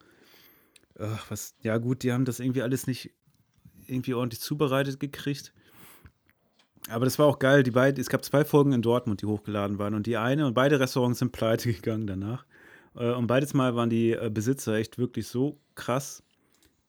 ach, 0.98 1.30
was, 1.30 1.54
ja 1.62 1.78
gut, 1.78 2.02
die 2.02 2.12
haben 2.12 2.24
das 2.24 2.40
irgendwie 2.40 2.62
alles 2.62 2.86
nicht 2.86 3.10
irgendwie 3.86 4.14
ordentlich 4.14 4.40
zubereitet 4.40 5.00
gekriegt. 5.00 5.52
Aber 6.88 7.04
das 7.04 7.18
war 7.18 7.26
auch 7.26 7.38
geil. 7.38 7.62
Die 7.64 7.72
beiden, 7.72 8.00
es 8.00 8.08
gab 8.08 8.24
zwei 8.24 8.44
Folgen 8.44 8.72
in 8.72 8.82
Dortmund, 8.82 9.22
die 9.22 9.26
hochgeladen 9.26 9.78
waren. 9.78 9.94
Und 9.94 10.06
die 10.06 10.16
eine 10.16 10.46
und 10.46 10.54
beide 10.54 10.78
Restaurants 10.78 11.18
sind 11.18 11.32
pleite 11.32 11.72
gegangen 11.72 12.06
danach. 12.06 12.44
Äh, 12.96 13.12
Und 13.12 13.26
beides 13.26 13.54
Mal 13.54 13.74
waren 13.74 13.90
die 13.90 14.12
äh, 14.12 14.30
Besitzer 14.32 14.74
echt 14.74 14.98
wirklich 14.98 15.26
so 15.26 15.58
krass. 15.74 16.22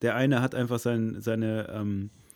Der 0.03 0.15
eine 0.15 0.41
hat 0.41 0.53
einfach 0.53 0.77
sein, 0.79 1.17
seine, 1.21 1.69
ähm, 1.73 2.11
äh, 2.11 2.26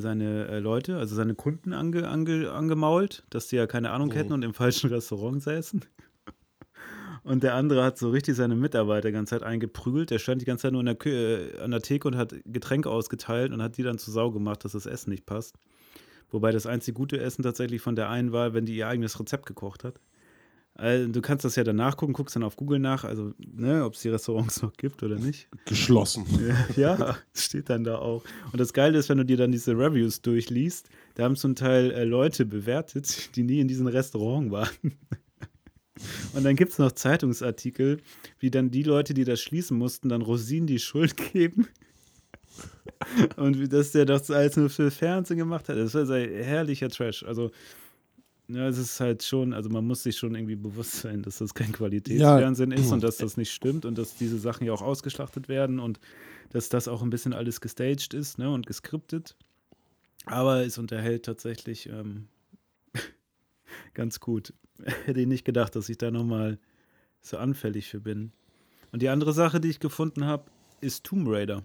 seine 0.00 0.48
äh, 0.48 0.58
Leute, 0.58 0.96
also 0.98 1.14
seine 1.14 1.34
Kunden 1.34 1.72
ange, 1.72 2.08
ange, 2.08 2.50
angemault, 2.50 3.24
dass 3.30 3.48
die 3.48 3.56
ja 3.56 3.66
keine 3.66 3.90
Ahnung 3.90 4.12
hätten 4.12 4.32
und 4.32 4.42
im 4.42 4.54
falschen 4.54 4.90
Restaurant 4.90 5.42
säßen. 5.42 5.84
Und 7.24 7.44
der 7.44 7.54
andere 7.54 7.84
hat 7.84 7.98
so 7.98 8.10
richtig 8.10 8.34
seine 8.34 8.56
Mitarbeiter 8.56 9.06
die 9.08 9.12
ganze 9.12 9.38
Zeit 9.38 9.44
eingeprügelt. 9.44 10.10
Der 10.10 10.18
stand 10.18 10.40
die 10.40 10.44
ganze 10.44 10.62
Zeit 10.62 10.72
nur 10.72 10.80
in 10.80 10.86
der 10.86 10.96
Kü 10.96 11.10
äh, 11.10 11.60
an 11.60 11.70
der 11.70 11.80
Theke 11.80 12.08
und 12.08 12.16
hat 12.16 12.34
Getränke 12.44 12.90
ausgeteilt 12.90 13.52
und 13.52 13.62
hat 13.62 13.76
die 13.76 13.84
dann 13.84 13.98
zu 13.98 14.10
Sau 14.10 14.32
gemacht, 14.32 14.64
dass 14.64 14.72
das 14.72 14.86
Essen 14.86 15.10
nicht 15.10 15.24
passt. 15.24 15.56
Wobei 16.32 16.50
das 16.50 16.66
einzige 16.66 16.96
gute 16.96 17.20
Essen 17.20 17.44
tatsächlich 17.44 17.80
von 17.80 17.94
der 17.94 18.08
einen 18.08 18.32
war, 18.32 18.54
wenn 18.54 18.66
die 18.66 18.74
ihr 18.74 18.88
eigenes 18.88 19.20
Rezept 19.20 19.46
gekocht 19.46 19.84
hat. 19.84 20.00
Also, 20.74 21.12
du 21.12 21.20
kannst 21.20 21.44
das 21.44 21.56
ja 21.56 21.64
dann 21.64 21.76
nachgucken, 21.76 22.14
guckst 22.14 22.34
dann 22.34 22.42
auf 22.42 22.56
Google 22.56 22.78
nach, 22.78 23.04
also 23.04 23.32
ne, 23.38 23.84
ob 23.84 23.94
es 23.94 24.00
die 24.00 24.08
Restaurants 24.08 24.62
noch 24.62 24.72
gibt 24.72 25.02
oder 25.02 25.16
nicht. 25.16 25.48
geschlossen. 25.66 26.24
Ja, 26.76 27.18
steht 27.34 27.68
dann 27.68 27.84
da 27.84 27.98
auch. 27.98 28.24
Und 28.52 28.58
das 28.58 28.72
Geile 28.72 28.98
ist, 28.98 29.08
wenn 29.08 29.18
du 29.18 29.24
dir 29.24 29.36
dann 29.36 29.52
diese 29.52 29.72
Reviews 29.72 30.22
durchliest, 30.22 30.88
da 31.14 31.24
haben 31.24 31.36
zum 31.36 31.54
Teil 31.54 31.90
äh, 31.90 32.04
Leute 32.04 32.46
bewertet, 32.46 33.36
die 33.36 33.42
nie 33.42 33.60
in 33.60 33.68
diesem 33.68 33.86
Restaurant 33.86 34.50
waren. 34.50 34.68
Und 36.34 36.44
dann 36.44 36.56
gibt 36.56 36.72
es 36.72 36.78
noch 36.78 36.92
Zeitungsartikel, 36.92 38.00
wie 38.38 38.50
dann 38.50 38.70
die 38.70 38.82
Leute, 38.82 39.14
die 39.14 39.24
das 39.24 39.40
schließen 39.40 39.76
mussten, 39.76 40.08
dann 40.08 40.22
Rosinen 40.22 40.66
die 40.66 40.78
Schuld 40.78 41.16
geben. 41.32 41.68
Und 43.36 43.60
wie 43.60 43.68
das 43.68 43.92
der 43.92 44.06
das 44.06 44.30
alles 44.30 44.56
nur 44.56 44.70
für 44.70 44.90
Fernsehen 44.90 45.38
gemacht 45.38 45.68
hat. 45.68 45.76
Das 45.76 45.94
war 45.94 46.08
ein 46.10 46.30
herrlicher 46.30 46.88
Trash. 46.88 47.22
Also, 47.24 47.50
ja, 48.54 48.68
es 48.68 48.78
ist 48.78 49.00
halt 49.00 49.22
schon, 49.22 49.52
also 49.52 49.70
man 49.70 49.86
muss 49.86 50.02
sich 50.02 50.16
schon 50.16 50.34
irgendwie 50.34 50.56
bewusst 50.56 51.00
sein, 51.00 51.22
dass 51.22 51.38
das 51.38 51.54
kein 51.54 51.72
Qualitätsfernsehen 51.72 52.72
ist 52.72 52.90
und 52.92 53.02
dass 53.02 53.16
das 53.18 53.36
nicht 53.36 53.52
stimmt 53.52 53.84
und 53.84 53.98
dass 53.98 54.16
diese 54.16 54.38
Sachen 54.38 54.66
ja 54.66 54.72
auch 54.72 54.82
ausgeschlachtet 54.82 55.48
werden 55.48 55.78
und 55.78 56.00
dass 56.50 56.68
das 56.68 56.88
auch 56.88 57.02
ein 57.02 57.10
bisschen 57.10 57.32
alles 57.32 57.60
gestaged 57.60 58.14
ist 58.14 58.38
ne, 58.38 58.50
und 58.50 58.66
geskriptet. 58.66 59.36
Aber 60.26 60.64
es 60.64 60.78
unterhält 60.78 61.24
tatsächlich 61.24 61.88
ähm, 61.88 62.28
ganz 63.94 64.20
gut. 64.20 64.52
Hätte 65.04 65.20
ich 65.20 65.26
nicht 65.26 65.44
gedacht, 65.44 65.74
dass 65.76 65.88
ich 65.88 65.98
da 65.98 66.10
nochmal 66.10 66.58
so 67.20 67.38
anfällig 67.38 67.88
für 67.88 68.00
bin. 68.00 68.32
Und 68.90 69.02
die 69.02 69.08
andere 69.08 69.32
Sache, 69.32 69.60
die 69.60 69.70
ich 69.70 69.80
gefunden 69.80 70.24
habe, 70.24 70.44
ist 70.80 71.04
Tomb 71.04 71.28
Raider. 71.28 71.64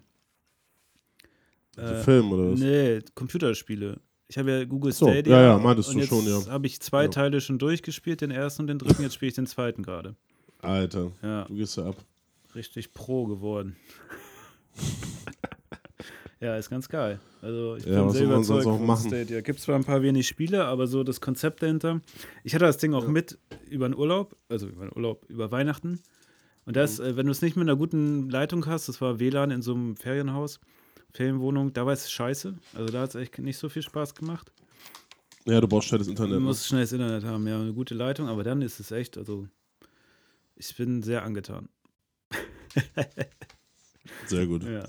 Der 1.76 2.02
Film 2.02 2.32
oder 2.32 2.52
was? 2.52 2.60
Nee, 2.60 3.00
Computerspiele. 3.14 4.00
Ich 4.28 4.36
habe 4.38 4.50
ja 4.50 4.64
Google 4.64 4.92
so, 4.92 5.08
Stadia. 5.08 5.36
ja, 5.40 5.42
ja, 5.52 5.58
meintest 5.58 5.92
du 5.94 5.98
jetzt 5.98 6.08
schon, 6.08 6.24
ja. 6.26 6.46
habe 6.50 6.66
ich 6.66 6.80
zwei 6.80 7.04
Ja. 7.04 7.08
Teile 7.08 7.40
schon 7.40 7.58
durchgespielt, 7.58 8.20
den 8.20 8.30
ersten 8.30 8.62
und 8.62 8.66
den 8.68 8.78
dritten, 8.78 9.02
jetzt 9.02 9.14
spiele 9.14 9.28
ich 9.30 9.34
den 9.34 9.46
zweiten 9.46 9.82
gerade. 9.82 10.14
Alter, 10.60 11.12
Ja, 11.22 11.44
du 11.44 11.54
gehst 11.54 11.76
ja 11.76 11.86
ab. 11.86 11.96
richtig 12.54 12.92
pro 12.92 13.26
geworden. 13.26 13.76
Ja, 16.40 16.56
ist 16.56 16.70
ganz 16.70 16.88
geil. 16.88 17.18
Also 17.42 17.74
ich 17.76 17.84
Ja, 17.84 18.00
bin 18.04 18.10
sehr 18.12 18.22
überzeugt 18.26 18.64
auch 18.64 18.76
von 18.78 18.86
machen? 18.86 19.08
Stadia. 19.08 19.40
Gibt 19.40 19.58
zwar 19.58 19.74
ein 19.74 19.82
paar 19.82 20.02
wenig 20.02 20.28
Spiele, 20.28 20.66
aber 20.66 20.86
so 20.86 21.02
das 21.02 21.20
Konzept 21.20 21.62
dahinter. 21.64 22.00
Ich 22.44 22.54
hatte 22.54 22.64
das 22.64 22.76
Ding 22.78 22.94
auch 22.94 23.08
mit 23.08 23.38
über 23.68 23.88
den 23.88 23.96
Urlaub, 23.98 24.36
also 24.48 24.68
über 24.68 24.84
den 24.86 24.94
Urlaub, 24.94 25.24
über 25.28 25.50
Weihnachten. 25.50 25.98
Und 26.64 26.76
das, 26.76 27.00
Mhm. 27.00 27.04
äh, 27.06 27.16
wenn 27.16 27.26
du 27.26 27.32
es 27.32 27.42
nicht 27.42 27.56
mit 27.56 27.64
einer 27.68 27.74
guten 27.76 28.30
Leitung 28.30 28.66
hast, 28.66 28.88
das 28.88 29.00
war 29.00 29.18
WLAN 29.18 29.50
in 29.50 29.62
so 29.62 29.74
einem 29.74 29.96
Ferienhaus, 29.96 30.60
Ferienwohnung, 31.12 31.72
da 31.72 31.86
war 31.86 31.92
es 31.92 32.10
scheiße. 32.10 32.54
Also 32.74 32.92
da 32.92 33.02
hat 33.02 33.10
es 33.10 33.14
echt 33.16 33.38
nicht 33.38 33.58
so 33.58 33.68
viel 33.68 33.82
Spaß 33.82 34.14
gemacht. 34.14 34.52
Ja, 35.44 35.60
du 35.60 35.68
brauchst 35.68 35.88
schnelles 35.88 36.06
Du 36.06 36.12
Internet. 36.12 36.34
Ne? 36.34 36.40
musst 36.40 36.66
schnelles 36.66 36.92
Internet 36.92 37.24
haben, 37.24 37.46
ja, 37.46 37.58
eine 37.58 37.72
gute 37.72 37.94
Leitung, 37.94 38.28
aber 38.28 38.44
dann 38.44 38.60
ist 38.60 38.80
es 38.80 38.90
echt, 38.90 39.16
also 39.16 39.48
ich 40.56 40.76
bin 40.76 41.02
sehr 41.02 41.22
angetan. 41.24 41.68
Sehr 44.26 44.46
gut. 44.46 44.64
Ja. 44.64 44.86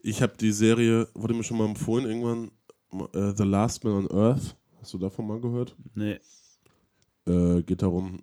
Ich 0.00 0.22
habe 0.22 0.34
die 0.38 0.52
Serie, 0.52 1.08
wurde 1.14 1.34
mir 1.34 1.44
schon 1.44 1.58
mal 1.58 1.66
empfohlen, 1.66 2.06
irgendwann 2.06 2.50
äh, 3.12 3.34
The 3.36 3.44
Last 3.44 3.84
Man 3.84 3.94
on 3.94 4.10
Earth. 4.10 4.56
Hast 4.80 4.94
du 4.94 4.98
davon 4.98 5.26
mal 5.26 5.40
gehört? 5.40 5.74
Nee. 5.94 6.18
Äh, 7.26 7.62
geht 7.62 7.82
darum, 7.82 8.22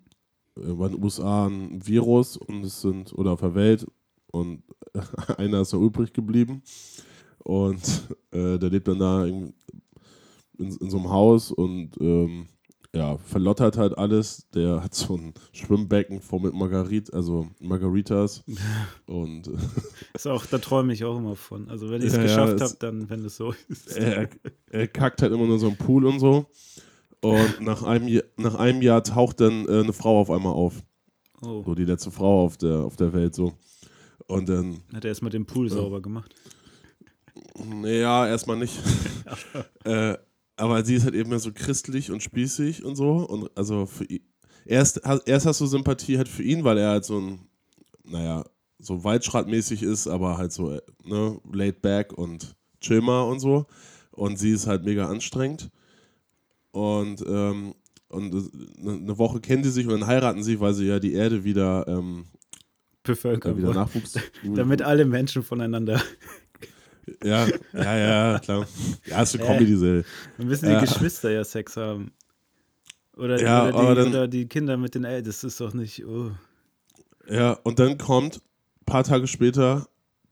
äh, 0.56 0.62
war 0.62 0.88
in 0.88 0.94
den 0.94 1.04
USA 1.04 1.46
ein 1.46 1.86
Virus 1.86 2.36
und 2.36 2.64
es 2.64 2.80
sind, 2.80 3.12
oder 3.12 3.32
auf 3.32 3.40
der 3.40 3.54
Welt, 3.54 3.86
und 4.28 4.62
einer 5.36 5.60
ist 5.60 5.72
noch 5.72 5.82
übrig 5.82 6.12
geblieben. 6.12 6.62
Und 7.46 7.80
äh, 8.32 8.58
der 8.58 8.70
lebt 8.70 8.88
dann 8.88 8.98
da 8.98 9.24
in, 9.24 9.54
in, 10.58 10.76
in 10.76 10.90
so 10.90 10.96
einem 10.98 11.10
Haus 11.10 11.52
und 11.52 11.92
ähm, 12.00 12.46
ja, 12.92 13.18
verlottert 13.18 13.76
halt 13.76 13.96
alles. 13.96 14.48
Der 14.52 14.82
hat 14.82 14.94
so 14.94 15.16
ein 15.16 15.32
Schwimmbecken 15.52 16.20
voll 16.20 16.40
mit 16.40 16.54
Margarit, 16.54 17.14
also 17.14 17.46
Margaritas. 17.60 18.42
und 19.06 19.46
äh, 19.46 19.52
Ist 20.14 20.26
auch, 20.26 20.44
da 20.46 20.58
träume 20.58 20.92
ich 20.92 21.04
auch 21.04 21.16
immer 21.18 21.36
von. 21.36 21.68
Also 21.68 21.88
wenn 21.90 22.00
ich 22.02 22.08
es 22.08 22.14
Ja, 22.14 22.18
ja, 22.20 22.24
geschafft 22.26 22.54
es- 22.54 22.62
habe, 22.62 22.76
dann, 22.80 23.08
wenn 23.10 23.24
es 23.24 23.36
so 23.36 23.54
ist. 23.68 23.96
er, 23.96 24.28
er 24.70 24.88
kackt 24.88 25.22
halt 25.22 25.32
immer 25.32 25.46
nur 25.46 25.60
so 25.60 25.68
im 25.68 25.76
Pool 25.76 26.04
und 26.04 26.18
so. 26.18 26.46
Und 27.20 27.60
nach 27.60 27.84
einem, 27.84 28.08
Jahr, 28.08 28.24
nach 28.38 28.56
einem 28.56 28.82
Jahr 28.82 29.04
taucht 29.04 29.40
dann 29.40 29.68
äh, 29.68 29.82
eine 29.82 29.92
Frau 29.92 30.18
auf 30.20 30.30
einmal 30.32 30.52
auf. 30.52 30.82
Oh, 31.42 31.62
So 31.64 31.76
die 31.76 31.84
letzte 31.84 32.10
Frau 32.10 32.44
auf 32.44 32.56
der, 32.56 32.80
auf 32.80 32.96
der 32.96 33.12
Welt 33.12 33.36
so. 33.36 33.52
Und 34.26 34.48
dann, 34.48 34.78
hat 34.92 35.04
er 35.04 35.10
erstmal 35.10 35.30
den 35.30 35.46
Pool 35.46 35.70
sauber 35.70 36.02
gemacht. 36.02 36.34
Naja, 37.64 38.26
erstmal 38.28 38.56
nicht. 38.56 38.74
äh, 39.84 40.16
aber 40.56 40.84
sie 40.84 40.94
ist 40.94 41.04
halt 41.04 41.14
eben 41.14 41.30
mehr 41.30 41.38
so 41.38 41.52
christlich 41.52 42.10
und 42.10 42.22
spießig 42.22 42.84
und 42.84 42.96
so. 42.96 43.26
Und 43.26 43.50
also 43.56 43.86
für 43.86 44.04
ihn, 44.04 44.22
erst, 44.64 45.00
erst 45.26 45.46
hast 45.46 45.60
du 45.60 45.66
Sympathie 45.66 46.16
halt 46.16 46.28
für 46.28 46.42
ihn, 46.42 46.64
weil 46.64 46.78
er 46.78 46.90
halt 46.90 47.04
so 47.04 47.18
ein, 47.20 47.40
naja, 48.04 48.44
so 48.78 49.04
Waldschratmäßig 49.04 49.82
ist, 49.82 50.06
aber 50.06 50.38
halt 50.38 50.52
so, 50.52 50.72
äh, 50.72 50.80
ne, 51.04 51.40
laid 51.52 51.82
back 51.82 52.12
und 52.12 52.56
chill 52.80 53.00
mal 53.00 53.22
und 53.22 53.40
so. 53.40 53.66
Und 54.12 54.38
sie 54.38 54.50
ist 54.50 54.66
halt 54.66 54.84
mega 54.84 55.08
anstrengend. 55.08 55.70
Und, 56.72 57.24
ähm, 57.26 57.74
und 58.08 58.34
äh, 58.34 58.82
ne- 58.82 58.98
eine 59.02 59.18
Woche 59.18 59.40
kennen 59.40 59.62
die 59.62 59.70
sich 59.70 59.86
und 59.86 59.92
dann 59.92 60.06
heiraten 60.06 60.42
sie, 60.42 60.60
weil 60.60 60.74
sie 60.74 60.86
ja 60.86 60.98
die 60.98 61.14
Erde 61.14 61.44
wieder, 61.44 61.86
ähm, 61.88 62.26
Bevölkert. 63.02 63.56
wieder. 63.56 63.72
Nachwuchs. 63.72 64.14
Damit 64.42 64.82
alle 64.82 65.04
Menschen 65.04 65.42
voneinander. 65.42 66.02
Ja, 67.22 67.46
ja, 67.72 67.96
ja, 68.32 68.38
klar. 68.40 68.66
Ja, 69.06 69.22
ist 69.22 69.34
eine 69.34 69.44
Äh. 69.44 69.46
Comedy-Serie. 69.46 70.04
Dann 70.38 70.46
müssen 70.46 70.66
die 70.66 70.72
Ja. 70.72 70.80
Geschwister 70.80 71.30
ja 71.30 71.44
Sex 71.44 71.76
haben. 71.76 72.12
Oder, 73.16 73.40
Ja, 73.40 73.68
oder, 73.68 73.72
die, 73.94 73.96
dann- 73.96 74.08
oder 74.08 74.28
die 74.28 74.46
Kinder 74.48 74.76
mit 74.76 74.94
den 74.94 75.04
Eltern. 75.04 75.24
Das 75.26 75.44
ist 75.44 75.60
doch 75.60 75.72
nicht. 75.72 76.04
Oh. 76.06 76.32
Ja, 77.28 77.52
und 77.62 77.78
dann 77.78 77.96
kommt 77.98 78.36
ein 78.36 78.84
paar 78.84 79.04
Tage 79.04 79.26
später 79.26 79.86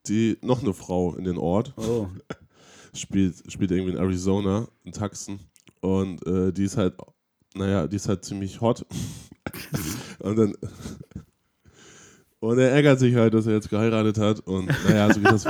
die 0.06 0.36
noch 0.42 0.62
eine 0.62 0.74
Frau 0.74 1.14
in 1.14 1.24
den 1.24 1.38
Ort, 1.38 1.72
oh. 1.78 2.08
spielt, 2.94 3.36
spielt 3.50 3.70
irgendwie 3.70 3.92
in 3.92 3.98
Arizona, 3.98 4.68
in 4.84 4.92
Tucson. 4.92 5.40
Und 5.80 6.26
äh, 6.26 6.52
die 6.52 6.64
ist 6.64 6.76
halt, 6.76 6.94
naja, 7.54 7.86
die 7.86 7.96
ist 7.96 8.06
halt 8.08 8.22
ziemlich 8.24 8.60
hot. 8.60 8.84
und 10.18 10.36
dann. 10.36 10.54
Und 12.40 12.58
er 12.58 12.72
ärgert 12.72 12.98
sich 12.98 13.14
halt, 13.14 13.32
dass 13.32 13.46
er 13.46 13.54
jetzt 13.54 13.70
geheiratet 13.70 14.18
hat. 14.18 14.40
Und 14.40 14.66
naja, 14.86 15.10
so 15.14 15.18
geht 15.20 15.32
das. 15.32 15.46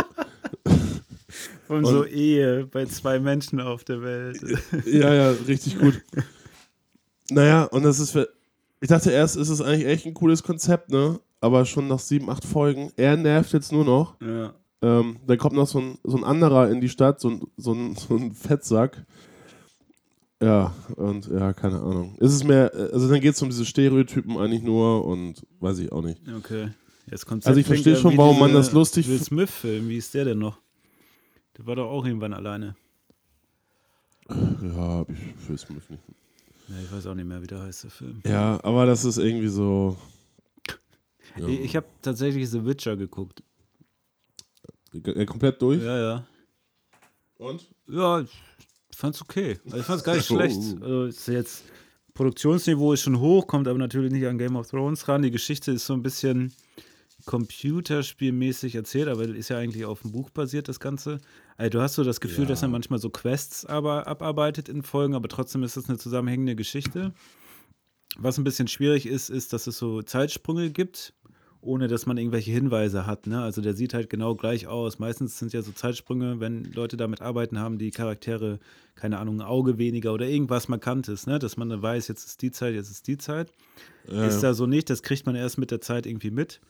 Von 1.67 1.85
so 1.85 2.05
Ehe 2.05 2.67
bei 2.67 2.87
zwei 2.87 3.19
Menschen 3.19 3.61
auf 3.61 3.85
der 3.85 4.03
Welt. 4.03 4.41
ja, 4.87 5.15
ja, 5.15 5.31
richtig 5.47 5.79
gut. 5.79 6.03
Naja, 7.31 7.65
und 7.65 7.85
das 7.85 7.99
ist 7.99 8.11
für. 8.11 8.29
Ich 8.81 8.89
dachte 8.89 9.11
erst, 9.11 9.37
ist 9.37 9.49
es 9.49 9.63
eigentlich 9.63 9.87
echt 9.87 10.07
ein 10.07 10.15
cooles 10.15 10.43
Konzept, 10.43 10.91
ne? 10.91 11.19
Aber 11.41 11.65
schon 11.65 11.89
nach 11.89 11.99
sieben, 11.99 12.29
acht 12.29 12.45
Folgen. 12.45 12.93
Er 12.97 13.17
nervt 13.17 13.53
jetzt 13.53 13.73
nur 13.73 13.85
noch. 13.85 14.21
ja. 14.21 14.55
Ähm, 14.83 15.17
dann 15.27 15.39
kommt 15.39 15.55
noch 15.55 15.67
so 15.67 15.79
ein, 15.79 15.99
so 16.05 16.15
ein 16.19 16.25
anderer 16.25 16.69
in 16.69 16.83
die 16.83 16.91
Stadt, 16.91 17.19
so 17.19 17.31
ein, 17.31 17.41
so 17.57 17.73
ein, 17.73 17.97
so 17.97 18.17
ein 18.17 18.33
Fettsack. 18.33 19.07
Ja, 20.43 20.75
und 20.97 21.29
ja, 21.29 21.55
keine 21.55 21.81
Ahnung. 21.81 22.17
Ist 22.21 22.35
es 22.35 22.45
mehr, 22.45 22.71
also 22.93 23.09
dann 23.09 23.21
geht 23.23 23.35
es 23.35 23.41
um 23.41 23.49
diese 23.49 23.65
Stereotypen 23.65 24.37
eigentlich 24.37 24.63
nur 24.63 25.07
und 25.07 25.47
weiß 25.61 25.79
ich 25.79 25.91
auch 25.91 26.03
nicht. 26.03 26.21
Okay. 26.37 26.69
Konzept 27.11 27.47
Also 27.47 27.61
ich 27.61 27.67
verstehe 27.67 27.97
schon, 27.97 28.17
warum 28.19 28.39
man 28.39 28.53
das 28.53 28.73
lustig 28.73 29.09
Will 29.09 29.23
Smith-Film, 29.23 29.89
wie 29.89 29.97
ist 29.97 30.13
der 30.13 30.27
denn 30.27 30.39
noch? 30.39 30.59
Der 31.57 31.67
war 31.67 31.77
doch 31.77 31.89
auch 31.91 32.05
irgendwann 32.05 32.33
alleine. 32.33 32.75
Ja, 34.29 34.77
hab 35.01 35.09
ich 35.11 35.61
Smith 35.61 35.89
nicht. 35.91 36.03
Ja, 36.69 36.77
ich 36.83 36.91
weiß 36.91 37.07
auch 37.07 37.15
nicht 37.15 37.27
mehr, 37.27 37.43
wie 37.43 37.47
der 37.47 37.61
heißt, 37.63 37.85
der 37.85 37.91
Film. 37.91 38.23
Ja, 38.27 38.59
aber 38.65 38.87
das 38.87 39.05
ist 39.05 39.19
irgendwie 39.19 39.49
so. 39.49 39.97
Ja, 41.37 41.47
Ich, 41.47 41.77
habe 41.77 41.87
tatsächlich 42.01 42.49
The 42.49 42.65
Witcher 42.65 42.97
geguckt. 42.97 43.43
äh, 44.93 45.27
komplett 45.27 45.61
durch. 45.61 45.83
Ja, 45.83 45.99
ja. 45.99 46.27
Und? 47.39 47.69
Ja, 47.89 48.21
ich 48.23 48.97
fand's 48.97 49.21
okay. 49.21 49.59
Also 49.67 49.79
ich 49.79 49.85
fand's 49.85 50.05
gar 50.05 50.15
nicht 50.17 50.31
Oh. 50.31 50.37
schlecht. 50.37 50.59
Also 50.81 51.05
ist 51.07 51.27
jetzt 51.29 51.65
Produktionsniveau 52.15 52.93
ist 52.93 53.03
schon 53.03 53.19
hoch, 53.19 53.47
kommt 53.47 53.67
aber 53.69 53.79
natürlich 53.79 54.13
nicht 54.13 54.27
an 54.27 54.39
Game 54.39 54.57
of 54.57 54.69
Thrones 54.71 55.07
ran. 55.09 55.23
Die 55.23 55.33
Geschichte 55.33 55.73
ist 55.73 55.85
so 55.85 55.93
ein 55.95 56.03
bisschen 56.03 56.53
computerspielmäßig 57.27 58.75
erzählt, 58.75 59.09
aber 59.09 59.25
ist 59.25 59.49
ja 59.49 59.59
eigentlich 59.59 59.85
auf 59.85 60.03
dem 60.03 60.13
Buch 60.13 60.31
basiert, 60.31 60.69
das 60.69 60.81
Ganze. 60.81 61.21
Also 61.57 61.71
du 61.71 61.81
hast 61.81 61.95
so 61.95 62.05
das 62.05 62.21
Gefühl, 62.21 62.45
Ja. 62.45 62.49
dass 62.51 62.63
er 62.63 62.69
manchmal 62.69 62.99
so 62.99 63.11
Quests 63.11 63.65
aber 63.67 64.07
abarbeitet 64.07 64.69
in 64.69 64.83
Folgen, 64.83 65.15
aber 65.15 65.29
trotzdem 65.29 65.63
ist 65.63 65.77
es 65.77 65.89
eine 65.89 65.99
zusammenhängende 65.99 66.57
Geschichte. 66.57 67.13
Was 68.17 68.39
ein 68.39 68.45
bisschen 68.45 68.69
schwierig 68.69 69.07
ist, 69.07 69.29
ist, 69.31 69.53
dass 69.53 69.67
es 69.67 69.77
so 69.79 70.03
Zeitsprünge 70.03 70.71
gibt, 70.71 71.15
ohne 71.61 71.89
dass 71.89 72.05
man 72.07 72.19
irgendwelche 72.19 72.53
Hinweise 72.53 73.07
hat. 73.07 73.27
Ne? 73.27 73.43
Also 73.43 73.61
der 73.63 73.75
sieht 73.75 73.95
halt 73.95 74.11
genau 74.11 74.35
gleich 74.35 74.67
aus. 74.67 74.99
Meistens 74.99 75.39
sind 75.39 75.53
ja 75.53 75.63
so 75.63 75.73
Zeitsprünge, 75.73 76.39
wenn 76.39 76.65
Leute 76.75 76.97
damit 76.97 77.23
arbeiten, 77.23 77.59
haben 77.59 77.79
die 77.79 77.91
Charaktere, 77.91 78.61
keine 78.95 79.19
Ahnung, 79.19 79.37
ein 79.41 79.47
Auge 79.47 79.79
weniger 79.79 80.13
oder 80.13 80.29
irgendwas 80.29 80.69
Markantes, 80.69 81.27
ne? 81.27 81.39
dass 81.39 81.57
man 81.57 81.71
dann 81.71 81.81
weiß, 81.83 82.07
jetzt 82.09 82.27
ist 82.27 82.43
die 82.43 82.51
Zeit, 82.53 82.75
jetzt 82.75 82.91
ist 82.91 83.07
die 83.09 83.17
Zeit. 83.17 83.51
Ja, 84.07 84.27
Ist 84.27 84.43
da 84.43 84.53
so 84.53 84.67
nicht, 84.67 84.91
das 84.91 85.03
kriegt 85.03 85.25
man 85.27 85.35
erst 85.35 85.57
mit 85.59 85.71
der 85.71 85.81
Zeit 85.81 86.05
irgendwie 86.07 86.31
mit. 86.31 86.61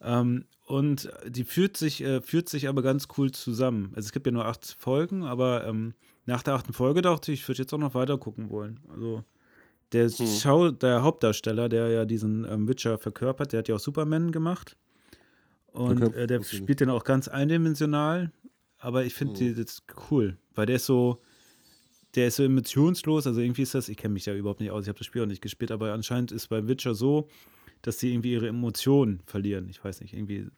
Ähm, 0.00 0.44
und 0.66 1.10
die 1.26 1.44
führt 1.44 1.76
sich, 1.76 2.02
äh, 2.02 2.20
führt 2.20 2.48
sich 2.48 2.68
aber 2.68 2.82
ganz 2.82 3.08
cool 3.16 3.30
zusammen. 3.30 3.92
Also 3.94 4.06
es 4.06 4.12
gibt 4.12 4.26
ja 4.26 4.32
nur 4.32 4.44
acht 4.44 4.76
Folgen, 4.78 5.24
aber 5.24 5.66
ähm, 5.66 5.94
nach 6.26 6.42
der 6.42 6.54
achten 6.54 6.72
Folge 6.72 7.00
dachte 7.00 7.32
ich, 7.32 7.40
ich 7.40 7.48
würde 7.48 7.62
jetzt 7.62 7.72
auch 7.72 7.78
noch 7.78 7.94
weiter 7.94 8.18
gucken 8.18 8.50
wollen. 8.50 8.80
Also 8.90 9.24
der 9.92 10.10
Schau, 10.10 10.70
der 10.70 11.02
Hauptdarsteller, 11.02 11.68
der 11.68 11.88
ja 11.88 12.04
diesen 12.04 12.44
ähm, 12.44 12.68
Witcher 12.68 12.98
verkörpert, 12.98 13.52
der 13.52 13.60
hat 13.60 13.68
ja 13.68 13.76
auch 13.76 13.80
Superman 13.80 14.32
gemacht. 14.32 14.76
Und 15.72 16.02
Okay, 16.02 16.22
äh, 16.22 16.26
der 16.26 16.42
spielt 16.42 16.80
den 16.80 16.90
auch 16.90 17.04
ganz 17.04 17.28
eindimensional. 17.28 18.30
Aber 18.78 19.04
ich 19.04 19.14
finde 19.14 19.34
die 19.34 19.54
das 19.54 19.82
cool, 20.10 20.36
weil 20.54 20.66
der 20.66 20.76
ist 20.76 20.86
so, 20.86 21.20
der 22.14 22.28
ist 22.28 22.36
so 22.36 22.44
emotionslos. 22.44 23.26
Also 23.26 23.40
irgendwie 23.40 23.62
ist 23.62 23.74
das, 23.74 23.88
ich 23.88 23.96
kenne 23.96 24.14
mich 24.14 24.26
ja 24.26 24.34
überhaupt 24.34 24.60
nicht 24.60 24.70
aus, 24.70 24.84
ich 24.84 24.88
habe 24.88 24.98
das 24.98 25.06
Spiel 25.06 25.22
auch 25.22 25.26
nicht 25.26 25.42
gespielt, 25.42 25.70
aber 25.72 25.92
anscheinend 25.92 26.30
ist 26.30 26.48
bei 26.48 26.68
Witcher 26.68 26.94
so, 26.94 27.28
dass 27.82 27.96
die 27.98 28.12
irgendwie 28.12 28.32
ihre 28.32 28.48
Emotionen 28.48 29.20
verlieren. 29.26 29.68
Ich 29.68 29.82
weiß 29.84 30.00
nicht, 30.00 30.14
irgendwie, 30.14 30.48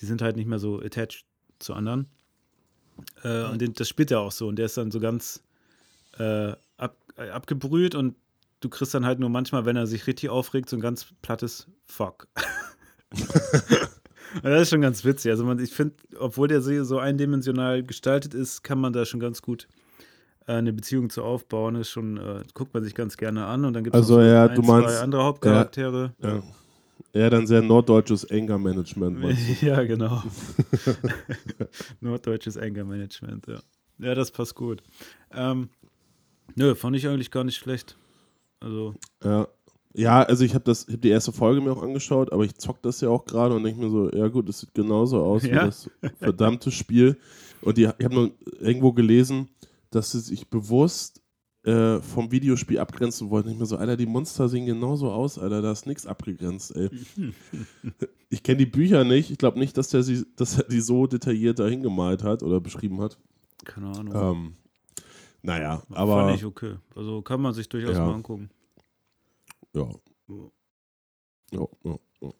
die 0.00 0.06
sind 0.06 0.22
halt 0.22 0.36
nicht 0.36 0.46
mehr 0.46 0.58
so 0.58 0.80
attached 0.80 1.24
zu 1.58 1.74
anderen. 1.74 2.06
Äh, 3.22 3.44
und 3.44 3.60
den, 3.60 3.72
das 3.74 3.88
spielt 3.88 4.10
er 4.10 4.20
auch 4.20 4.32
so. 4.32 4.48
Und 4.48 4.56
der 4.56 4.66
ist 4.66 4.76
dann 4.76 4.90
so 4.90 5.00
ganz 5.00 5.42
äh, 6.18 6.52
ab, 6.76 6.96
äh, 7.16 7.28
abgebrüht 7.30 7.94
und 7.94 8.14
du 8.60 8.68
kriegst 8.68 8.94
dann 8.94 9.04
halt 9.04 9.18
nur 9.18 9.28
manchmal, 9.28 9.64
wenn 9.66 9.76
er 9.76 9.86
sich 9.86 10.06
richtig 10.06 10.30
aufregt, 10.30 10.68
so 10.70 10.76
ein 10.76 10.80
ganz 10.80 11.06
plattes 11.22 11.66
Fuck. 11.84 12.28
Und 14.42 14.50
das 14.50 14.62
ist 14.62 14.70
schon 14.70 14.80
ganz 14.82 15.04
witzig. 15.04 15.30
Also 15.30 15.44
man, 15.44 15.58
ich 15.60 15.70
finde, 15.72 15.94
obwohl 16.18 16.48
der 16.48 16.60
so 16.60 16.84
so 16.84 16.98
eindimensional 16.98 17.82
gestaltet 17.82 18.34
ist, 18.34 18.62
kann 18.62 18.78
man 18.80 18.92
da 18.92 19.06
schon 19.06 19.20
ganz 19.20 19.40
gut 19.40 19.66
äh, 20.46 20.52
eine 20.54 20.72
Beziehung 20.72 21.08
zu 21.10 21.22
aufbauen. 21.22 21.74
Das 21.74 21.82
ist 21.82 21.90
schon, 21.90 22.16
äh, 22.18 22.42
guckt 22.52 22.74
man 22.74 22.82
sich 22.84 22.94
ganz 22.94 23.16
gerne 23.16 23.46
an 23.46 23.64
und 23.64 23.72
dann 23.72 23.84
gibt 23.84 23.94
es 23.96 24.02
Also, 24.02 24.20
ja, 24.20 24.46
ein, 24.46 24.62
zwei 24.62 24.80
meinst- 24.80 25.00
andere 25.00 25.22
Hauptcharaktere. 25.24 26.12
ja. 26.20 26.42
Eher 27.12 27.30
dann 27.30 27.46
sehr 27.46 27.62
norddeutsches 27.62 28.30
Anger-Management. 28.30 29.18
Ja, 29.62 29.82
genau. 29.84 30.22
Norddeutsches 32.00 32.56
Anger-Management, 32.56 33.46
ja. 33.46 33.60
Ja, 33.98 34.14
das 34.14 34.30
passt 34.30 34.54
gut. 34.54 34.82
Ähm, 35.32 35.70
nö, 36.54 36.74
fand 36.74 36.96
ich 36.96 37.08
eigentlich 37.08 37.30
gar 37.30 37.44
nicht 37.44 37.56
schlecht. 37.56 37.96
Also, 38.60 38.94
Ja. 39.22 39.48
Ja, 39.98 40.22
also 40.24 40.44
ich 40.44 40.52
habe 40.52 40.64
das, 40.64 40.82
ich 40.82 40.88
habe 40.92 40.98
die 40.98 41.08
erste 41.08 41.32
Folge 41.32 41.62
mir 41.62 41.72
auch 41.72 41.82
angeschaut, 41.82 42.30
aber 42.30 42.44
ich 42.44 42.54
zock 42.56 42.82
das 42.82 43.00
ja 43.00 43.08
auch 43.08 43.24
gerade 43.24 43.54
und 43.54 43.64
denke 43.64 43.80
mir 43.80 43.88
so, 43.88 44.10
ja 44.12 44.28
gut, 44.28 44.46
das 44.46 44.60
sieht 44.60 44.74
genauso 44.74 45.22
aus 45.24 45.42
wie 45.44 45.48
Ja. 45.48 45.64
das 45.64 45.88
verdammte 46.18 46.70
Spiel. 46.70 47.16
Und 47.62 47.78
die, 47.78 47.84
ich 47.84 48.04
habe 48.04 48.14
nur 48.14 48.30
irgendwo 48.60 48.92
gelesen, 48.92 49.48
dass 49.90 50.10
sie 50.12 50.20
sich 50.20 50.48
bewusst 50.50 51.22
äh, 51.66 52.00
vom 52.00 52.30
Videospiel 52.30 52.78
abgrenzen 52.78 53.28
wollten. 53.28 53.50
Ich 53.50 53.58
mir 53.58 53.66
so, 53.66 53.76
Alter, 53.76 53.96
die 53.96 54.06
Monster 54.06 54.48
sehen 54.48 54.66
genauso 54.66 55.10
aus, 55.10 55.36
Alter, 55.36 55.62
da 55.62 55.72
ist 55.72 55.84
nichts 55.84 56.06
abgegrenzt, 56.06 56.76
ey. 56.76 56.88
ich 58.30 58.44
kenne 58.44 58.58
die 58.58 58.66
Bücher 58.66 59.02
nicht. 59.02 59.32
Ich 59.32 59.38
glaube 59.38 59.58
nicht, 59.58 59.76
dass 59.76 59.88
der 59.88 60.04
sie, 60.04 60.24
dass 60.36 60.58
er 60.58 60.64
die 60.64 60.80
so 60.80 61.08
detailliert 61.08 61.58
dahin 61.58 61.82
gemalt 61.82 62.22
hat 62.22 62.44
oder 62.44 62.60
beschrieben 62.60 63.00
hat. 63.00 63.18
Keine 63.64 63.88
Ahnung. 63.88 64.14
Ähm, 64.14 64.52
naja, 65.42 65.82
aber 65.90 66.26
Fand 66.26 66.36
ich 66.36 66.44
okay. 66.44 66.74
Also 66.94 67.20
kann 67.22 67.40
man 67.40 67.52
sich 67.52 67.68
durchaus 67.68 67.96
Ja. 67.96 68.06
mal 68.06 68.14
angucken. 68.14 68.48
Ja. 69.74 69.88
Ja, 71.52 71.66
ja, 71.84 71.96
ja. 72.20 72.30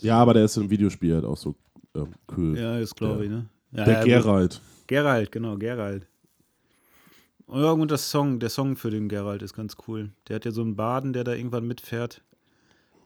ja, 0.00 0.18
aber 0.18 0.34
der 0.34 0.44
ist 0.44 0.56
im 0.58 0.68
Videospiel 0.68 1.14
halt 1.14 1.24
auch 1.24 1.36
so 1.38 1.54
ähm, 1.94 2.08
cool. 2.36 2.58
Ja, 2.58 2.78
das 2.78 2.94
glaube 2.94 3.24
ich, 3.24 3.30
ne? 3.30 3.48
Ja, 3.72 3.84
der 3.84 4.06
ja, 4.06 4.20
Geralt. 4.20 4.60
Geralt, 4.86 5.32
genau, 5.32 5.56
Geralt. 5.56 6.06
Und 7.46 7.62
ja, 7.62 7.70
und 7.72 7.90
das 7.90 8.10
Song, 8.10 8.40
der 8.40 8.48
Song 8.48 8.76
für 8.76 8.90
den 8.90 9.08
Geralt 9.08 9.42
ist 9.42 9.54
ganz 9.54 9.76
cool. 9.86 10.12
Der 10.28 10.36
hat 10.36 10.44
ja 10.44 10.50
so 10.50 10.62
einen 10.62 10.76
Baden, 10.76 11.12
der 11.12 11.24
da 11.24 11.34
irgendwann 11.34 11.66
mitfährt. 11.66 12.22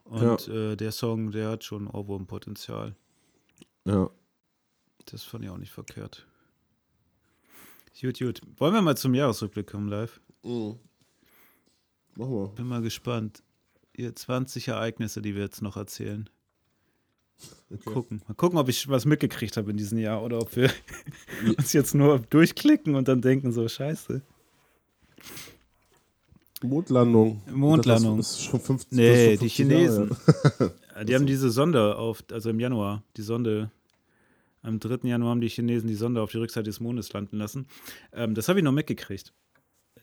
Und 0.05 0.49
äh, 0.49 0.77
der 0.77 0.93
Song, 0.93 1.33
der 1.33 1.51
hat 1.51 1.65
schon 1.65 1.87
Ohrwurmpotenzial. 1.87 2.95
Ja. 3.85 4.09
Das 5.07 5.23
fand 5.23 5.45
ich 5.45 5.51
auch 5.51 5.59
nicht 5.59 5.73
verkehrt. 5.73 6.27
Gut, 8.01 8.19
gut. 8.19 8.41
Wollen 8.57 8.75
wir 8.75 8.83
mal 8.83 8.97
zum 8.97 9.15
Jahresrückblick 9.15 9.67
kommen 9.67 9.89
live? 9.89 10.21
Mhm. 10.45 10.79
Mach 12.17 12.29
mal. 12.29 12.49
Bin 12.49 12.67
mal 12.67 12.83
gespannt. 12.83 13.43
Hier 13.95 14.15
20 14.15 14.69
Ereignisse, 14.69 15.21
die 15.21 15.35
wir 15.35 15.43
jetzt 15.43 15.63
noch 15.63 15.77
erzählen. 15.77 16.31
Okay. 17.71 17.91
Gucken. 17.93 18.23
Mal 18.27 18.35
gucken, 18.35 18.59
ob 18.59 18.69
ich 18.69 18.89
was 18.89 19.05
mitgekriegt 19.05 19.57
habe 19.57 19.71
in 19.71 19.77
diesem 19.77 19.99
Jahr 19.99 20.23
oder 20.23 20.39
ob 20.41 20.57
wir 20.57 20.71
uns 21.59 21.73
jetzt 21.73 21.95
nur 21.95 22.19
durchklicken 22.19 22.95
und 22.95 23.09
dann 23.09 23.21
denken 23.21 23.53
so, 23.53 23.69
scheiße. 23.69 24.23
Mondlandung. 26.63 27.43
Mondlandung. 27.53 28.17
Das 28.17 28.33
ist 28.33 28.43
schon 28.45 28.61
15 28.61 28.97
Nee, 28.97 29.37
schon 29.37 29.47
die 29.47 29.51
50 29.51 29.59
Jahre 29.59 29.73
Chinesen. 29.75 30.09
her. 30.09 30.73
Ja, 30.97 31.05
Die 31.05 31.15
haben 31.15 31.27
diese 31.27 31.51
Sonde 31.51 31.97
auf, 31.97 32.25
also 32.33 32.51
im 32.51 32.59
Januar, 32.59 33.05
die 33.17 33.23
Sonde, 33.23 33.71
am 34.63 34.81
3. 34.81 35.07
Januar 35.09 35.31
haben 35.31 35.41
die 35.41 35.49
Chinesen 35.49 35.89
die 35.89 35.95
Sonde 35.95 36.21
auf 36.21 36.33
die 36.33 36.39
Rückseite 36.39 36.65
des 36.65 36.81
Mondes 36.81 37.13
landen 37.13 37.37
lassen. 37.37 37.67
Ähm, 38.13 38.35
das 38.35 38.49
habe 38.49 38.59
ich 38.59 38.65
noch 38.65 38.73
mitgekriegt. 38.73 39.33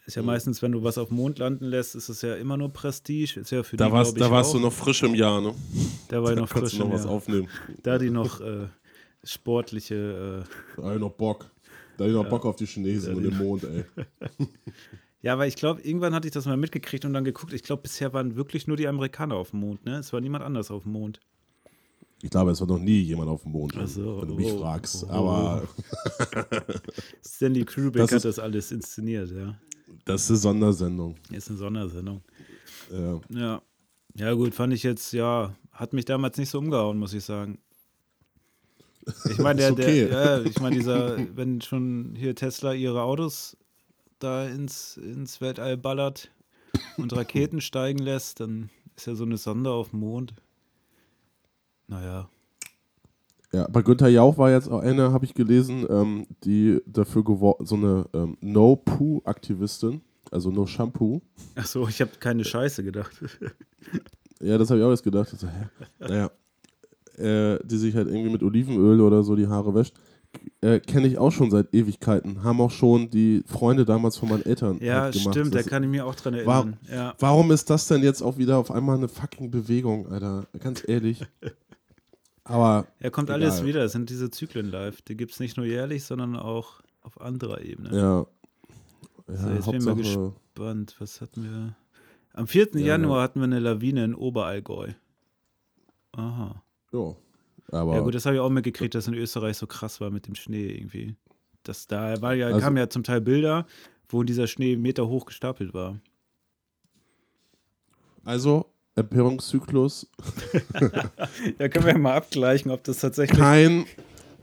Ist 0.05 0.15
ja 0.15 0.21
Mhm. 0.21 0.27
meistens, 0.27 0.61
wenn 0.61 0.71
du 0.71 0.83
was 0.83 0.97
auf 0.97 1.07
dem 1.09 1.17
Mond 1.17 1.39
landen 1.39 1.65
lässt, 1.65 1.95
ist 1.95 2.09
es 2.09 2.21
ja 2.21 2.35
immer 2.35 2.57
nur 2.57 2.69
Prestige. 2.69 3.39
Ist 3.39 3.51
ja 3.51 3.63
für 3.63 3.75
Da 3.77 3.87
die, 3.87 3.91
warst, 3.91 4.19
da 4.19 4.29
warst 4.29 4.49
auch. 4.51 4.53
du 4.55 4.59
noch 4.59 4.73
frisch 4.73 5.01
im 5.03 5.15
Jahr, 5.15 5.41
ne? 5.41 5.53
Da 6.09 6.21
war 6.21 6.31
ich 6.31 6.37
noch 6.37 6.47
frisch. 6.49 6.73
du 6.73 6.79
noch 6.79 6.85
im 6.87 6.91
was 6.93 7.03
Jahr. 7.05 7.11
aufnehmen. 7.13 7.47
Da 7.83 7.97
die 7.97 8.09
noch 8.11 8.39
äh, 8.41 8.67
sportliche. 9.23 10.45
Äh, 10.77 10.81
Da 10.81 10.93
ich 10.93 10.99
noch 10.99 11.11
Bock. 11.11 11.49
Da 11.97 12.05
ich 12.05 12.13
noch 12.13 12.27
Bock 12.29 12.45
auf 12.45 12.55
die 12.55 12.65
Chinesen 12.67 13.15
und 13.15 13.23
den 13.23 13.37
Mond, 13.37 13.63
ey. 13.63 13.85
ja, 15.21 15.33
aber 15.33 15.47
ich 15.47 15.55
glaube, 15.55 15.81
irgendwann 15.81 16.13
hatte 16.13 16.27
ich 16.27 16.33
das 16.33 16.45
mal 16.45 16.57
mitgekriegt 16.57 17.05
und 17.05 17.13
dann 17.13 17.23
geguckt. 17.23 17.53
Ich 17.53 17.63
glaube, 17.63 17.83
bisher 17.83 18.13
waren 18.13 18.35
wirklich 18.35 18.67
nur 18.67 18.77
die 18.77 18.87
Amerikaner 18.87 19.35
auf 19.35 19.51
dem 19.51 19.61
Mond. 19.61 19.85
Ne? 19.85 19.97
Es 19.99 20.11
war 20.13 20.19
niemand 20.21 20.43
anders 20.43 20.69
auf 20.71 20.83
dem 20.83 20.91
Mond. 20.91 21.19
Ich 22.21 22.29
glaube, 22.29 22.51
es 22.51 22.59
war 22.61 22.67
noch 22.67 22.79
nie 22.79 22.99
jemand 23.01 23.29
auf 23.29 23.43
dem 23.43 23.51
Mond, 23.53 23.73
Ach 23.77 23.87
so, 23.87 24.21
wenn 24.21 24.27
du 24.27 24.35
mich 24.35 24.51
oh, 24.53 24.59
fragst. 24.59 25.03
oh. 25.05 25.11
Aber 25.11 25.63
Stanley 27.25 27.65
Kubrick 27.65 27.93
Das 28.03 28.11
hat 28.11 28.25
das 28.25 28.39
alles 28.39 28.71
inszeniert. 28.71 29.31
Ja, 29.31 29.55
das 30.05 30.23
ist 30.23 30.29
eine 30.29 30.37
Sondersendung. 30.37 31.15
ist 31.31 31.49
eine 31.49 31.57
Sondersendung. 31.57 32.21
Ja. 32.91 33.21
Ja. 33.29 33.61
Ja, 34.17 34.33
gut, 34.33 34.55
fand 34.55 34.73
ich 34.73 34.83
jetzt, 34.83 35.11
ja, 35.11 35.53
hat 35.71 35.91
mich 35.91 36.05
damals 36.05 36.37
nicht 36.37 36.49
so 36.49 36.59
umgehauen, 36.59 36.97
muss 36.97 37.13
ich 37.13 37.25
sagen. 37.25 37.59
Ich 39.29 39.37
meine, 39.39 39.59
der, 39.61 39.71
okay. 39.73 40.07
der, 40.07 40.09
ja, 40.09 40.41
ich 40.41 40.59
meine, 40.61 40.77
dieser, 40.77 41.17
wenn 41.35 41.59
schon 41.59 42.15
hier 42.15 42.33
Tesla 42.33 42.73
ihre 42.73 43.01
Autos 43.01 43.57
da 44.19 44.47
ins, 44.47 44.95
ins 44.95 45.41
Weltall 45.41 45.75
ballert 45.75 46.31
und 46.97 47.11
Raketen 47.13 47.59
steigen 47.59 47.99
lässt, 47.99 48.39
dann 48.39 48.69
ist 48.95 49.07
ja 49.07 49.15
so 49.15 49.25
eine 49.25 49.37
Sonde 49.37 49.71
auf 49.71 49.89
dem 49.89 49.99
Mond. 49.99 50.33
Naja, 51.87 52.29
Ja, 53.55 53.67
bei 53.69 53.81
Günther 53.81 54.09
Jauch 54.09 54.37
war 54.37 54.51
jetzt 54.51 54.67
auch 54.69 54.81
eine, 54.81 55.11
habe 55.13 55.23
ich 55.23 55.33
gelesen, 55.33 55.85
ähm, 55.89 56.27
die 56.43 56.81
dafür 56.87 57.23
geworden, 57.23 57.65
so 57.65 57.75
eine 57.75 58.05
ähm, 58.13 58.37
No-Poo-Aktivistin, 58.41 60.01
also 60.31 60.51
No 60.51 60.65
Shampoo. 60.65 61.21
achso, 61.55 61.87
ich 61.87 62.01
habe 62.01 62.11
keine 62.19 62.43
Scheiße 62.43 62.83
gedacht. 62.83 63.13
Ja, 64.41 64.57
das 64.57 64.69
habe 64.69 64.79
ich 64.81 64.85
auch 64.85 64.89
jetzt 64.91 65.03
gedacht. 65.03 65.29
Ich 65.31 65.39
so, 65.39 65.47
hä? 65.47 65.67
Naja, 65.99 66.31
äh, 67.17 67.59
die 67.65 67.77
sich 67.77 67.95
halt 67.95 68.07
irgendwie 68.09 68.29
mit 68.31 68.43
Olivenöl 68.43 68.99
oder 68.99 69.23
so 69.23 69.35
die 69.35 69.47
Haare 69.47 69.73
wäscht. 69.73 69.95
Äh, 70.59 70.81
Kenne 70.81 71.07
ich 71.07 71.17
auch 71.17 71.31
schon 71.31 71.49
seit 71.49 71.73
Ewigkeiten. 71.73 72.43
Haben 72.43 72.59
auch 72.59 72.71
schon 72.71 73.09
die 73.09 73.43
Freunde 73.45 73.85
damals 73.85 74.17
von 74.17 74.27
meinen 74.27 74.45
Eltern 74.45 74.79
Ja, 74.81 75.03
halt 75.03 75.13
gemacht. 75.13 75.33
stimmt, 75.33 75.53
da 75.53 75.59
Das- 75.59 75.67
kann 75.67 75.83
ich 75.83 75.89
mich 75.89 76.01
auch 76.01 76.15
dran 76.15 76.33
War- 76.45 76.57
erinnern. 76.63 76.77
Ja. 76.91 77.13
Warum 77.19 77.51
ist 77.51 77.69
das 77.69 77.87
denn 77.87 78.03
jetzt 78.03 78.21
auch 78.21 78.37
wieder 78.37 78.57
auf 78.57 78.69
einmal 78.71 78.97
eine 78.97 79.07
fucking 79.07 79.49
Bewegung, 79.49 80.07
Alter? 80.11 80.45
Ganz 80.59 80.83
ehrlich. 80.85 81.21
Aber 82.45 82.85
ja, 82.99 83.09
kommt 83.09 83.29
egal. 83.29 83.41
alles 83.41 83.65
wieder. 83.65 83.83
Es 83.83 83.91
sind 83.91 84.09
diese 84.09 84.29
Zyklen 84.29 84.69
live. 84.69 85.01
Die 85.01 85.17
gibt 85.17 85.31
es 85.33 85.39
nicht 85.39 85.57
nur 85.57 85.65
jährlich, 85.65 86.03
sondern 86.05 86.35
auch 86.35 86.81
auf 87.01 87.19
anderer 87.19 87.61
Ebene. 87.61 87.89
ja. 87.89 88.19
ja 89.27 89.35
So, 89.35 89.49
jetzt 89.49 89.65
bin 89.65 89.75
ich 89.79 89.85
mal 89.85 89.95
Hauptsache, 89.95 90.33
Spannend, 90.53 90.95
was 90.99 91.19
hatten 91.21 91.43
wir? 91.43 91.75
Am 92.33 92.47
4. 92.47 92.69
Ja, 92.75 92.79
Januar 92.79 93.17
ja. 93.17 93.23
hatten 93.23 93.39
wir 93.39 93.45
eine 93.45 93.59
Lawine 93.59 94.05
in 94.05 94.15
Oberallgäu. 94.15 94.93
Aha. 96.13 96.63
ja. 96.93 97.15
Aber 97.71 97.95
Ja 97.95 98.01
gut, 98.01 98.13
das 98.13 98.25
habe 98.25 98.35
ich 98.35 98.41
auch 98.41 98.49
mitgekriegt, 98.49 98.93
dass 98.93 99.07
in 99.07 99.15
Österreich 99.15 99.57
so 99.57 99.65
krass 99.67 99.99
war 99.99 100.11
mit 100.11 100.27
dem 100.27 100.35
Schnee 100.35 100.67
irgendwie. 100.67 101.15
Das 101.63 101.87
da 101.87 102.21
war 102.21 102.35
ja, 102.35 102.47
Also- 102.47 102.59
kamen 102.59 102.77
ja 102.77 102.89
zum 102.89 103.03
Teil 103.03 103.21
Bilder, 103.21 103.65
wo 104.07 104.21
dieser 104.23 104.45
Schnee 104.47 104.75
Meter 104.77 105.07
hoch 105.07 105.25
gestapelt 105.25 105.73
war. 105.73 105.99
also, 108.23 108.65
Empörungszyklus, 108.95 110.07
Ja, 111.59 111.67
können 111.69 111.85
wir 111.85 111.91
ja 111.93 111.97
mal 111.97 112.15
abgleichen, 112.15 112.71
ob 112.71 112.83
das 112.85 112.99
tatsächlich 112.99 113.37
kein, 113.37 113.85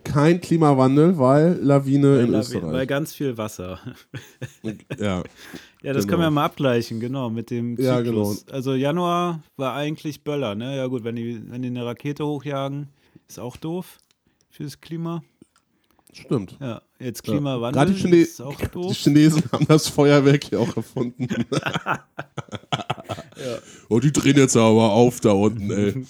kein 0.04 0.40
Klimawandel, 0.40 1.18
weil 1.18 1.58
Lawine 1.62 2.20
in 2.20 2.32
weil, 2.32 2.40
Österreich. 2.40 2.72
weil 2.72 2.86
ganz 2.86 3.14
viel 3.14 3.36
Wasser. 3.38 3.80
ja. 4.98 5.22
Ja, 5.82 5.92
das 5.92 6.04
Genau. 6.04 6.10
können 6.16 6.22
wir 6.22 6.30
mal 6.30 6.44
abgleichen, 6.44 7.00
genau, 7.00 7.30
mit 7.30 7.50
dem 7.50 7.76
Zyklus. 7.76 7.86
Ja, 7.86 8.00
genau. 8.02 8.34
Also 8.52 8.74
Januar 8.74 9.42
war 9.56 9.74
eigentlich 9.74 10.22
Böller, 10.22 10.54
ne? 10.54 10.76
Ja 10.76 10.86
gut, 10.86 11.02
wenn 11.02 11.16
die, 11.16 11.42
wenn 11.50 11.62
die 11.62 11.68
eine 11.68 11.84
Rakete 11.84 12.24
hochjagen, 12.26 12.88
ist 13.28 13.40
auch 13.40 13.56
doof 13.56 13.98
fürs 14.50 14.80
Klima. 14.80 15.22
Stimmt. 16.12 16.56
Ja, 16.60 16.82
jetzt 16.98 17.26
Ja. 17.26 17.32
Klimawandel 17.32 17.78
Gerade 17.80 17.92
die, 17.94 18.00
Chine 18.00 18.16
ist 18.16 18.40
auch 18.40 18.54
die 18.56 18.68
doof. 18.68 18.94
Chinesen 18.94 19.42
haben 19.50 19.66
das 19.66 19.88
Feuerwerk 19.88 20.50
ja 20.52 20.58
auch 20.58 20.76
erfunden. 20.76 21.26
Und 23.88 24.04
die 24.04 24.12
drehen 24.12 24.36
jetzt 24.36 24.56
aber 24.56 24.92
auf 24.92 25.20
da 25.20 25.32
unten, 25.32 25.70
ey. 25.70 26.04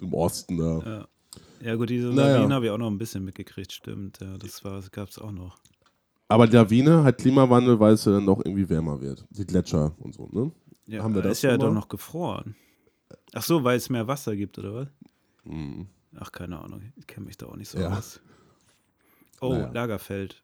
Im 0.00 0.14
Osten 0.14 0.58
da. 0.58 0.78
Ja. 0.84 1.08
Ja 1.60 1.74
gut, 1.74 1.90
diese 1.90 2.08
Naja. 2.08 2.36
Lawine 2.38 2.54
habe 2.54 2.66
ich 2.66 2.70
auch 2.70 2.78
noch 2.78 2.86
ein 2.88 2.98
bisschen 2.98 3.24
mitgekriegt, 3.24 3.72
stimmt. 3.72 4.20
Ja, 4.20 4.36
das 4.38 4.62
gab 4.92 5.08
es 5.08 5.18
auch 5.18 5.32
noch. 5.32 5.58
Aber 6.28 6.46
die 6.46 6.54
Lawine 6.54 7.02
hat 7.02 7.18
Klimawandel, 7.18 7.80
weil 7.80 7.94
es 7.94 8.04
ja 8.04 8.12
dann 8.12 8.26
doch 8.26 8.38
irgendwie 8.44 8.68
wärmer 8.68 9.00
wird. 9.00 9.24
Die 9.30 9.44
Gletscher 9.44 9.92
und 9.98 10.14
so, 10.14 10.28
ne? 10.30 10.52
Ja, 10.86 11.02
Haben 11.02 11.14
wir 11.16 11.22
das 11.22 11.38
ist 11.38 11.42
ja 11.42 11.56
doch 11.58 11.72
noch 11.72 11.88
gefroren. 11.88 12.54
Ach 13.34 13.42
so, 13.42 13.64
weil 13.64 13.76
es 13.76 13.90
mehr 13.90 14.06
Wasser 14.06 14.36
gibt, 14.36 14.56
oder 14.58 14.72
was? 14.74 14.88
Mhm. 15.44 15.88
Ach, 16.20 16.32
keine 16.32 16.58
Ahnung. 16.60 16.82
Ich 16.96 17.06
kenne 17.06 17.26
mich 17.26 17.36
da 17.36 17.46
auch 17.46 17.56
nicht 17.56 17.68
so 17.68 17.78
Ja. 17.78 17.96
aus. 17.96 18.20
Oh, 19.40 19.52
Naja. 19.52 19.70
Lagerfeld. 19.72 20.42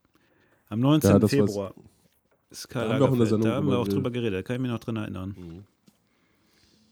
Am 0.68 0.80
19. 0.80 1.20
Ja, 1.20 1.28
Februar. 1.28 1.74
Ist 2.50 2.68
Karl 2.68 2.88
Da 2.88 2.94
haben 2.94 3.00
Lagerfeld. 3.02 3.28
Sendung 3.28 3.50
Da 3.50 3.56
haben 3.56 3.66
wir 3.66 3.72
drüber 3.72 3.82
auch 3.82 3.88
drüber 3.88 4.10
geredet. 4.10 4.38
Da 4.38 4.42
kann 4.42 4.56
ich 4.56 4.62
mich 4.62 4.70
noch 4.70 4.78
dran 4.78 4.96
erinnern. 4.96 5.34
Mhm. 5.36 5.64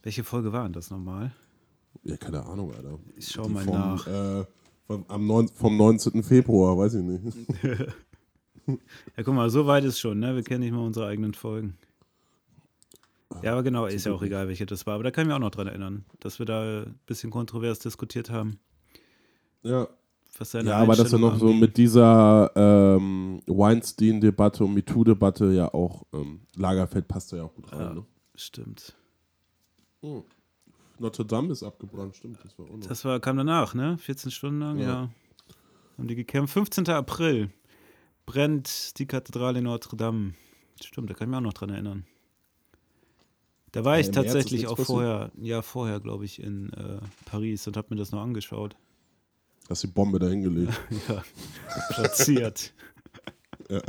Welche 0.02 0.24
Folge 0.24 0.52
war 0.52 0.64
denn 0.64 0.72
das 0.72 0.90
nochmal? 0.90 1.32
Ja, 2.02 2.16
keine 2.16 2.44
Ahnung, 2.44 2.74
Alter. 2.74 2.98
Ich 3.16 3.28
schau 3.28 3.44
Die 3.44 3.50
mal 3.50 3.64
vom, 3.64 3.74
nach. 3.74 4.06
Äh, 4.06 4.44
vom, 4.86 5.04
am 5.08 5.26
9, 5.26 5.48
vom 5.48 5.76
19. 5.76 6.22
Februar, 6.24 6.76
weiß 6.76 6.94
ich 6.94 7.02
nicht. 7.02 7.36
Ja, 9.16 9.24
guck 9.24 9.34
mal, 9.34 9.50
so 9.50 9.66
weit 9.66 9.82
ist 9.84 9.98
schon, 9.98 10.20
ne? 10.20 10.36
Wir 10.36 10.44
kennen 10.44 10.60
nicht 10.60 10.72
mal 10.72 10.86
unsere 10.86 11.06
eigenen 11.08 11.34
Folgen. 11.34 11.76
Ja, 13.42 13.52
aber 13.52 13.64
genau, 13.64 13.86
ist 13.86 14.06
ja 14.06 14.12
auch 14.12 14.22
egal, 14.22 14.46
welche 14.46 14.66
das 14.66 14.86
war. 14.86 14.94
Aber 14.94 15.02
da 15.02 15.10
kann 15.10 15.22
ich 15.22 15.26
mich 15.28 15.34
auch 15.34 15.40
noch 15.40 15.50
dran 15.50 15.66
erinnern, 15.66 16.04
dass 16.20 16.38
wir 16.38 16.46
da 16.46 16.82
ein 16.82 16.98
bisschen 17.06 17.30
kontrovers 17.30 17.80
diskutiert 17.80 18.30
haben. 18.30 18.60
Ja, 19.62 19.86
Was 20.38 20.50
seine 20.50 20.70
ja 20.70 20.76
aber 20.78 20.88
das 20.96 20.98
ja 20.98 21.04
Einstellung 21.04 21.32
noch 21.32 21.38
so 21.38 21.52
mit 21.52 21.76
dieser 21.76 22.50
ähm, 22.56 23.42
Weinstein-Debatte 23.46 24.64
und 24.64 24.74
MeToo-Debatte 24.74 25.52
ja 25.52 25.72
auch, 25.72 26.04
ähm, 26.12 26.40
Lagerfeld 26.56 27.06
passt 27.08 27.32
da 27.32 27.36
ja 27.38 27.42
auch 27.44 27.54
gut 27.54 27.70
rein, 27.72 27.80
Ja. 27.80 27.94
ne? 27.94 28.04
Stimmt. 28.34 28.94
Oh. 30.00 30.22
Notre 30.98 31.24
Dame 31.24 31.52
ist 31.52 31.62
abgebrannt, 31.62 32.16
stimmt. 32.16 32.38
Das 32.44 32.58
war 32.58 32.66
auch 32.66 32.76
noch. 32.76 32.86
Das 32.86 33.04
war, 33.04 33.20
kam 33.20 33.36
danach, 33.36 33.74
ne? 33.74 33.98
14 33.98 34.30
Stunden 34.30 34.60
lang, 34.60 34.78
ja. 34.78 34.86
Ja. 34.86 35.10
Haben 35.98 36.08
die 36.08 36.14
gekämpft. 36.14 36.54
15. 36.54 36.88
April 36.88 37.50
brennt 38.26 38.98
die 38.98 39.06
Kathedrale 39.06 39.58
in 39.58 39.64
Notre 39.64 39.96
Dame. 39.96 40.34
Stimmt, 40.82 41.10
da 41.10 41.14
kann 41.14 41.26
ich 41.28 41.30
mich 41.30 41.38
auch 41.38 41.42
noch 41.42 41.52
dran 41.52 41.70
erinnern. 41.70 42.04
Da 43.72 43.84
war 43.84 43.98
ich 43.98 44.06
März 44.06 44.16
ist 44.16 44.32
tatsächlich 44.32 44.66
auch 44.66 44.76
passiert. 44.76 44.86
vorher, 44.86 45.32
ja, 45.40 45.62
vorher, 45.62 46.00
glaube 46.00 46.24
ich, 46.24 46.42
in 46.42 46.70
äh, 46.72 46.98
Paris 47.24 47.66
und 47.66 47.76
habe 47.76 47.88
mir 47.90 47.96
das 47.96 48.12
noch 48.12 48.20
angeschaut. 48.22 48.76
Hast 49.68 49.82
die 49.82 49.88
Bombe 49.88 50.18
da 50.18 50.28
hingelegt. 50.28 50.78
Ja, 51.08 51.22
platziert. 51.90 52.72
Ja. 53.68 53.82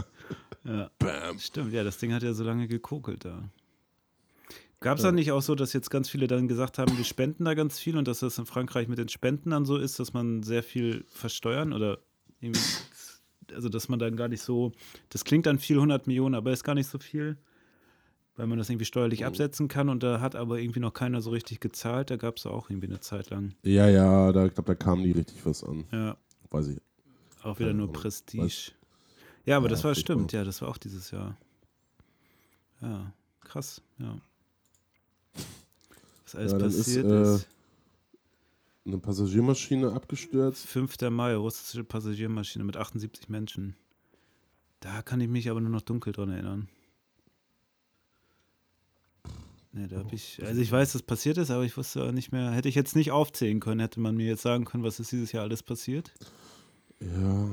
ja. 0.63 0.91
Bam. 0.99 1.39
Stimmt, 1.39 1.73
ja, 1.73 1.83
das 1.83 1.97
Ding 1.97 2.13
hat 2.13 2.23
ja 2.23 2.33
so 2.33 2.43
lange 2.43 2.67
gekokelt 2.67 3.25
da. 3.25 3.49
Gab 4.83 4.97
es 4.97 5.03
da 5.03 5.13
nicht 5.13 5.31
auch 5.31 5.41
so, 5.41 5.55
dass 5.55 5.71
jetzt 5.71 5.89
ganz 5.89 6.09
viele 6.09 6.27
dann 6.27 6.49
gesagt 6.49 6.77
haben, 6.77 6.97
wir 6.97 7.05
spenden 7.05 7.45
da 7.45 7.53
ganz 7.53 7.79
viel 7.79 7.97
und 7.97 8.05
dass 8.05 8.19
das 8.19 8.37
in 8.37 8.45
Frankreich 8.45 8.89
mit 8.89 8.97
den 8.97 9.07
Spenden 9.07 9.51
dann 9.51 9.65
so 9.65 9.77
ist, 9.77 9.97
dass 9.97 10.11
man 10.11 10.43
sehr 10.43 10.61
viel 10.61 11.05
versteuern 11.07 11.71
oder 11.71 11.99
irgendwie, 12.41 12.59
also 13.53 13.69
dass 13.69 13.87
man 13.87 13.99
dann 13.99 14.17
gar 14.17 14.27
nicht 14.27 14.41
so, 14.41 14.73
das 15.07 15.23
klingt 15.23 15.45
dann 15.45 15.57
viel, 15.57 15.77
100 15.77 16.05
Millionen, 16.05 16.35
aber 16.35 16.51
ist 16.51 16.65
gar 16.65 16.75
nicht 16.75 16.89
so 16.89 16.99
viel, 16.99 17.37
weil 18.35 18.47
man 18.47 18.57
das 18.57 18.69
irgendwie 18.69 18.85
steuerlich 18.85 19.25
absetzen 19.25 19.67
kann 19.67 19.89
und 19.89 20.01
da 20.03 20.19
hat 20.19 20.35
aber 20.35 20.59
irgendwie 20.59 20.79
noch 20.79 20.93
keiner 20.93 21.21
so 21.21 21.29
richtig 21.31 21.59
gezahlt, 21.59 22.09
da 22.09 22.15
gab 22.17 22.37
es 22.37 22.45
auch 22.45 22.69
irgendwie 22.69 22.87
eine 22.87 22.99
Zeit 22.99 23.29
lang. 23.29 23.53
Ja, 23.63 23.87
ja, 23.87 24.31
da, 24.31 24.45
ich 24.45 24.53
glaube, 24.53 24.67
da 24.67 24.75
kam 24.75 25.01
nie 25.01 25.11
richtig 25.11 25.45
was 25.45 25.63
an. 25.63 25.85
Ja, 25.91 26.17
Weiß 26.49 26.67
ich. 26.67 26.79
auch 27.43 27.59
wieder 27.59 27.73
nur. 27.73 27.91
Prestige. 27.91 28.71
Ja, 29.45 29.57
aber 29.57 29.65
Ja, 29.67 29.71
das 29.71 29.83
war 29.83 29.93
stimmt, 29.95 30.31
ja, 30.31 30.43
das 30.43 30.61
war 30.61 30.69
auch 30.69 30.77
dieses 30.77 31.11
Jahr. 31.11 31.37
Ja, 32.81 33.13
krass, 33.41 33.81
ja. 33.99 34.17
Was 36.23 36.35
alles 36.35 36.51
Ja, 36.51 36.57
ist, 36.65 36.77
passiert 36.77 37.05
äh, 37.05 37.35
ist. 37.35 37.47
Eine 38.85 38.97
Passagiermaschine 38.97 39.93
abgestürzt. 39.93 40.65
5. 40.67 40.97
Mai, 41.09 41.35
russische 41.35 41.83
Passagiermaschine 41.85 42.65
mit 42.65 42.75
78 42.75 43.29
Menschen. 43.29 43.75
Da 44.81 45.01
kann 45.01 45.21
ich 45.21 45.29
mich 45.29 45.49
aber 45.49 45.61
nur 45.61 45.69
noch 45.69 45.81
dunkel 45.81 46.11
dran 46.11 46.29
erinnern. 46.31 46.67
Nee, 49.75 49.87
da 49.87 49.97
hab 49.97 50.13
ich, 50.13 50.39
also 50.45 50.61
ich 50.61 50.71
weiß, 50.71 50.93
dass 50.93 51.01
passiert 51.01 51.39
ist, 51.39 51.49
aber 51.49 51.63
ich 51.63 51.75
wusste 51.75 52.03
auch 52.03 52.11
nicht 52.11 52.31
mehr, 52.31 52.51
hätte 52.51 52.69
ich 52.69 52.75
jetzt 52.75 52.95
nicht 52.95 53.11
aufzählen 53.11 53.59
können, 53.59 53.79
hätte 53.79 53.99
man 53.99 54.15
mir 54.15 54.27
jetzt 54.27 54.43
sagen 54.43 54.65
können, 54.65 54.83
was 54.83 54.99
ist 54.99 55.11
dieses 55.11 55.31
Jahr 55.31 55.43
alles 55.43 55.63
passiert. 55.63 56.11
Ja, 56.99 57.47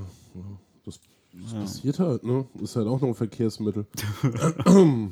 das, 0.84 1.00
das 1.32 1.52
Ja. 1.52 1.60
passiert 1.60 1.98
halt, 1.98 2.24
ne? 2.24 2.46
Ist 2.62 2.76
halt 2.76 2.86
auch 2.86 3.00
noch 3.00 3.08
ein 3.08 3.14
Verkehrsmittel. 3.14 3.86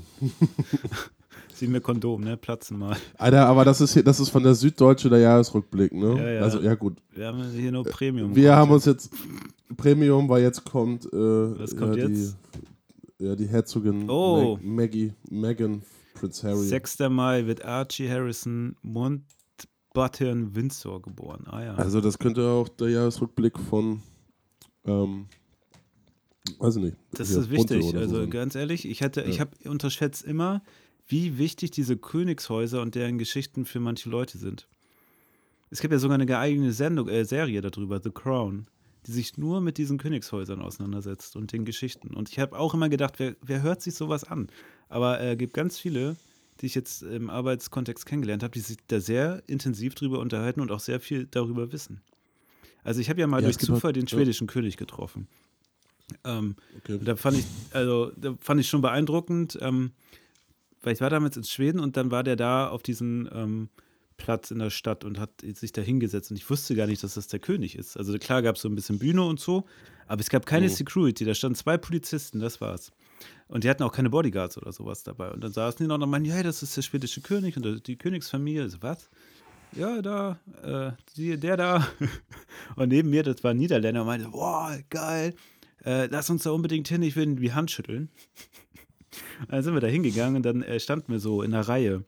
Sieh 1.55 1.67
mir 1.67 1.81
Kondom, 1.81 2.21
ne? 2.23 2.37
Platzen 2.37 2.79
mal. 2.79 2.97
Alter, 3.17 3.47
aber 3.47 3.65
das 3.65 3.81
ist 3.81 3.95
hier, 3.95 4.05
das 4.05 4.21
ist 4.21 4.29
von 4.29 4.43
der 4.43 4.55
Süddeutsche 4.55 5.09
der 5.09 5.19
Jahresrückblick, 5.21 5.93
ne? 5.93 6.15
Ja, 6.17 6.31
ja. 6.31 6.41
Also, 6.43 6.61
ja, 6.61 6.75
gut. 6.75 6.99
Wir 7.13 7.27
haben 7.27 7.43
hier 7.51 7.73
nur 7.73 7.85
Premium. 7.85 8.37
Wir 8.37 8.55
haben 8.55 8.71
uns 8.71 8.85
jetzt 8.85 9.11
Premium, 9.77 10.29
weil 10.29 10.43
jetzt 10.43 10.65
kommt, 10.65 11.07
äh, 11.07 11.09
Was 11.59 11.75
kommt 11.75 11.97
ja, 11.97 12.07
jetzt? 12.07 12.37
Die, 13.19 13.25
ja, 13.25 13.35
die 13.35 13.47
Herzogin 13.49 14.09
Oh. 14.09 14.57
Mag 14.57 14.65
Maggie, 14.65 15.13
Meghan, 15.31 15.83
Prince 16.19 16.47
Harry. 16.47 16.57
6. 16.67 16.99
Mai 17.11 17.47
wird 17.47 17.65
Archie 17.65 18.09
Harrison 18.09 18.77
Mountbatten 18.83 20.55
Windsor 20.55 21.03
geboren. 21.03 21.45
Ah 21.47 21.63
ja. 21.63 21.75
Also 21.75 22.01
das 22.01 22.19
könnte 22.19 22.47
auch 22.49 22.69
der 22.69 22.91
Jahresrückblick 22.91 23.59
von, 23.59 24.03
ähm, 24.85 25.27
weiß 26.59 26.77
ich 26.77 26.83
nicht. 26.83 26.97
Das 27.13 27.31
ist 27.31 27.51
wichtig. 27.51 27.85
So 27.91 27.99
Also 27.99 28.17
sein. 28.21 28.31
ganz 28.31 28.55
ehrlich, 28.55 28.89
ich 28.89 29.01
hätte, 29.01 29.23
ich 29.23 29.37
Ja. 29.37 29.41
habe 29.43 29.69
unterschätzt 29.69 30.25
immer, 30.25 30.63
wie 31.07 31.39
wichtig 31.39 31.71
diese 31.71 31.97
Königshäuser 31.97 32.83
und 32.83 32.95
deren 32.95 33.19
Geschichten 33.19 33.65
für 33.65 33.81
manche 33.81 34.11
Leute 34.11 34.39
sind. 34.39 34.69
Es 35.71 35.81
gibt 35.81 35.93
ja 35.93 35.99
sogar 35.99 36.19
eine 36.19 36.39
eigene 36.39 36.73
Sendung, 36.73 37.09
äh, 37.09 37.25
Serie 37.25 37.61
darüber, 37.61 38.01
The 38.03 38.11
Crown, 38.11 38.67
die 39.07 39.13
sich 39.13 39.39
nur 39.39 39.61
mit 39.61 39.79
diesen 39.79 39.99
Königshäusern 39.99 40.61
auseinandersetzt 40.61 41.37
und 41.37 41.53
den 41.53 41.65
Geschichten. 41.65 42.15
Und 42.15 42.29
ich 42.31 42.39
habe 42.39 42.59
auch 42.59 42.75
immer 42.75 42.89
gedacht, 42.89 43.15
wer, 43.19 43.37
wer 43.43 43.63
hört 43.63 43.81
sich 43.83 43.95
sowas 43.95 44.25
an? 44.25 44.49
Aber 44.89 45.21
es 45.21 45.33
äh, 45.33 45.37
gibt 45.37 45.55
ganz 45.55 45.79
viele, 45.79 46.17
die 46.61 46.67
ich 46.67 46.75
jetzt 46.75 47.03
im 47.03 47.31
Arbeitskontext 47.31 48.05
kennengelernt 48.07 48.43
habe, 48.43 48.53
die 48.53 48.61
sich 48.61 48.77
da 48.89 49.01
sehr 49.01 49.43
intensiv 49.47 49.95
drüber 49.95 50.19
unterhalten 50.19 50.61
und 50.61 50.71
auch 50.73 50.81
sehr 50.81 51.01
viel 51.01 51.27
darüber 51.31 51.73
wissen. 51.73 52.01
Also 52.83 53.01
ich 53.01 53.09
habe 53.11 53.21
ja 53.21 53.27
mal 53.27 53.41
Ja, 53.41 53.45
durch 53.47 53.59
Zufall 53.59 53.93
den 53.93 54.07
ja. 54.07 54.09
schwedischen 54.09 54.47
König 54.47 54.77
getroffen. 54.77 55.29
Ähm, 56.25 56.57
Okay. 56.79 56.99
da 57.03 57.17
fand 57.17 57.39
ich, 57.39 57.45
also 57.73 58.11
da 58.17 58.35
fand 58.41 58.61
ich 58.61 58.69
schon 58.69 58.81
beeindruckend, 58.81 59.59
ähm, 59.61 59.93
weil 60.83 60.95
ich 60.95 61.01
war 61.01 61.11
damals 61.11 61.37
in 61.37 61.45
Schweden 61.45 61.81
und 61.81 61.97
dann 61.97 62.11
war 62.11 62.23
der 62.25 62.37
da 62.37 62.69
auf 62.69 62.83
diesem 62.83 63.29
ähm, 63.33 63.69
Platz 64.19 64.51
in 64.51 64.59
der 64.59 64.69
Stadt 64.71 65.05
und 65.05 65.19
hat 65.19 65.31
sich 65.41 65.73
da 65.73 65.81
hingesetzt 65.81 66.31
und 66.31 66.37
ich 66.37 66.51
wusste 66.51 66.75
gar 66.75 66.87
nicht, 66.87 67.03
dass 67.03 67.15
das 67.15 67.29
der 67.29 67.39
König 67.41 67.77
ist. 67.77 67.97
Also 67.97 68.19
klar 68.19 68.43
gab 68.43 68.57
es 68.57 68.63
so 68.63 68.69
ein 68.69 68.75
bisschen 68.75 68.99
Bühne 68.99 69.23
und 69.25 69.41
so, 69.41 69.65
aber 70.07 70.21
es 70.21 70.29
gab 70.29 70.45
keine 70.45 70.67
Mhm. 70.67 70.73
Security, 70.73 71.25
da 71.25 71.35
standen 71.35 71.57
zwei 71.57 71.79
Polizisten, 71.79 72.41
das 72.41 72.61
war's. 72.61 72.93
Und 73.49 73.65
die 73.65 73.71
hatten 73.71 73.83
auch 73.83 73.93
keine 73.93 74.11
Bodyguards 74.11 74.59
oder 74.59 74.73
sowas 74.73 75.03
dabei. 75.03 75.31
Und 75.31 75.43
dann 75.43 75.53
saßen 75.53 75.79
die 75.83 75.89
noch 75.89 75.99
und 75.99 76.11
meinten, 76.11 76.29
ja, 76.29 76.43
das 76.43 76.63
ist 76.63 76.77
der 76.77 76.83
schwedische 76.83 77.23
König 77.23 77.57
und 77.57 77.87
die 77.87 77.97
Königsfamilie. 77.97 78.69
So, 78.69 78.79
was? 78.83 79.09
Ja, 79.73 80.03
da, 80.03 80.39
äh, 80.63 80.93
die, 81.17 81.39
der 81.39 81.57
da. 81.57 81.87
Und 82.77 82.89
neben 82.89 83.11
mir, 83.11 83.23
das 83.23 83.45
war 83.45 83.51
ein 83.51 83.59
Niederländer, 83.59 84.01
und 84.01 84.07
meinte, 84.07 84.29
boah, 84.29 84.79
geil, 84.89 85.35
äh, 85.85 86.07
lass 86.07 86.31
uns 86.31 86.45
da 86.45 86.53
unbedingt 86.53 86.89
hin, 86.89 87.03
ich 87.03 87.17
will 87.17 87.37
die 87.37 87.53
Hand 87.53 87.71
schütteln. 87.71 88.09
Dann 89.49 89.63
sind 89.63 89.75
wir 89.75 89.81
da 89.81 89.87
hingegangen 89.87 90.37
und 90.37 90.43
dann 90.43 90.63
äh, 90.63 90.81
standen 90.81 91.13
wir 91.13 91.19
so 91.21 91.43
in 91.43 91.53
einer 91.55 91.67
Reihe, 91.69 92.05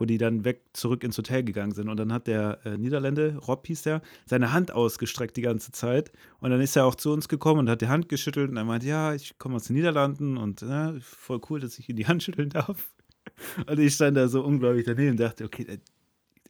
wo 0.00 0.06
die 0.06 0.18
dann 0.18 0.44
weg 0.44 0.62
zurück 0.72 1.04
ins 1.04 1.18
Hotel 1.18 1.44
gegangen 1.44 1.72
sind. 1.72 1.88
Und 1.88 1.98
dann 1.98 2.12
hat 2.12 2.26
der 2.26 2.58
äh, 2.64 2.78
Niederländer, 2.78 3.36
Rob 3.36 3.66
hieß 3.66 3.82
der, 3.82 4.00
seine 4.24 4.52
Hand 4.52 4.72
ausgestreckt 4.72 5.36
die 5.36 5.42
ganze 5.42 5.72
Zeit. 5.72 6.10
Und 6.40 6.50
dann 6.50 6.60
ist 6.60 6.74
er 6.74 6.86
auch 6.86 6.94
zu 6.94 7.12
uns 7.12 7.28
gekommen 7.28 7.60
und 7.60 7.70
hat 7.70 7.82
die 7.82 7.88
Hand 7.88 8.08
geschüttelt 8.08 8.50
und 8.50 8.56
er 8.56 8.64
meinte, 8.64 8.86
ja, 8.86 9.14
ich 9.14 9.38
komme 9.38 9.56
aus 9.56 9.64
den 9.64 9.76
Niederlanden 9.76 10.38
und 10.38 10.62
äh, 10.62 10.98
voll 11.00 11.40
cool, 11.50 11.60
dass 11.60 11.78
ich 11.78 11.88
ihm 11.90 11.96
die 11.96 12.06
Hand 12.06 12.22
schütteln 12.22 12.48
darf. 12.48 12.90
Und 13.66 13.78
ich 13.78 13.94
stand 13.94 14.16
da 14.16 14.28
so 14.28 14.42
unglaublich 14.42 14.86
daneben 14.86 15.10
und 15.10 15.20
dachte, 15.20 15.44
okay, 15.44 15.64
äh, 15.64 15.78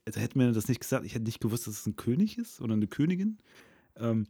also 0.06 0.20
hätte 0.20 0.38
mir 0.38 0.52
das 0.52 0.68
nicht 0.68 0.80
gesagt, 0.80 1.04
ich 1.04 1.14
hätte 1.14 1.24
nicht 1.24 1.40
gewusst, 1.40 1.66
dass 1.66 1.80
es 1.80 1.86
ein 1.86 1.96
König 1.96 2.38
ist 2.38 2.60
oder 2.60 2.74
eine 2.74 2.86
Königin. 2.86 3.38
Ähm, 3.96 4.26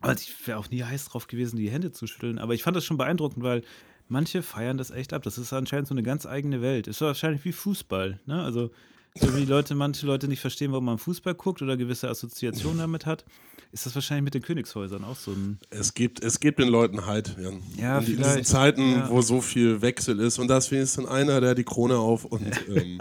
also 0.00 0.22
ich 0.22 0.46
wäre 0.46 0.58
auch 0.58 0.68
nie 0.70 0.82
heiß 0.82 1.06
drauf 1.06 1.26
gewesen, 1.26 1.56
die 1.56 1.70
Hände 1.70 1.92
zu 1.92 2.06
schütteln. 2.06 2.38
Aber 2.38 2.54
ich 2.54 2.62
fand 2.62 2.76
das 2.76 2.84
schon 2.84 2.96
beeindruckend, 2.96 3.44
weil 3.44 3.62
manche 4.10 4.42
feiern 4.42 4.76
das 4.76 4.90
echt 4.90 5.12
ab. 5.12 5.22
Das 5.22 5.38
ist 5.38 5.52
anscheinend 5.52 5.88
so 5.88 5.94
eine 5.94 6.02
ganz 6.02 6.26
eigene 6.26 6.60
Welt. 6.60 6.86
Ist 6.86 7.00
wahrscheinlich 7.00 7.44
wie 7.44 7.52
Fußball. 7.52 8.20
Ne? 8.26 8.42
Also 8.42 8.70
so 9.14 9.34
wie 9.36 9.44
Leute, 9.44 9.74
manche 9.74 10.06
Leute 10.06 10.28
nicht 10.28 10.40
verstehen, 10.40 10.72
warum 10.72 10.84
man 10.84 10.98
Fußball 10.98 11.34
guckt 11.34 11.62
oder 11.62 11.76
gewisse 11.76 12.08
Assoziationen 12.08 12.78
damit 12.78 13.06
hat, 13.06 13.24
ist 13.72 13.86
das 13.86 13.94
wahrscheinlich 13.94 14.24
mit 14.24 14.34
den 14.34 14.42
Königshäusern 14.42 15.04
auch 15.04 15.16
so 15.16 15.32
ein. 15.32 15.58
Es 15.70 15.94
gibt, 15.94 16.22
es 16.22 16.38
gibt 16.40 16.58
den 16.58 16.68
Leuten 16.68 17.06
halt, 17.06 17.36
Jan. 17.40 17.62
Ja, 17.76 17.98
in, 17.98 18.04
vielleicht. 18.04 18.18
diesen 18.18 18.44
Zeiten, 18.44 18.92
Ja. 18.92 19.10
wo 19.10 19.20
so 19.22 19.40
viel 19.40 19.80
Wechsel 19.82 20.20
ist. 20.20 20.38
Und 20.38 20.48
da 20.48 20.58
ist 20.58 20.70
wenigstens 20.70 21.06
einer, 21.06 21.40
der 21.40 21.54
die 21.54 21.64
Krone 21.64 21.96
auf 21.96 22.24
und, 22.24 22.42
ähm, 22.68 23.00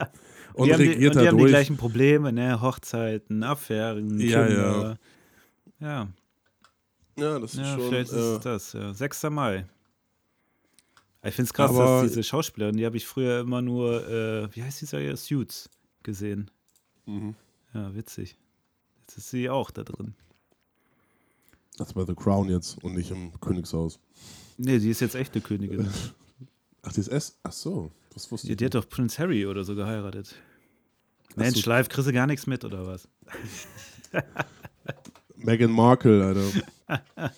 und 0.54 0.68
die 0.68 0.74
haben, 0.74 0.82
die, 0.84 0.90
regiert 0.90 1.16
und 1.16 1.22
die, 1.22 1.28
haben 1.28 1.38
die 1.38 1.46
gleichen 1.46 1.78
Probleme, 1.78 2.32
ne? 2.32 2.62
Hochzeiten, 2.62 3.44
Affären, 3.44 4.20
Ja, 4.20 4.46
Kinder. 4.48 4.98
Ja, 5.80 6.08
ja, 7.18 7.40
das 7.40 7.54
ist 7.54 7.60
ja, 7.60 7.76
schon. 7.76 7.90
vielleicht 7.90 8.12
ist 8.12 8.18
äh, 8.18 8.36
es 8.36 8.40
das, 8.40 8.74
ja. 8.74 8.94
6. 8.94 9.24
Mai. 9.30 9.66
Ich 11.24 11.36
finde 11.36 11.48
es 11.50 11.54
krass, 11.54 11.72
Aber- 11.72 12.02
dass 12.04 12.12
diese 12.12 12.24
Schauspielerin, 12.24 12.78
die 12.78 12.86
habe 12.86 12.98
ich 12.98 13.06
früher 13.06 13.42
immer 13.42 13.62
nur, 13.62 14.08
äh, 14.08 14.56
wie 14.56 14.64
heißt 14.64 14.82
die 14.82 14.86
Serie? 14.86 15.16
Suits 15.18 15.70
gesehen. 16.04 16.50
mhm. 17.06 17.36
Ja, 17.74 17.94
witzig. 17.94 18.36
Jetzt 19.02 19.18
ist 19.18 19.30
sie 19.30 19.48
auch 19.50 19.70
da 19.70 19.84
drin. 19.84 20.16
Das 21.78 21.96
war 21.96 22.06
The 22.08 22.16
Crown 22.16 22.50
jetzt 22.50 22.84
und 22.84 22.96
nicht 22.96 23.12
im 23.12 23.32
Königshaus. 23.42 24.00
Nee, 24.58 24.80
die 24.80 24.90
ist 24.90 25.02
jetzt 25.02 25.16
echte 25.16 25.40
Königin. 25.40 25.88
Ach, 26.82 26.92
die 26.94 27.00
ist 27.02 27.10
S? 27.10 27.38
Ach 27.44 27.52
so, 27.52 27.92
das 28.14 28.32
wusste 28.32 28.48
Die, 28.48 28.54
ich. 28.54 28.58
die 28.58 28.66
hat 28.66 28.74
doch 28.76 28.88
Prince 28.90 29.20
Harry 29.20 29.46
oder 29.46 29.64
so 29.64 29.76
geheiratet. 29.76 30.36
Ach 31.34 31.36
Mensch, 31.38 31.62
so. 31.64 31.70
live 31.70 31.90
kriegst 31.90 32.08
du 32.08 32.14
gar 32.14 32.26
nichts 32.28 32.48
mit, 32.48 32.64
oder 32.66 32.88
was? 32.88 33.08
Meghan 35.36 35.72
Markle, 35.72 36.26
Alter. 36.26 37.32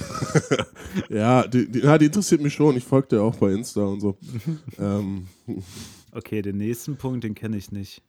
ja, 1.08 1.46
die, 1.46 1.70
die, 1.70 1.80
ja, 1.80 1.98
die 1.98 2.06
interessiert 2.06 2.40
mich 2.40 2.54
schon. 2.54 2.76
Ich 2.76 2.84
folge 2.84 3.08
der 3.08 3.22
auch 3.22 3.36
bei 3.36 3.52
Insta 3.52 3.82
und 3.84 4.00
so. 4.00 4.16
ähm, 4.78 5.26
Okay, 6.12 6.42
den 6.42 6.58
nächsten 6.58 6.96
Punkt, 6.96 7.24
den 7.24 7.34
kenne 7.34 7.56
ich 7.56 7.72
nicht. 7.72 8.00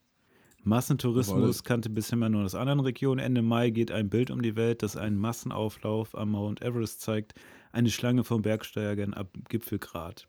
Massentourismus 0.63 1.63
kannte 1.63 1.89
bisher 1.89 2.13
immer 2.17 2.29
nur 2.29 2.43
aus 2.43 2.55
anderen 2.55 2.79
Regionen. 2.79 3.19
Ende 3.19 3.41
Mai 3.41 3.69
geht 3.69 3.91
ein 3.91 4.09
Bild 4.09 4.31
um 4.31 4.41
die 4.41 4.55
Welt, 4.55 4.83
das 4.83 4.97
einen 4.97 5.17
Massenauflauf 5.17 6.15
am 6.15 6.31
Mount 6.31 6.61
Everest 6.61 7.01
zeigt. 7.01 7.33
Eine 7.71 7.89
Schlange 7.89 8.23
von 8.23 8.41
Bergsteigern 8.41 9.13
ab 9.13 9.29
Gipfelgrat. 9.49 10.27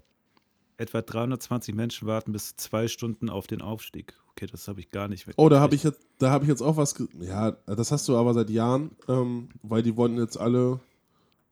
Etwa 0.78 1.00
320 1.00 1.74
Menschen 1.74 2.06
warten 2.06 2.32
bis 2.32 2.56
zwei 2.56 2.86
Stunden 2.88 3.30
auf 3.30 3.46
den 3.46 3.62
Aufstieg. 3.62 4.14
Okay, 4.32 4.46
das 4.50 4.68
habe 4.68 4.80
ich 4.80 4.90
gar 4.90 5.08
nicht 5.08 5.26
oh, 5.36 5.48
da 5.48 5.60
habe 5.60 5.74
ich, 5.74 5.82
jetzt- 5.82 6.06
da 6.18 6.38
ich 6.42 6.48
jetzt 6.48 6.60
auch 6.60 6.76
was. 6.76 6.94
Ja, 7.18 7.52
das 7.66 7.90
hast 7.90 8.06
du 8.08 8.16
aber 8.16 8.34
seit 8.34 8.50
Jahren, 8.50 8.90
ähm, 9.08 9.48
weil 9.62 9.82
die 9.82 9.96
wollen 9.96 10.18
jetzt 10.18 10.38
alle. 10.38 10.80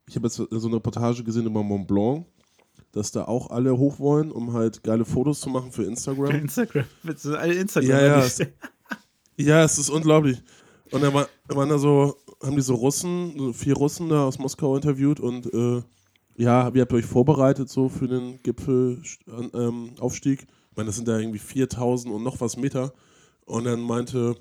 Ich 0.08 0.16
habe 0.16 0.26
jetzt 0.26 0.36
so 0.36 0.48
eine 0.68 0.76
Reportage 0.76 1.24
gesehen 1.24 1.46
über 1.46 1.62
Mont 1.62 1.86
Blanc, 1.88 2.26
dass 2.92 3.10
da 3.10 3.24
auch 3.24 3.50
alle 3.50 3.76
hoch 3.76 3.98
wollen, 3.98 4.30
um 4.30 4.52
halt 4.52 4.82
geile 4.82 5.04
Fotos 5.04 5.40
zu 5.40 5.48
machen 5.50 5.72
für 5.72 5.84
Instagram. 5.84 6.30
Instagram. 6.34 6.84
Das 7.02 7.24
ist 7.24 7.32
alle 7.34 7.54
Instagram. 7.54 7.90
Ja, 7.90 8.00
ja, 8.02 8.18
es- 8.24 8.38
Ja, 9.36 9.64
es 9.64 9.78
ist 9.78 9.90
unglaublich. 9.90 10.40
Und 10.92 11.02
da 11.02 11.12
war, 11.12 11.28
waren 11.48 11.68
da 11.68 11.76
so, 11.78 12.14
haben 12.40 12.54
diese 12.54 12.72
Russen, 12.74 13.34
so 13.36 13.52
vier 13.52 13.74
Russen 13.74 14.08
da 14.08 14.24
aus 14.26 14.38
Moskau 14.38 14.76
interviewt 14.76 15.18
und 15.18 15.52
äh, 15.52 15.82
ja, 16.36 16.72
wie 16.74 16.80
habt 16.80 16.92
ihr 16.92 16.96
euch 16.98 17.04
vorbereitet 17.06 17.68
so 17.68 17.88
für 17.88 18.06
den 18.06 18.40
Gipfelaufstieg? 18.42 20.40
Ähm, 20.42 20.48
ich 20.70 20.76
meine, 20.76 20.86
das 20.86 20.96
sind 20.96 21.08
da 21.08 21.18
irgendwie 21.18 21.38
4000 21.38 22.12
und 22.14 22.22
noch 22.22 22.40
was 22.40 22.56
Meter. 22.56 22.92
Und 23.46 23.64
dann 23.64 23.80
meinte, 23.80 24.36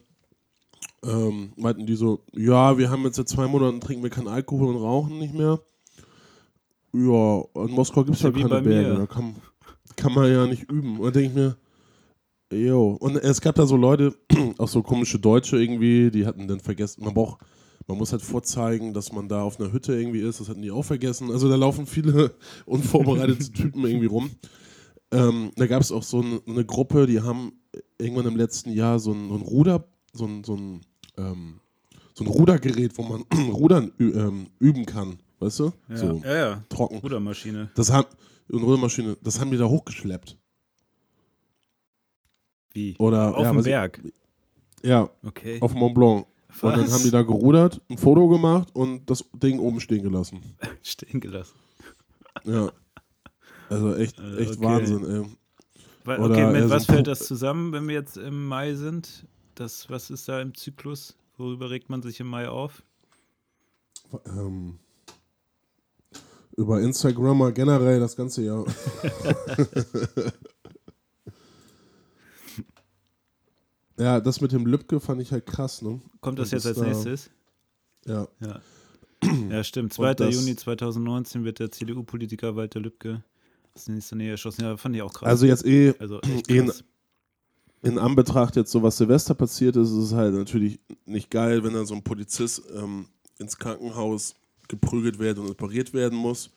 ähm, 1.03 1.53
meinten 1.55 1.85
die 1.85 1.95
so, 1.95 2.23
ja, 2.33 2.77
wir 2.77 2.89
haben 2.89 3.03
jetzt 3.03 3.17
seit 3.17 3.29
zwei 3.29 3.47
Monaten 3.47 3.81
trinken 3.81 4.03
wir 4.03 4.09
keinen 4.09 4.27
Alkohol 4.27 4.75
und 4.75 4.81
rauchen 4.81 5.19
nicht 5.19 5.33
mehr. 5.33 5.59
Ja, 6.93 7.43
in 7.55 7.71
Moskau 7.71 8.03
gibt 8.03 8.17
es 8.17 8.23
Ja, 8.23 8.31
keine 8.31 8.61
Berge, 8.61 8.95
da 8.95 9.05
kann, 9.07 9.35
kann 9.95 10.13
man 10.13 10.31
ja 10.31 10.45
nicht 10.45 10.69
üben. 10.71 10.99
Und 10.99 11.15
denke 11.15 11.29
ich 11.29 11.33
mir, 11.33 11.57
jo. 12.51 12.91
Und 12.99 13.17
es 13.17 13.41
gab 13.41 13.55
da 13.55 13.65
so 13.65 13.75
Leute, 13.75 14.15
auch 14.57 14.67
so 14.67 14.83
komische 14.83 15.19
Deutsche 15.19 15.57
irgendwie, 15.57 16.11
die 16.11 16.25
hatten 16.25 16.47
dann 16.47 16.59
vergessen, 16.59 17.03
man 17.03 17.13
braucht, 17.13 17.41
man 17.87 17.97
muss 17.97 18.11
halt 18.11 18.21
vorzeigen, 18.21 18.93
dass 18.93 19.11
man 19.11 19.27
da 19.27 19.41
auf 19.41 19.59
einer 19.59 19.73
Hütte 19.73 19.93
irgendwie 19.99 20.21
ist, 20.21 20.39
das 20.39 20.49
hatten 20.49 20.61
die 20.61 20.71
auch 20.71 20.85
vergessen. 20.85 21.31
Also 21.31 21.49
da 21.49 21.55
laufen 21.55 21.85
viele 21.87 22.35
unvorbereitete 22.65 23.51
Typen 23.51 23.83
irgendwie 23.85 24.05
rum. 24.05 24.29
Ähm, 25.11 25.51
da 25.55 25.67
gab 25.67 25.81
es 25.81 25.91
auch 25.91 26.03
so 26.03 26.21
eine, 26.21 26.41
eine 26.47 26.65
Gruppe, 26.65 27.07
die 27.07 27.21
haben 27.21 27.53
irgendwann 27.97 28.27
im 28.27 28.37
letzten 28.37 28.71
Jahr 28.71 28.99
so 28.99 29.11
ein, 29.11 29.29
so 29.29 29.35
ein 29.35 29.41
Ruder, 29.41 29.87
so 30.13 30.25
ein, 30.25 30.43
so 30.43 30.55
ein, 30.55 30.81
ähm, 31.17 31.59
so 32.13 32.23
ein 32.23 32.27
Rudergerät, 32.27 32.97
wo 32.97 33.03
man 33.03 33.23
Rudern 33.51 33.91
ähm, 33.99 34.47
üben 34.59 34.85
kann, 34.85 35.17
weißt 35.39 35.59
du? 35.59 35.73
Ja, 35.89 35.97
So 35.97 36.21
ja, 36.23 36.35
ja. 36.35 36.63
trocken. 36.69 36.97
Rudermaschine. 36.99 37.71
Das 37.75 37.91
haben, 37.91 38.07
eine 38.51 38.61
Rudermaschine, 38.61 39.17
das 39.21 39.39
haben 39.39 39.51
die 39.51 39.57
da 39.57 39.65
hochgeschleppt. 39.65 40.37
Wie? 42.71 42.95
Oder, 42.97 43.35
Auf 43.37 43.43
ja, 43.43 43.51
dem 43.51 43.57
was 43.57 43.65
ich- 43.65 43.71
Berg. 43.71 44.01
Ja, 44.83 45.09
Okay. 45.23 45.59
auf 45.61 45.73
Mont 45.73 45.95
Blanc. 45.95 46.25
Und 46.61 46.71
dann 46.71 46.81
Was? 46.85 46.93
haben 46.93 47.03
die 47.03 47.09
da 47.11 47.23
gerudert, 47.23 47.81
ein 47.89 47.97
Foto 47.97 48.27
gemacht 48.27 48.69
und 48.75 49.09
das 49.09 49.25
Ding 49.33 49.57
oben 49.59 49.79
stehen 49.79 50.03
gelassen. 50.03 50.39
stehen 50.83 51.19
gelassen. 51.19 51.55
Ja. 52.43 52.71
Also 53.69 53.95
echt, 53.95 54.19
Äh, 54.19 54.37
echt 54.37 54.57
okay. 54.57 54.63
Wahnsinn, 54.65 55.03
ey. 55.03 55.21
Oder, 56.13 56.25
Okay, 56.25 56.47
mit 56.47 56.55
äh, 56.57 56.63
so 56.63 56.69
was 56.69 56.85
fällt 56.85 57.07
das 57.07 57.25
zusammen, 57.25 57.71
wenn 57.71 57.87
wir 57.87 57.95
jetzt 57.95 58.17
im 58.17 58.45
Mai 58.45 58.75
sind? 58.75 59.25
Das, 59.55 59.89
was 59.89 60.09
ist 60.09 60.27
da 60.27 60.41
im 60.41 60.55
Zyklus? 60.55 61.15
Worüber 61.37 61.69
regt 61.69 61.89
man 61.89 62.01
sich 62.01 62.19
im 62.19 62.27
Mai 62.27 62.47
auf? 62.49 62.83
Ähm, 64.25 64.79
über 66.55 66.81
Instagram 66.81 67.37
mal 67.37 67.53
generell 67.53 67.99
das 67.99 68.15
ganze 68.15 68.43
Jahr. 68.43 68.65
ja, 73.97 74.19
das 74.19 74.41
mit 74.41 74.51
dem 74.51 74.65
Lübcke 74.65 74.99
fand 74.99 75.21
ich 75.21 75.31
halt 75.31 75.45
krass, 75.45 75.81
ne? 75.81 76.01
Kommt 76.21 76.39
das 76.39 76.47
Und 76.51 76.53
jetzt 76.57 76.65
als 76.67 76.77
da- 76.77 76.85
nächstes? 76.85 77.29
Ja. 78.05 78.27
Ja. 78.41 78.59
Ja, 79.49 79.63
stimmt. 79.63 79.93
2. 79.93 80.15
das- 80.15 80.35
Juni 80.35 80.55
2019 80.55 81.45
wird 81.45 81.59
der 81.59 81.71
CDU-Politiker 81.71 82.55
Walter 82.55 82.79
Lübcke 82.81 83.23
aus 83.73 83.85
der 83.85 83.95
nächsten 83.95 84.17
Nähe 84.17 84.31
erschossen. 84.31 84.63
Ja, 84.63 84.75
fand 84.77 84.95
ich 84.95 85.01
auch 85.01 85.13
krass. 85.13 85.29
Also 85.29 85.45
jetzt 85.45 85.65
eh 85.65 85.93
also 85.99 86.19
eh-. 86.21 86.71
In 87.83 87.99
Anbetracht 87.99 88.55
jetzt 88.55 88.71
so 88.71 88.81
was 88.81 88.97
Silvester 88.97 89.35
passiert 89.35 89.75
ist, 89.75 89.89
ist 89.89 89.97
es 89.97 90.13
halt 90.13 90.33
natürlich 90.33 90.79
nicht 91.05 91.29
geil, 91.29 91.63
wenn 91.63 91.73
dann 91.73 91.85
so 91.85 91.93
ein 91.93 92.03
Polizist 92.03 92.63
ähm, 92.73 93.07
ins 93.37 93.57
Krankenhaus 93.57 94.35
geprügelt 94.69 95.19
wird 95.19 95.37
und 95.37 95.49
operiert 95.49 95.93
werden 95.93 96.17
muss. 96.17 96.49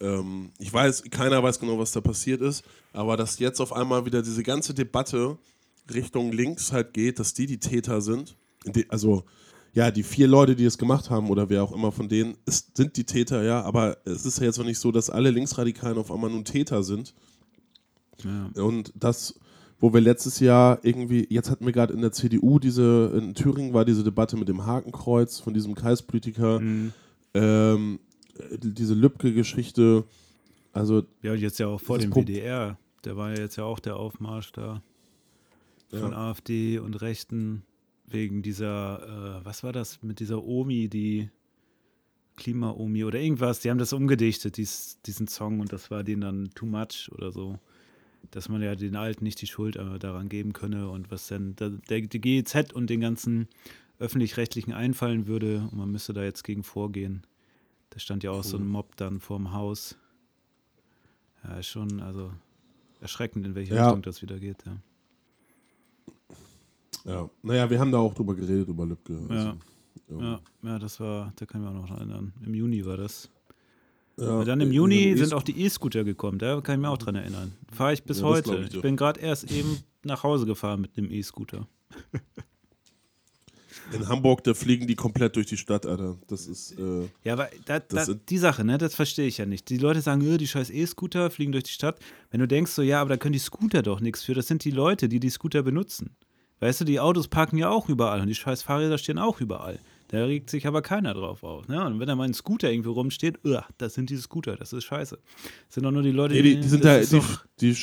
Ähm, 0.00 0.50
ich 0.58 0.72
weiß, 0.72 1.04
keiner 1.10 1.42
weiß 1.42 1.60
genau, 1.60 1.78
was 1.78 1.92
da 1.92 2.00
passiert 2.00 2.40
ist, 2.40 2.64
aber 2.94 3.18
dass 3.18 3.38
jetzt 3.38 3.60
auf 3.60 3.72
einmal 3.72 4.06
wieder 4.06 4.22
diese 4.22 4.42
ganze 4.42 4.72
Debatte 4.72 5.36
Richtung 5.92 6.32
links 6.32 6.72
halt 6.72 6.94
geht, 6.94 7.18
dass 7.18 7.34
die 7.34 7.46
die 7.46 7.60
Täter 7.60 8.00
sind. 8.00 8.34
Also 8.88 9.24
ja, 9.74 9.90
die 9.90 10.02
vier 10.02 10.26
Leute, 10.26 10.56
die 10.56 10.64
es 10.64 10.78
gemacht 10.78 11.10
haben 11.10 11.28
oder 11.28 11.50
wer 11.50 11.62
auch 11.62 11.72
immer 11.72 11.92
von 11.92 12.08
denen, 12.08 12.38
ist, 12.46 12.78
sind 12.78 12.96
die 12.96 13.04
Täter, 13.04 13.42
ja, 13.42 13.60
aber 13.62 13.98
es 14.06 14.24
ist 14.24 14.38
ja 14.38 14.46
jetzt 14.46 14.56
noch 14.56 14.64
nicht 14.64 14.78
so, 14.78 14.90
dass 14.90 15.10
alle 15.10 15.30
Linksradikalen 15.30 15.98
auf 15.98 16.10
einmal 16.10 16.30
nun 16.30 16.46
Täter 16.46 16.82
sind. 16.82 17.12
Ja. 18.24 18.62
Und 18.62 18.90
das, 18.94 19.38
wo 19.78 19.92
wir 19.92 20.00
letztes 20.00 20.40
Jahr 20.40 20.78
irgendwie, 20.82 21.26
jetzt 21.30 21.50
hatten 21.50 21.66
wir 21.66 21.72
gerade 21.72 21.92
in 21.92 22.00
der 22.00 22.12
CDU 22.12 22.58
diese, 22.58 23.12
in 23.16 23.34
Thüringen 23.34 23.74
war 23.74 23.84
diese 23.84 24.02
Debatte 24.04 24.36
mit 24.36 24.48
dem 24.48 24.64
Hakenkreuz 24.66 25.38
von 25.40 25.52
diesem 25.54 25.74
Kreispolitiker, 25.74 26.60
Mhm. 26.60 26.92
ähm, 27.34 28.00
äh, 28.38 28.56
diese 28.58 28.94
Lübcke-Geschichte, 28.94 30.04
also 30.72 31.02
ja, 31.22 31.32
und 31.32 31.38
jetzt 31.40 31.58
ja 31.58 31.66
auch 31.68 31.80
vor 31.80 31.98
dem 31.98 32.10
Pro- 32.10 32.22
WDR. 32.22 32.78
Der 33.04 33.16
war 33.16 33.30
ja 33.34 33.38
jetzt 33.40 33.56
ja 33.56 33.64
auch 33.64 33.78
der 33.78 33.96
Aufmarsch 33.96 34.50
da 34.52 34.82
von 35.90 36.12
ja, 36.12 36.30
AfD 36.30 36.78
und 36.78 37.00
Rechten 37.00 37.62
wegen 38.08 38.42
dieser, 38.42 39.38
äh, 39.40 39.44
was 39.44 39.62
war 39.62 39.72
das 39.72 40.02
mit 40.02 40.20
dieser 40.20 40.42
Omi, 40.44 40.88
die 40.88 41.30
Klima-Omi 42.36 43.04
oder 43.04 43.18
irgendwas. 43.20 43.60
Die 43.60 43.70
haben 43.70 43.78
das 43.78 43.92
umgedichtet, 43.92 44.56
dies, 44.58 44.98
diesen 45.06 45.26
Song, 45.28 45.60
und 45.60 45.72
das 45.72 45.90
war 45.90 46.04
denen 46.04 46.20
dann 46.20 46.50
too 46.54 46.66
much 46.66 47.10
oder 47.12 47.32
so. 47.32 47.58
Dass 48.30 48.48
man 48.48 48.62
ja 48.62 48.74
den 48.74 48.96
Alten 48.96 49.24
nicht 49.24 49.40
die 49.40 49.46
Schuld 49.46 49.76
äh, 49.76 49.98
daran 49.98 50.28
geben 50.28 50.52
könne 50.52 50.88
und 50.90 51.10
was 51.10 51.28
dann 51.28 51.54
da, 51.56 51.68
der, 51.68 52.00
die 52.02 52.20
GEZ 52.20 52.72
und 52.72 52.90
den 52.90 53.00
ganzen 53.00 53.48
öffentlich-rechtlichen 53.98 54.72
einfallen 54.72 55.26
würde 55.26 55.68
und 55.70 55.76
man 55.78 55.90
müsste 55.90 56.12
da 56.12 56.22
jetzt 56.22 56.42
gegen 56.44 56.62
vorgehen. 56.62 57.22
Da 57.90 57.98
stand 57.98 58.24
ja 58.24 58.30
auch 58.30 58.44
so 58.44 58.58
ein 58.58 58.66
Mob 58.66 58.96
dann 58.96 59.20
vorm 59.20 59.52
Haus. 59.52 59.96
Ja, 61.44 61.58
ist 61.58 61.68
schon, 61.68 62.00
also 62.00 62.32
erschreckend, 63.00 63.46
in 63.46 63.54
welche 63.54 63.74
Ja. 63.74 63.86
Richtung 63.86 64.02
das 64.02 64.20
wieder 64.22 64.38
geht, 64.38 64.64
ja. 64.66 64.76
ja. 67.04 67.30
Naja, 67.42 67.70
wir 67.70 67.78
haben 67.78 67.92
da 67.92 67.98
auch 67.98 68.14
drüber 68.14 68.34
geredet, 68.34 68.68
über 68.68 68.84
Lübcke. 68.84 69.18
Ja. 69.30 69.56
Also, 70.08 70.20
Ja, 70.20 70.40
ja, 70.62 70.78
das 70.78 71.00
war, 71.00 71.32
da 71.36 71.46
kann 71.46 71.62
ich 71.62 71.68
mich 71.68 71.76
auch 71.78 71.88
noch 71.88 71.96
erinnern. 71.96 72.32
Im 72.44 72.54
Juni 72.54 72.84
war 72.84 72.96
das. 72.96 73.30
Ja. 74.18 74.44
dann 74.44 74.60
im 74.60 74.70
Äh, 74.70 74.74
Juni 74.74 75.04
äh, 75.12 75.16
sind 75.16 75.32
auch 75.34 75.42
die 75.42 75.60
E-Scooter 75.62 76.04
gekommen, 76.04 76.38
da 76.38 76.60
kann 76.60 76.76
ich 76.76 76.80
mich 76.80 76.88
auch 76.88 76.98
dran 76.98 77.14
erinnern. 77.14 77.52
Fahre 77.72 77.92
ich 77.94 78.02
bis 78.02 78.20
Ja, 78.20 78.24
heute. 78.26 78.64
ich 78.68 78.74
Ich, 78.74 78.80
bin 78.82 78.96
gerade 78.96 79.20
erst 79.20 79.50
eben 79.50 79.78
nach 80.04 80.22
Hause 80.22 80.46
gefahren 80.46 80.80
mit 80.80 80.96
dem 80.96 81.10
E-Scooter. 81.10 81.66
In 83.92 84.08
Hamburg, 84.08 84.42
da 84.42 84.52
fliegen 84.52 84.88
die 84.88 84.96
komplett 84.96 85.36
durch 85.36 85.46
die 85.46 85.56
Stadt, 85.56 85.86
Alter. 85.86 86.16
Das 86.26 86.48
ist, 86.48 86.72
äh, 86.76 87.08
Ja, 87.22 87.34
aber 87.34 87.48
da, 87.66 87.78
da, 87.78 88.04
die 88.28 88.38
Sache, 88.38 88.64
ne, 88.64 88.78
das 88.78 88.96
verstehe 88.96 89.28
ich 89.28 89.38
ja 89.38 89.46
nicht. 89.46 89.68
Die 89.68 89.78
Leute 89.78 90.00
sagen, 90.00 90.22
"Äh, 90.22 90.38
die 90.38 90.48
scheiß 90.48 90.70
E-Scooter 90.70 91.30
fliegen 91.30 91.52
durch 91.52 91.64
die 91.64 91.72
Stadt. 91.72 92.00
Wenn 92.30 92.40
du 92.40 92.48
denkst 92.48 92.72
so, 92.72 92.82
ja, 92.82 93.00
aber 93.00 93.10
da 93.10 93.16
können 93.16 93.34
die 93.34 93.38
Scooter 93.38 93.82
doch 93.82 94.00
nichts 94.00 94.24
für. 94.24 94.34
Das 94.34 94.48
sind 94.48 94.64
die 94.64 94.72
Leute, 94.72 95.08
die 95.08 95.20
die 95.20 95.30
Scooter 95.30 95.62
benutzen. 95.62 96.16
Weißt 96.58 96.80
du, 96.80 96.84
die 96.84 96.98
Autos 96.98 97.28
parken 97.28 97.58
ja 97.58 97.68
auch 97.70 97.88
überall 97.88 98.20
und 98.20 98.26
die 98.26 98.34
scheiß 98.34 98.62
Fahrräder 98.62 98.98
stehen 98.98 99.18
auch 99.18 99.40
überall. 99.40 99.78
Da 100.08 100.24
regt 100.24 100.50
sich 100.50 100.66
aber 100.66 100.82
keiner 100.82 101.14
drauf 101.14 101.42
auf. 101.42 101.66
Ne? 101.68 101.84
Und 101.84 101.98
wenn 101.98 102.06
da 102.06 102.14
mal 102.14 102.24
ein 102.24 102.34
Scooter 102.34 102.70
irgendwo 102.70 102.92
rumsteht, 102.92 103.40
"Uah, 103.44 103.66
das 103.78 103.94
sind 103.94 104.08
diese 104.10 104.22
Scooter, 104.22 104.56
das 104.56 104.72
ist 104.72 104.84
scheiße. 104.84 105.18
Das 105.66 105.74
sind 105.74 105.82
doch 105.84 105.90
nur 105.90 106.02
die 106.02 106.12
Leute, 106.12 106.34
nee, 106.34 106.42
die, 106.42 106.60
die 106.60 106.68
sind 106.68 106.84
da, 106.84 107.00
die, 107.00 107.20
die, 107.60 107.76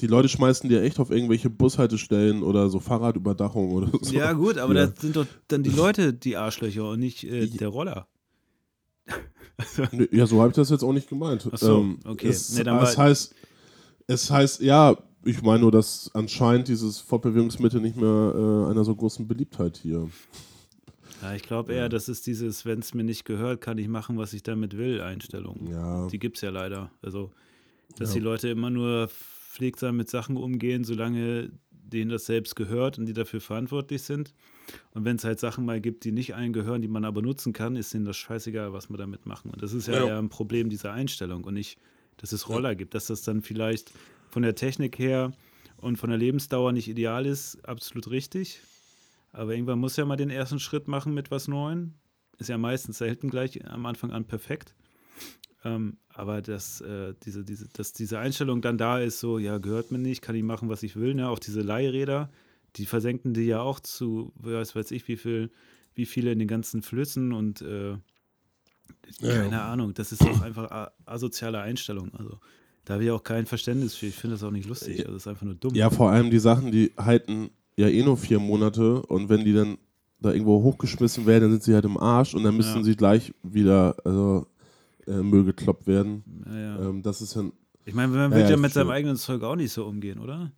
die 0.00 0.06
Leute 0.08 0.28
schmeißen 0.28 0.68
dir 0.68 0.82
echt 0.82 0.98
auf 0.98 1.10
irgendwelche 1.12 1.50
Bushaltestellen 1.50 2.42
oder 2.42 2.68
so 2.68 2.80
Fahrradüberdachung 2.80 3.70
oder 3.72 3.90
so. 4.02 4.12
Ja, 4.14 4.32
gut, 4.32 4.58
aber 4.58 4.74
Ja. 4.74 4.86
das 4.86 5.00
sind 5.00 5.14
doch 5.14 5.26
dann 5.46 5.62
die 5.62 5.70
Leute 5.70 6.12
die 6.12 6.36
Arschlöcher 6.36 6.88
und 6.90 6.98
nicht 6.98 7.22
äh, 7.24 7.46
der 7.46 7.68
Roller. 7.68 8.08
Ja, 10.10 10.26
so 10.26 10.40
habe 10.40 10.48
ich 10.50 10.56
das 10.56 10.70
jetzt 10.70 10.82
auch 10.82 10.92
nicht 10.92 11.08
gemeint. 11.08 11.48
Ach 11.52 11.58
so, 11.58 11.80
ähm, 11.80 12.00
okay. 12.04 12.28
Es, 12.28 12.52
Nee, 12.56 12.68
es, 12.68 12.98
heißt, 12.98 13.34
es 14.08 14.30
heißt, 14.30 14.60
ja, 14.62 14.96
ich 15.24 15.42
meine 15.42 15.60
nur, 15.60 15.70
dass 15.70 16.10
anscheinend 16.14 16.68
dieses 16.68 16.98
Fortbewegungsmittel 16.98 17.80
nicht 17.80 17.96
mehr 17.96 18.66
äh, 18.66 18.70
einer 18.70 18.84
so 18.84 18.94
großen 18.96 19.28
Beliebtheit 19.28 19.76
hier. 19.80 20.08
Ja, 21.22 21.34
ich 21.34 21.42
glaube 21.42 21.72
eher, 21.72 21.88
das 21.88 22.08
ist 22.08 22.26
dieses, 22.26 22.66
wenn 22.66 22.80
es 22.80 22.94
mir 22.94 23.04
nicht 23.04 23.24
gehört, 23.24 23.60
kann 23.60 23.78
ich 23.78 23.88
machen, 23.88 24.18
was 24.18 24.32
ich 24.32 24.42
damit 24.42 24.76
will, 24.76 25.00
Einstellung. 25.00 25.68
Ja, 25.70 26.08
Die 26.08 26.18
gibt 26.18 26.36
es 26.36 26.42
ja 26.42 26.50
leider. 26.50 26.90
Also, 27.00 27.30
dass 27.96 28.10
Ja. 28.10 28.14
die 28.14 28.20
Leute 28.20 28.48
immer 28.48 28.70
nur 28.70 29.08
pflegsam 29.08 29.96
mit 29.96 30.08
Sachen 30.10 30.36
umgehen, 30.36 30.82
solange 30.84 31.50
denen 31.70 32.10
das 32.10 32.24
selbst 32.26 32.56
gehört 32.56 32.98
und 32.98 33.06
die 33.06 33.12
dafür 33.12 33.40
verantwortlich 33.40 34.02
sind. 34.02 34.32
Und 34.94 35.04
wenn 35.04 35.16
es 35.16 35.24
halt 35.24 35.38
Sachen 35.38 35.64
mal 35.66 35.80
gibt, 35.80 36.04
die 36.04 36.12
nicht 36.12 36.34
allen 36.34 36.52
gehören, 36.52 36.80
die 36.80 36.88
man 36.88 37.04
aber 37.04 37.20
nutzen 37.22 37.52
kann, 37.52 37.76
ist 37.76 37.92
denen 37.92 38.04
das 38.06 38.16
scheißegal, 38.16 38.72
was 38.72 38.88
wir 38.88 38.96
damit 38.96 39.26
machen. 39.26 39.50
Und 39.50 39.62
das 39.62 39.72
ist 39.74 39.88
ja, 39.88 39.94
Ja. 39.94 40.06
eher 40.06 40.18
ein 40.18 40.28
Problem 40.30 40.70
dieser 40.70 40.92
Einstellung 40.92 41.44
und 41.44 41.54
nicht, 41.54 41.78
dass 42.16 42.32
es 42.32 42.48
Roller 42.48 42.74
gibt. 42.74 42.94
Dass 42.94 43.06
das 43.06 43.22
dann 43.22 43.42
vielleicht 43.42 43.92
von 44.30 44.42
der 44.42 44.54
Technik 44.54 44.98
her 44.98 45.32
und 45.76 45.98
von 45.98 46.08
der 46.08 46.18
Lebensdauer 46.18 46.72
nicht 46.72 46.88
ideal 46.88 47.26
ist, 47.26 47.62
absolut 47.68 48.10
richtig. 48.10 48.60
Aber 49.32 49.54
irgendwann 49.54 49.78
muss 49.78 49.96
ja 49.96 50.04
mal 50.04 50.16
den 50.16 50.30
ersten 50.30 50.60
Schritt 50.60 50.88
machen 50.88 51.14
mit 51.14 51.30
was 51.30 51.48
Neuem. 51.48 51.94
Ist 52.38 52.48
ja 52.48 52.58
meistens 52.58 52.98
selten 52.98 53.30
gleich 53.30 53.64
am 53.66 53.86
Anfang 53.86 54.10
an 54.10 54.26
perfekt. 54.26 54.74
Ähm, 55.64 55.98
aber 56.08 56.42
dass, 56.42 56.80
äh, 56.80 57.14
diese, 57.24 57.44
diese, 57.44 57.68
dass 57.68 57.92
diese 57.92 58.18
Einstellung 58.18 58.62
dann 58.62 58.78
da 58.78 58.98
ist, 58.98 59.20
so, 59.20 59.38
ja, 59.38 59.58
gehört 59.58 59.90
mir 59.90 59.98
nicht, 59.98 60.22
kann 60.22 60.34
ich 60.34 60.42
machen, 60.42 60.68
was 60.68 60.82
ich 60.82 60.96
will. 60.96 61.14
Ne? 61.14 61.28
Auch 61.28 61.38
diese 61.38 61.62
Leihräder, 61.62 62.30
die 62.76 62.86
versenken 62.86 63.32
die 63.32 63.42
ja 63.42 63.60
auch 63.60 63.80
zu, 63.80 64.32
weiß, 64.36 64.74
weiß 64.74 64.90
ich, 64.90 65.06
wie 65.08 65.16
viel, 65.16 65.50
wie 65.94 66.06
viele 66.06 66.32
in 66.32 66.38
den 66.38 66.48
ganzen 66.48 66.82
Flüssen 66.82 67.32
und 67.32 67.62
äh, 67.62 67.96
keine 69.20 69.50
ja. 69.50 69.72
Ahnung, 69.72 69.94
das 69.94 70.12
ist 70.12 70.22
auch 70.22 70.40
einfach 70.42 70.90
asoziale 71.04 71.60
Einstellung. 71.60 72.14
Also 72.14 72.38
da 72.84 72.94
habe 72.94 73.04
ich 73.04 73.10
auch 73.10 73.22
kein 73.22 73.46
Verständnis 73.46 73.94
für. 73.94 74.06
Ich 74.06 74.16
finde 74.16 74.34
das 74.34 74.42
auch 74.42 74.50
nicht 74.50 74.68
lustig. 74.68 75.00
Also 75.00 75.12
das 75.12 75.22
ist 75.22 75.26
einfach 75.28 75.44
nur 75.44 75.54
dumm. 75.54 75.74
ja, 75.74 75.90
vor 75.90 76.10
allem 76.10 76.30
die 76.30 76.38
Sachen, 76.38 76.72
die 76.72 76.92
halten 76.96 77.50
ja 77.82 77.88
eh 77.88 78.02
nur 78.02 78.16
vier 78.16 78.38
Monate 78.38 79.02
und 79.02 79.28
wenn 79.28 79.44
die 79.44 79.52
dann 79.52 79.78
da 80.20 80.32
irgendwo 80.32 80.62
hochgeschmissen 80.62 81.26
werden, 81.26 81.42
dann 81.44 81.50
sind 81.52 81.62
sie 81.64 81.74
halt 81.74 81.84
im 81.84 81.96
Arsch 81.98 82.34
und 82.34 82.44
dann 82.44 82.56
müssen 82.56 82.76
Ja. 82.78 82.82
sie 82.84 82.96
gleich 82.96 83.34
wieder, 83.42 83.96
also 84.04 84.46
äh, 85.06 85.16
Müll 85.22 85.44
gekloppt 85.44 85.86
werden. 85.86 86.22
Ja. 86.46 86.88
Ähm, 86.88 87.02
das 87.02 87.20
ist 87.20 87.34
ja. 87.34 87.42
ein- 87.42 87.52
Ich 87.84 87.94
meine, 87.94 88.12
man 88.12 88.30
will 88.32 88.48
ja, 88.48 88.56
mit 88.56 88.72
seinem 88.72 88.90
eigenen 88.90 89.16
Zeug 89.16 89.42
auch 89.42 89.56
nicht 89.56 89.72
so 89.72 89.84
umgehen, 89.84 90.20
oder? 90.20 90.52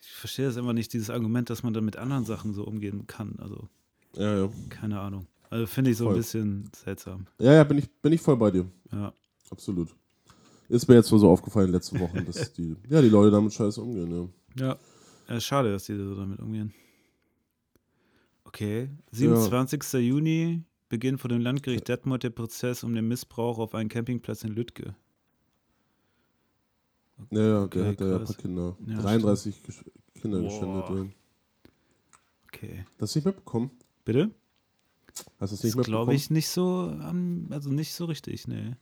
Ich 0.00 0.08
verstehe 0.12 0.46
das 0.46 0.56
immer 0.56 0.72
nicht, 0.72 0.92
dieses 0.94 1.10
Argument, 1.10 1.50
dass 1.50 1.62
man 1.62 1.74
dann 1.74 1.84
mit 1.84 1.96
anderen 1.96 2.24
Sachen 2.24 2.54
so 2.54 2.64
umgehen 2.64 3.06
kann. 3.06 3.34
Also, 3.38 3.68
Ja, 4.16 4.38
ja. 4.44 4.48
keine 4.70 4.98
Ahnung. 5.00 5.26
Also 5.50 5.66
finde 5.66 5.90
ich 5.90 5.96
so 5.98 6.04
Voll. 6.04 6.14
ein 6.14 6.18
bisschen 6.18 6.70
seltsam. 6.74 7.26
Ja, 7.38 7.52
ja, 7.52 7.64
bin 7.64 7.78
ich, 7.78 7.90
bin 8.00 8.12
ich 8.12 8.20
voll 8.20 8.36
bei 8.36 8.50
dir. 8.50 8.64
Ja. 8.92 9.12
Absolut. 9.50 9.94
Ist 10.68 10.88
mir 10.88 10.94
jetzt 10.96 11.10
nur 11.10 11.20
so 11.20 11.28
aufgefallen 11.30 11.70
letzte 11.70 12.00
Woche, 12.00 12.22
dass 12.24 12.52
die, 12.54 12.74
ja, 12.88 13.00
die 13.02 13.08
Leute 13.10 13.30
damit 13.30 13.52
scheiße 13.52 13.80
umgehen, 13.80 14.30
ja. 14.56 14.66
Ja. 14.68 14.76
Ja 15.28 15.40
schade, 15.40 15.72
dass 15.72 15.84
die 15.86 15.96
so 15.96 16.14
damit 16.14 16.40
umgehen. 16.40 16.72
Okay. 18.44 18.90
27. 19.12 19.82
Juni, 19.94 20.62
Beginn 20.88 21.18
vor 21.18 21.28
dem 21.28 21.40
Landgericht 21.40 21.88
Detmold 21.88 22.22
der 22.22 22.30
Prozess 22.30 22.84
um 22.84 22.94
den 22.94 23.08
Missbrauch 23.08 23.58
auf 23.58 23.74
einen 23.74 23.88
Campingplatz 23.88 24.44
in 24.44 24.52
Lüttke. 24.54 24.94
Ja, 27.30 27.40
ja, 27.40 27.62
Okay, 27.62 27.78
der 27.80 27.88
hat 27.88 28.00
da 28.00 28.06
ja 28.08 28.16
ein 28.18 28.24
paar 28.24 28.34
Kinder. 28.34 28.76
Ja, 28.86 28.98
33 29.00 29.56
gesch- 29.66 29.84
Kinder 30.20 30.40
Boah. 30.40 30.48
geschändet. 30.48 30.90
Ja. 30.90 31.12
Okay. 32.48 32.84
Hast 33.00 33.14
du 33.14 33.18
nicht 33.18 33.26
mitbekommen? 33.26 33.70
Bitte? 34.04 34.30
Hast 35.40 35.50
du 35.50 35.54
es 35.54 35.60
Das 35.60 35.64
nicht 35.64 35.76
mitbekommen? 35.76 35.84
glaube 35.84 36.14
ich 36.14 36.30
nicht 36.30 36.48
so, 36.48 36.94
also 37.50 37.70
nicht 37.70 37.94
so 37.94 38.04
richtig, 38.04 38.46
nee. 38.48 38.76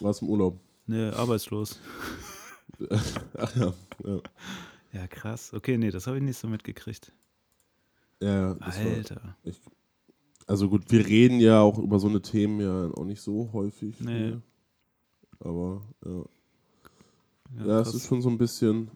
Warst 0.00 0.22
im 0.22 0.28
Urlaub. 0.28 0.58
Nee, 0.86 1.08
arbeitslos. 1.10 1.78
Ach 3.36 3.56
ja, 3.56 3.74
ja. 4.04 4.20
Ja, 4.92 5.06
krass. 5.06 5.52
Okay, 5.52 5.76
nee, 5.78 5.90
das 5.90 6.06
habe 6.06 6.16
ich 6.16 6.22
nicht 6.22 6.38
so 6.38 6.48
mitgekriegt. 6.48 7.12
Ja, 8.20 8.28
ja, 8.28 8.54
das 8.54 8.78
war, 8.84 8.92
Alter. 8.92 9.36
also 10.46 10.68
gut, 10.68 10.90
wir 10.90 11.06
reden 11.06 11.40
ja 11.40 11.60
auch 11.60 11.78
über 11.78 11.98
so 11.98 12.08
eine 12.08 12.20
Themen 12.20 12.60
ja 12.60 12.90
auch 12.94 13.04
nicht 13.04 13.20
so 13.20 13.50
häufig. 13.52 14.00
Nee. 14.00 14.30
ne? 14.30 14.42
Aber 15.40 15.82
ja. 16.04 16.24
Ja, 17.56 17.66
Ja, 17.66 17.80
es 17.80 17.94
ist 17.94 18.06
schon 18.08 18.22
so 18.22 18.28
ein 18.28 18.38
bisschen. 18.38 18.90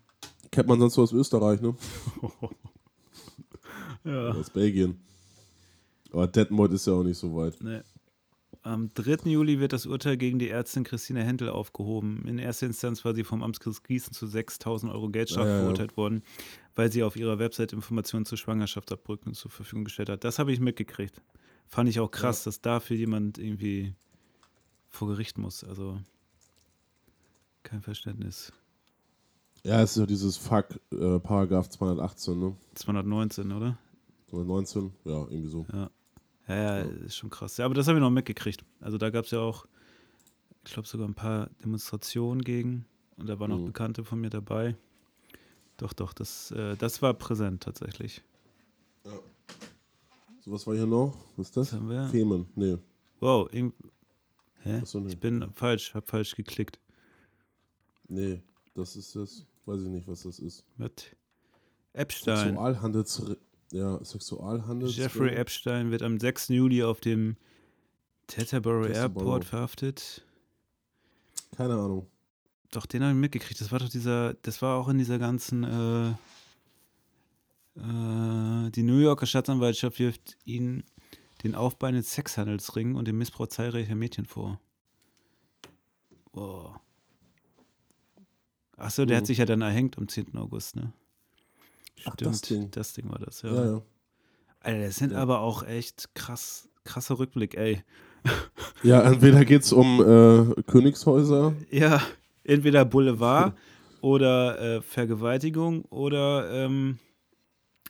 Kennt 0.50 0.68
man 0.68 0.80
sonst 0.80 0.94
so 0.94 1.02
aus 1.02 1.12
Österreich, 1.12 1.60
ne? 1.60 1.74
ja. 4.04 4.30
Aus 4.30 4.50
Belgien. 4.50 5.00
Aber 6.12 6.26
Detmold 6.26 6.72
ist 6.72 6.86
ja 6.86 6.92
auch 6.92 7.02
nicht 7.02 7.16
so 7.16 7.34
weit. 7.34 7.56
Nee. 7.62 7.80
Am 8.64 8.94
3. 8.94 9.28
Juli 9.28 9.58
wird 9.58 9.72
das 9.72 9.86
Urteil 9.86 10.16
gegen 10.16 10.38
die 10.38 10.48
Ärztin 10.48 10.84
Christine 10.84 11.24
Händel 11.24 11.48
aufgehoben. 11.48 12.24
In 12.28 12.38
erster 12.38 12.66
Instanz 12.66 13.04
war 13.04 13.12
sie 13.12 13.24
vom 13.24 13.42
Amtsgericht 13.42 13.82
Gießen 13.82 14.12
zu 14.12 14.28
6000 14.28 14.92
Euro 14.92 15.08
Geldstrafe 15.08 15.48
Ja, 15.48 15.52
ja, 15.52 15.58
ja. 15.58 15.62
verurteilt 15.64 15.96
worden, 15.96 16.22
weil 16.76 16.92
sie 16.92 17.02
auf 17.02 17.16
ihrer 17.16 17.40
Website 17.40 17.72
Informationen 17.72 18.24
zu 18.24 18.36
Schwangerschaftsabbrücken 18.36 19.34
zur 19.34 19.50
Verfügung 19.50 19.84
gestellt 19.84 20.10
hat. 20.10 20.22
Das 20.22 20.38
habe 20.38 20.52
ich 20.52 20.60
mitgekriegt. 20.60 21.20
Fand 21.66 21.88
ich 21.88 21.98
auch 21.98 22.10
krass, 22.10 22.44
dass 22.44 22.60
dafür 22.60 22.96
jemand 22.96 23.38
irgendwie 23.38 23.94
vor 24.88 25.08
Gericht 25.08 25.38
muss. 25.38 25.64
Also 25.64 25.98
kein 27.64 27.82
Verständnis. 27.82 28.52
Ja, 29.64 29.80
es 29.82 29.92
ist 29.92 29.96
ja 29.96 30.06
dieses 30.06 30.36
Fuck, 30.36 30.80
äh, 30.92 31.18
Paragraph 31.18 31.68
218, 31.68 32.38
ne? 32.38 32.56
219, 32.74 33.52
oder? 33.52 33.78
Oder 34.30 34.44
19? 34.44 34.92
Ja, 35.04 35.22
irgendwie 35.30 35.48
so. 35.48 35.66
Ja. 35.72 35.90
Ja, 36.48 36.54
ja, 36.54 36.78
ist 36.80 37.16
schon 37.16 37.30
krass. 37.30 37.56
Ja, 37.56 37.64
aber 37.66 37.74
das 37.74 37.86
habe 37.88 37.98
ich 37.98 38.00
noch 38.02 38.10
mitgekriegt. 38.10 38.64
Also 38.80 38.98
da 38.98 39.10
gab 39.10 39.24
es 39.26 39.30
ja 39.30 39.38
auch, 39.40 39.66
ich 40.64 40.72
glaube, 40.72 40.88
sogar 40.88 41.06
ein 41.08 41.14
paar 41.14 41.48
Demonstrationen 41.64 42.42
gegen. 42.42 42.84
Und 43.16 43.28
da 43.28 43.38
waren 43.38 43.52
auch 43.52 43.58
Mhm. 43.58 43.66
Bekannte 43.66 44.04
von 44.04 44.20
mir 44.20 44.30
dabei. 44.30 44.76
Doch, 45.76 45.92
doch, 45.92 46.12
das, 46.12 46.50
äh, 46.52 46.76
das 46.76 47.00
war 47.02 47.14
präsent 47.14 47.62
tatsächlich. 47.62 48.22
So, 50.40 50.50
was 50.52 50.66
war 50.66 50.74
hier 50.74 50.86
noch? 50.86 51.16
Was 51.36 51.48
ist 51.48 51.56
das? 51.56 51.72
Was 51.72 51.78
haben 51.80 51.88
wir? 51.88 52.08
Femen. 52.08 52.46
Nee. 52.56 52.78
Wow, 53.20 53.48
irgend- 53.52 53.74
hä? 54.62 54.78
Achso, 54.78 54.98
nee. 55.00 55.10
Ich 55.10 55.18
bin 55.20 55.48
falsch, 55.52 55.94
habe 55.94 56.04
falsch 56.06 56.34
geklickt. 56.34 56.80
Nee, 58.08 58.42
das 58.74 58.96
ist 58.96 59.14
das. 59.14 59.46
Weiß 59.64 59.80
ich 59.82 59.88
nicht, 59.88 60.08
was 60.08 60.22
das 60.24 60.40
ist. 60.40 60.64
Was? 60.78 60.90
Epstein. 61.92 62.48
Sexualhandels. 62.48 63.22
Ja, 63.72 63.98
Sexualhandels. 64.04 64.96
Jeffrey 64.96 65.34
Epstein 65.34 65.90
wird 65.90 66.02
am 66.02 66.20
6. 66.20 66.48
Juli 66.48 66.82
auf 66.84 67.00
dem 67.00 67.36
Teterboro 68.26 68.84
Teterboro. 68.86 69.24
Airport 69.26 69.44
verhaftet. 69.44 70.24
Keine 71.56 71.74
Ahnung. 71.74 72.06
Doch, 72.70 72.86
den 72.86 73.02
habe 73.02 73.12
ich 73.12 73.18
mitgekriegt. 73.18 73.60
Das 73.60 73.72
war 73.72 73.78
doch 73.78 73.88
dieser, 73.88 74.34
das 74.34 74.62
war 74.62 74.76
auch 74.78 74.88
in 74.88 74.98
dieser 74.98 75.18
ganzen, 75.18 75.64
äh, 75.64 76.10
äh, 77.80 78.70
die 78.70 78.82
New 78.82 78.98
Yorker 78.98 79.26
Staatsanwaltschaft 79.26 79.98
wirft 79.98 80.36
ihn 80.44 80.84
den 81.42 81.54
Aufbau 81.54 81.88
eines 81.88 82.12
Sexhandelsring 82.12 82.94
und 82.94 83.08
den 83.08 83.18
Missbrauch 83.18 83.48
zahlreicher 83.48 83.94
Mädchen 83.94 84.26
vor. 84.26 84.60
Boah. 86.32 86.80
Achso, 88.76 89.04
der 89.04 89.16
Mhm. 89.16 89.18
hat 89.20 89.26
sich 89.26 89.38
ja 89.38 89.44
dann 89.46 89.60
erhängt 89.62 89.98
am 89.98 90.08
10. 90.08 90.36
August, 90.38 90.76
ne? 90.76 90.92
Ach, 92.04 92.12
Stimmt, 92.14 92.20
das 92.32 92.40
Ding. 92.42 92.70
das 92.70 92.92
Ding 92.94 93.08
war 93.10 93.18
das, 93.18 93.42
ja. 93.42 93.52
Ja, 93.54 93.64
ja. 93.72 93.82
Alter, 94.60 94.80
das 94.86 94.96
sind 94.96 95.12
Ja. 95.12 95.18
aber 95.18 95.40
auch 95.40 95.62
echt 95.64 96.14
krass, 96.14 96.68
krasser 96.84 97.18
Rückblick, 97.18 97.54
ey. 97.56 97.82
Ja, 98.84 99.00
entweder 99.02 99.44
geht 99.44 99.62
es 99.62 99.72
um 99.72 100.00
äh, 100.00 100.62
Königshäuser. 100.62 101.54
Ja, 101.70 102.02
entweder 102.44 102.84
Boulevard 102.84 103.56
oder 104.00 104.58
äh, 104.78 104.82
Vergewaltigung 104.82 105.84
oder 105.86 106.50
ähm, 106.50 106.98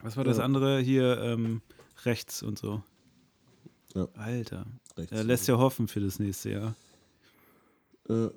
was 0.02 0.16
war 0.18 0.24
das 0.24 0.36
Ja. 0.38 0.44
andere 0.44 0.80
hier 0.80 1.18
ähm, 1.22 1.62
rechts 2.04 2.42
und 2.42 2.58
so. 2.58 2.82
Ja. 3.94 4.06
Alter, 4.14 4.66
Rechts. 4.96 5.10
der 5.14 5.24
lässt 5.24 5.48
ja 5.48 5.56
hoffen 5.58 5.88
für 5.88 6.00
das 6.00 6.18
nächste 6.18 6.50
Jahr. 6.50 6.74
Äh, 8.08 8.28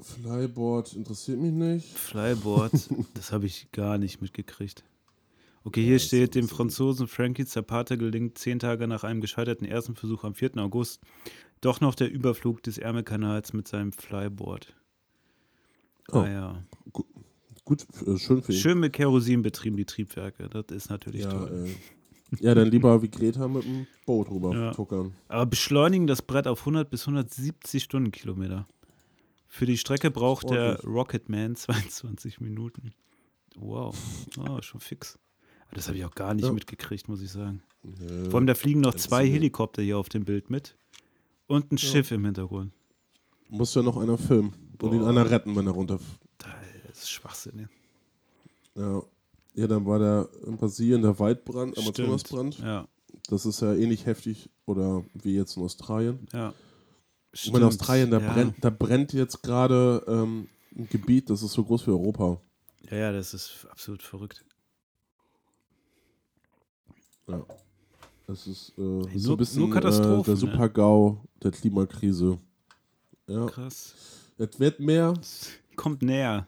Flyboard 0.00 0.94
interessiert 0.94 1.38
mich 1.38 1.52
nicht. 1.52 1.96
Flyboard, 1.98 2.72
das 3.14 3.32
habe 3.32 3.46
ich 3.46 3.70
gar 3.72 3.98
nicht 3.98 4.20
mitgekriegt. 4.22 4.84
Okay, 5.64 5.82
hier 5.82 5.92
Ja, 5.92 5.98
steht, 6.00 6.34
dem 6.34 6.48
Franzosen 6.48 7.06
Frankie 7.06 7.44
Zapata 7.44 7.94
gelingt 7.94 8.36
zehn 8.36 8.58
Tage 8.58 8.88
nach 8.88 9.04
einem 9.04 9.20
gescheiterten 9.20 9.66
ersten 9.66 9.94
Versuch 9.94 10.24
am 10.24 10.34
4. 10.34 10.56
August 10.58 11.00
doch 11.60 11.80
noch 11.80 11.94
der 11.94 12.10
Überflug 12.10 12.62
des 12.64 12.78
Ärmelkanals 12.78 13.52
mit 13.52 13.68
seinem 13.68 13.92
Flyboard. 13.92 14.74
Oh. 16.10 16.18
Ah 16.18 16.28
ja. 16.28 16.62
Gut, 17.64 17.86
äh, 18.04 18.18
schön 18.18 18.42
für 18.42 18.52
ihn. 18.52 18.58
Schön 18.58 18.80
mit 18.80 18.92
Kerosin 18.92 19.42
betrieben, 19.42 19.76
die 19.76 19.84
Triebwerke. 19.84 20.48
Das 20.48 20.64
ist 20.76 20.90
natürlich 20.90 21.22
Ja, 21.22 21.30
toll. 21.30 21.68
äh, 21.68 22.44
ja, 22.44 22.56
dann 22.56 22.68
lieber 22.68 23.00
wie 23.02 23.08
Greta 23.08 23.46
mit 23.46 23.62
dem 23.62 23.86
Boot 24.04 24.28
rüber 24.32 24.52
Ja. 24.52 24.72
tuckern. 24.72 25.12
Aber 25.28 25.46
beschleunigen 25.46 26.08
das 26.08 26.22
Brett 26.22 26.48
auf 26.48 26.60
100 26.62 26.90
bis 26.90 27.02
170 27.06 27.84
Stundenkilometer. 27.84 28.66
Für 29.54 29.66
die 29.66 29.76
Strecke 29.76 30.10
braucht 30.10 30.48
der. 30.48 30.80
Rocketman 30.82 31.56
22 31.56 32.40
Minuten. 32.40 32.94
Wow, 33.56 33.94
oh, 34.38 34.62
schon 34.62 34.80
fix. 34.80 35.18
Das 35.74 35.88
habe 35.88 35.98
ich 35.98 36.06
auch 36.06 36.14
gar 36.14 36.32
nicht 36.32 36.46
Ja. 36.46 36.52
mitgekriegt, 36.52 37.06
muss 37.06 37.20
ich 37.20 37.30
sagen. 37.30 37.62
Äh, 38.00 38.30
Vor 38.30 38.36
allem, 38.38 38.46
da 38.46 38.54
fliegen 38.54 38.80
noch 38.80 38.94
zwei 38.94 39.28
Helikopter 39.28 39.82
hier 39.82 39.98
auf 39.98 40.08
dem 40.08 40.24
Bild 40.24 40.48
mit. 40.48 40.74
Und 41.48 41.70
ein 41.70 41.76
Ja. 41.76 41.86
Schiff 41.86 42.10
im 42.12 42.24
Hintergrund. 42.24 42.72
muss 43.50 43.74
ja 43.74 43.82
noch 43.82 43.98
einer 43.98 44.16
filmen 44.16 44.54
und 44.80 44.92
ihn 44.94 45.00
Boah. 45.00 45.08
einer 45.10 45.28
retten, 45.30 45.54
wenn 45.54 45.66
er 45.66 45.72
runter. 45.74 46.00
Das 46.86 47.02
ist 47.02 47.10
Schwachsinn. 47.10 47.68
Ja. 48.74 49.02
ja, 49.54 49.66
dann 49.66 49.84
war 49.84 49.98
der 49.98 50.28
in 50.46 50.56
Brasilien 50.56 51.02
der 51.02 51.18
Waldbrand, 51.18 51.76
Amazonasbrand. 51.76 52.58
Ja, 52.60 52.88
Das 53.28 53.44
ist 53.44 53.60
ja 53.60 53.74
ähnlich 53.74 54.06
heftig 54.06 54.48
oder 54.64 55.04
wie 55.12 55.34
jetzt 55.36 55.58
in 55.58 55.62
Australien. 55.62 56.26
ja. 56.32 56.54
Meine, 57.46 57.58
in 57.58 57.64
Australien, 57.64 58.10
da, 58.10 58.20
ja. 58.20 58.32
brennt, 58.32 58.54
da 58.60 58.70
brennt 58.70 59.12
jetzt 59.12 59.42
gerade 59.42 60.04
ähm, 60.06 60.48
ein 60.76 60.88
Gebiet, 60.88 61.30
das 61.30 61.42
ist 61.42 61.52
so 61.52 61.64
groß 61.64 61.86
wie 61.86 61.90
Europa. 61.92 62.40
Ja, 62.90 62.96
ja, 62.96 63.12
das 63.12 63.32
ist 63.32 63.66
absolut 63.70 64.02
verrückt. 64.02 64.44
Ja. 67.28 67.44
Das 68.26 68.46
ist 68.46 68.72
äh, 68.78 69.02
Hey, 69.08 69.18
so 69.18 69.32
ein 69.32 69.36
bisschen 69.38 69.72
äh, 69.72 69.80
der 69.80 69.90
ne? 69.90 70.36
Super-GAU 70.36 71.18
der 71.42 71.50
Klimakrise. 71.50 72.38
Ja, 73.26 73.46
Krass. 73.46 73.94
es 74.38 74.58
wird 74.60 74.80
mehr. 74.80 75.14
Kommt 75.76 76.02
näher. 76.02 76.46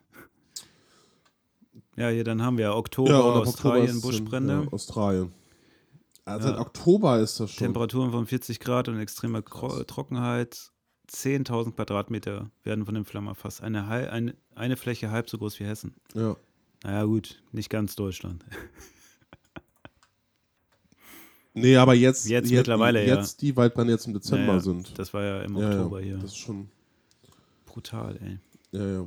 Ja, 1.97 2.09
hier, 2.09 2.25
dann 2.25 2.43
haben 2.43 2.59
wir 2.59 2.75
Oktober, 2.75 3.11
Ja, 3.11 3.21
Australien, 3.21 3.97
Oktober 3.97 4.13
Buschbrände. 4.13 4.53
Ja, 4.65 4.73
Australien. 4.73 5.33
Also 6.25 6.49
Ja. 6.49 6.55
seit 6.55 6.61
Oktober 6.61 7.21
ist 7.21 7.39
das 7.41 7.51
schon. 7.51 7.67
Temperaturen 7.67 8.11
von 8.11 8.27
40 8.27 8.61
Grad 8.61 8.89
und 8.89 8.99
extremer 8.99 9.43
Krass. 9.43 9.85
Trockenheit. 9.87 10.73
10.000 11.11 11.73
Quadratmeter 11.73 12.51
werden 12.63 12.85
von 12.85 12.95
den 12.95 13.05
Flammen 13.05 13.29
erfasst. 13.29 13.63
Eine, 13.63 13.87
eine, 13.89 14.35
eine 14.55 14.77
Fläche 14.77 15.11
halb 15.11 15.29
so 15.29 15.39
groß 15.39 15.61
wie 15.61 15.65
Hessen. 15.65 15.95
Ja. 16.15 16.37
Naja, 16.83 17.05
gut, 17.05 17.43
nicht 17.53 17.71
ganz 17.71 17.97
Deutschland. 17.97 18.45
Nee, 21.57 21.77
aber 21.77 21.95
jetzt, 21.95 22.29
Jetzt 22.29 22.51
mittlerweile, 22.51 23.07
ja. 23.07 23.15
jetzt 23.15 23.41
die 23.41 23.57
Waldbrände 23.57 23.93
jetzt 23.93 24.07
im 24.07 24.13
Dezember 24.13 24.55
Naja, 24.55 24.61
sind. 24.61 24.99
Das 24.99 25.15
war 25.15 25.23
ja 25.23 25.43
im 25.43 25.57
ja, 25.57 25.71
Oktober 25.71 26.01
ja, 26.01 26.07
hier. 26.07 26.17
Das 26.17 26.33
ist 26.33 26.39
schon. 26.39 26.69
Brutal, 27.65 28.19
ey. 28.21 28.39
Ja, 28.73 28.87
ja. 28.87 29.07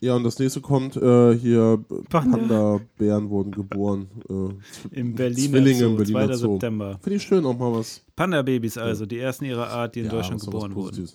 Ja, 0.00 0.14
und 0.14 0.22
das 0.22 0.38
nächste 0.38 0.60
kommt 0.60 0.96
äh, 0.96 1.34
hier: 1.34 1.82
Panda. 2.08 2.36
Panda-Bären 2.38 3.30
wurden 3.30 3.50
geboren. 3.50 4.06
Äh, 4.28 5.00
Im 5.00 5.14
Berliner 5.14 5.50
Zwillinge 5.50 5.78
Zoo, 5.78 5.86
im 5.86 5.96
Berliner 5.96 6.26
2. 6.26 6.34
Zoo. 6.34 6.52
September. 6.52 6.98
Finde 7.02 7.16
ich 7.16 7.22
schön, 7.22 7.44
auch 7.44 7.58
mal 7.58 7.72
was. 7.72 8.04
Panda-Babys 8.14 8.78
also, 8.78 9.06
die 9.06 9.18
ersten 9.18 9.46
ihrer 9.46 9.68
Art, 9.68 9.94
die 9.94 10.00
in 10.00 10.06
ja, 10.06 10.12
Deutschland 10.12 10.42
geboren 10.42 10.74
wurden. 10.74 11.08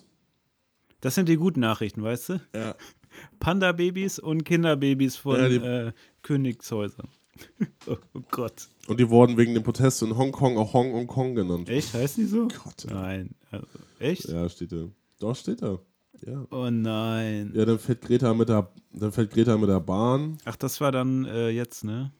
Das 1.04 1.14
sind 1.14 1.28
die 1.28 1.36
guten 1.36 1.60
Nachrichten, 1.60 2.02
weißt 2.02 2.30
du? 2.30 2.40
Ja. 2.54 2.74
Panda-Babys 3.38 4.18
und 4.18 4.44
Kinderbabys 4.44 5.16
von 5.16 5.36
Ja, 5.38 5.48
die- 5.50 5.56
äh, 5.56 5.92
Königshäusern. 6.22 7.08
oh, 7.86 7.96
Gott. 8.30 8.68
Und 8.88 8.98
die 8.98 9.10
wurden 9.10 9.36
wegen 9.36 9.52
dem 9.52 9.62
Protest 9.62 10.02
in 10.02 10.16
Hongkong 10.16 10.56
auch 10.56 10.72
Hong 10.72 10.94
und 10.94 11.06
Kong 11.06 11.34
genannt. 11.34 11.68
Echt? 11.68 11.92
Heißt 11.92 12.16
die 12.16 12.24
so? 12.24 12.48
Gott. 12.48 12.86
Nein. 12.88 13.34
Also, 13.50 13.66
echt? 13.98 14.24
Ja, 14.30 14.48
steht 14.48 14.72
da. 14.72 14.86
Doch, 15.20 15.36
steht 15.36 15.60
da. 15.60 15.78
Ja. 16.26 16.46
Oh 16.50 16.70
nein. 16.70 17.52
Ja, 17.54 17.66
dann 17.66 17.78
fährt 17.78 18.00
Greta 18.00 18.32
mit 18.32 18.48
der, 18.48 18.72
dann 18.94 19.12
fährt 19.12 19.30
Greta 19.30 19.58
mit 19.58 19.68
der 19.68 19.80
Bahn. 19.80 20.38
Ach, 20.46 20.56
das 20.56 20.80
war 20.80 20.90
dann 20.90 21.26
äh, 21.26 21.50
jetzt, 21.50 21.84
ne? 21.84 22.12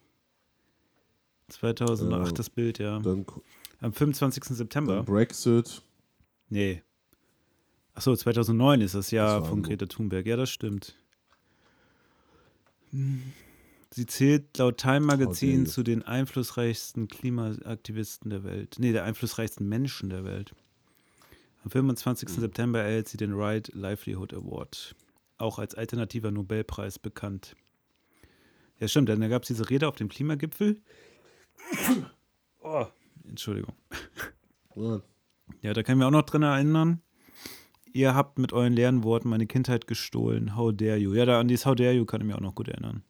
2000, 1.49 2.11
Ja. 2.13 2.19
das 2.33 2.51
Bild, 2.51 2.79
ja. 2.79 2.99
Dann, 2.99 3.25
Am 3.81 3.93
25. 3.95 4.45
September. 4.45 5.03
Brexit. 5.03 5.81
Nee. 6.51 6.83
Achso, 7.95 8.15
2009 8.15 8.81
ist 8.81 8.95
das 8.95 9.11
Jahr 9.11 9.41
Das 9.41 9.49
von 9.49 9.63
Greta 9.63 9.87
Thunberg. 9.87 10.27
Ja, 10.27 10.37
das 10.37 10.51
stimmt. 10.51 10.97
Sie 13.91 14.07
zählt 14.07 14.57
laut 14.59 14.79
Time 14.79 15.01
Magazin 15.01 15.63
Okay. 15.63 15.71
zu 15.71 15.83
den 15.83 16.03
einflussreichsten 16.03 17.09
Klimaaktivisten 17.09 18.31
der 18.31 18.45
Welt. 18.45 18.77
Nee, 18.79 18.93
der 18.93 19.05
einflussreichsten 19.05 19.69
Menschen 19.69 20.11
der 20.11 20.25
Welt. 20.25 20.55
Am 21.65 21.71
25. 21.71 22.29
Hm. 22.29 22.41
September 22.41 22.81
erhält 22.81 23.09
sie 23.09 23.17
den 23.17 23.33
Right 23.35 23.71
Livelihood 23.75 24.35
Award. 24.35 24.95
Auch 25.39 25.59
als 25.59 25.75
alternativer 25.75 26.31
Nobelpreis 26.31 26.99
bekannt. 26.99 27.57
Ja, 28.79 28.89
stimmt, 28.89 29.09
dann 29.09 29.21
gab 29.29 29.43
es 29.43 29.49
diese 29.49 29.71
Rede 29.71 29.89
auf 29.89 29.97
dem 29.97 30.09
Klimagipfel. 30.09 30.81
Oh, 32.67 32.87
Entschuldigung. 33.29 33.75
Ja, 35.61 35.75
da 35.75 35.83
ich 35.83 35.87
mich 35.89 36.03
auch 36.03 36.11
noch 36.11 36.23
drin 36.23 36.43
erinnern. 36.43 37.03
Ihr 37.97 38.15
habt 38.15 38.39
mit 38.39 38.53
euren 38.53 38.73
leeren 38.73 39.05
Worten 39.05 39.29
meine 39.29 39.47
Kindheit 39.47 39.87
gestohlen. 39.87 40.57
How 40.57 40.73
dare 40.75 40.97
you? 40.99 41.15
Ja, 41.15 41.25
da 41.27 41.39
an 41.41 41.47
dieses 41.49 41.65
How 41.65 41.77
dare 41.77 41.93
you 41.93 42.05
kann 42.05 42.21
ich 42.21 42.27
mich 42.27 42.35
auch 42.37 42.41
noch 42.41 42.57
gut 42.57 42.67
erinnern. 42.69 43.05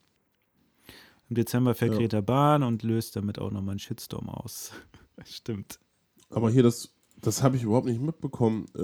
Im 1.31 1.37
Dezember 1.37 1.75
fährt 1.75 1.93
Ja. 1.93 1.99
Greta 1.99 2.21
Bahn 2.21 2.63
und 2.63 2.83
löst 2.83 3.17
damit 3.17 3.39
auch 3.39 3.51
nochmal 3.51 3.73
einen 3.73 3.79
Shitstorm 3.79 4.29
aus. 4.29 4.73
Stimmt. 5.25 5.79
aber 6.29 6.51
hier, 6.51 6.63
das, 6.63 6.95
das 7.23 7.43
habe 7.43 7.57
ich 7.57 7.63
überhaupt 7.63 7.87
nicht 7.87 8.01
mitbekommen. 8.01 8.67
Äh, 8.75 8.79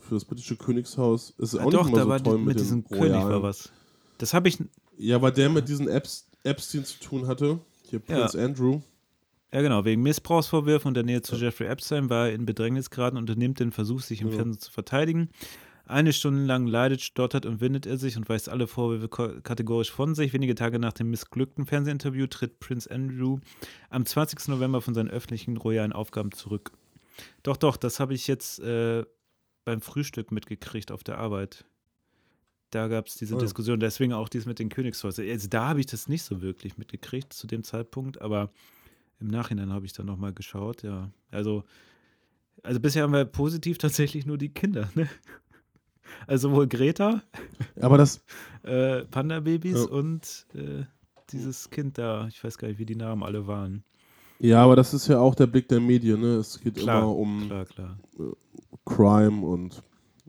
für 0.00 0.14
das 0.14 0.24
britische 0.24 0.56
Königshaus 0.56 1.34
ist 1.36 1.54
Ah, 1.54 1.64
auch 1.64 1.70
doch, 1.70 1.84
nicht 1.84 1.96
da 1.98 2.04
so 2.04 2.08
war 2.08 2.22
toll 2.22 2.38
mit, 2.38 2.58
diesem 2.58 2.84
König 2.88 3.12
war 3.12 3.24
Royalen. 3.26 3.42
was. 3.42 3.70
Das 4.16 4.32
habe 4.32 4.48
ich, 4.48 4.58
Ja, 4.96 5.20
weil 5.20 5.32
der 5.32 5.50
mit 5.50 5.68
diesen 5.68 5.86
Epps, 5.86 6.30
Epstein 6.44 6.84
zu 6.86 6.98
tun 6.98 7.26
hatte. 7.26 7.58
Hier 7.90 8.00
Ja. 8.08 8.16
Prince 8.20 8.42
Andrew. 8.42 8.80
Ja 9.52 9.62
genau, 9.62 9.84
wegen 9.84 10.02
Missbrauchsvorwürfen 10.02 10.88
und 10.88 10.94
der 10.94 11.04
Nähe 11.04 11.22
zu 11.22 11.36
Jeffrey 11.36 11.66
Epstein 11.66 12.10
war 12.10 12.28
er 12.28 12.34
in 12.34 12.46
Bedrängnis 12.46 12.90
geraten 12.90 13.16
und 13.16 13.22
unternimmt 13.28 13.60
den 13.60 13.72
Versuch, 13.72 14.00
sich 14.00 14.20
im 14.20 14.28
Ja. 14.28 14.36
Fernsehen 14.36 14.60
zu 14.60 14.70
verteidigen. 14.72 15.30
Eine 15.88 16.12
Stunde 16.12 16.44
lang 16.44 16.66
leidet, 16.66 17.00
stottert 17.00 17.46
und 17.46 17.60
windet 17.60 17.86
er 17.86 17.96
sich 17.96 18.16
und 18.16 18.28
weist 18.28 18.48
alle 18.48 18.66
Vorwürfe 18.66 19.08
kategorisch 19.42 19.92
von 19.92 20.16
sich. 20.16 20.32
Wenige 20.32 20.56
Tage 20.56 20.80
nach 20.80 20.92
dem 20.92 21.10
missglückten 21.10 21.64
Fernsehinterview 21.64 22.26
tritt 22.26 22.58
Prince 22.58 22.90
Andrew 22.90 23.38
am 23.88 24.04
20. 24.04 24.48
November 24.48 24.80
von 24.80 24.94
seinen 24.94 25.10
öffentlichen 25.10 25.56
royalen 25.56 25.92
Aufgaben 25.92 26.32
zurück. 26.32 26.72
Doch, 27.44 27.56
doch, 27.56 27.76
das 27.76 28.00
habe 28.00 28.14
ich 28.14 28.26
jetzt 28.26 28.58
äh, 28.58 29.04
beim 29.64 29.80
Frühstück 29.80 30.32
mitgekriegt 30.32 30.90
auf 30.90 31.04
der 31.04 31.18
Arbeit. 31.18 31.64
Da 32.70 32.88
gab 32.88 33.06
es 33.06 33.14
diese 33.14 33.34
Oh 33.36 33.38
ja. 33.38 33.44
Diskussion, 33.44 33.78
deswegen 33.78 34.12
auch 34.12 34.28
dies 34.28 34.44
mit 34.44 34.58
den 34.58 34.70
Königshäusern. 34.70 35.28
Also 35.30 35.46
da 35.48 35.68
habe 35.68 35.78
ich 35.78 35.86
das 35.86 36.08
nicht 36.08 36.24
so 36.24 36.42
wirklich 36.42 36.78
mitgekriegt 36.78 37.32
zu 37.32 37.46
dem 37.46 37.62
Zeitpunkt, 37.62 38.20
aber 38.20 38.50
im 39.20 39.28
Nachhinein 39.28 39.72
habe 39.72 39.86
ich 39.86 39.92
dann 39.92 40.06
nochmal 40.06 40.32
geschaut, 40.32 40.82
ja. 40.82 41.10
Also, 41.30 41.64
also 42.62 42.80
bisher 42.80 43.02
haben 43.02 43.12
wir 43.12 43.24
positiv 43.24 43.78
tatsächlich 43.78 44.26
nur 44.26 44.38
die 44.38 44.50
Kinder, 44.50 44.90
ne? 44.94 45.08
Also 46.26 46.48
sowohl 46.50 46.68
Greta, 46.68 47.22
Aber 47.80 47.98
das, 47.98 48.22
äh, 48.62 49.02
Panda-Babys 49.04 49.74
Ja. 49.86 49.90
und 49.90 50.46
äh, 50.54 50.84
dieses 51.30 51.68
Kind 51.70 51.98
da, 51.98 52.28
ich 52.28 52.42
weiß 52.42 52.58
gar 52.58 52.68
nicht, 52.68 52.78
wie 52.78 52.86
die 52.86 52.94
Namen 52.96 53.22
alle 53.24 53.46
waren. 53.46 53.82
ja, 54.38 54.62
aber 54.62 54.76
das 54.76 54.94
ist 54.94 55.08
ja 55.08 55.18
auch 55.18 55.34
der 55.34 55.46
Blick 55.48 55.68
der 55.68 55.80
Medien. 55.80 56.20
Ne? 56.20 56.36
Es 56.36 56.60
geht 56.60 56.76
Klar, 56.76 57.02
immer 57.02 57.14
um 57.16 57.46
Klar, 57.48 57.64
klar. 57.66 57.98
Crime 58.84 59.44
und 59.44 59.82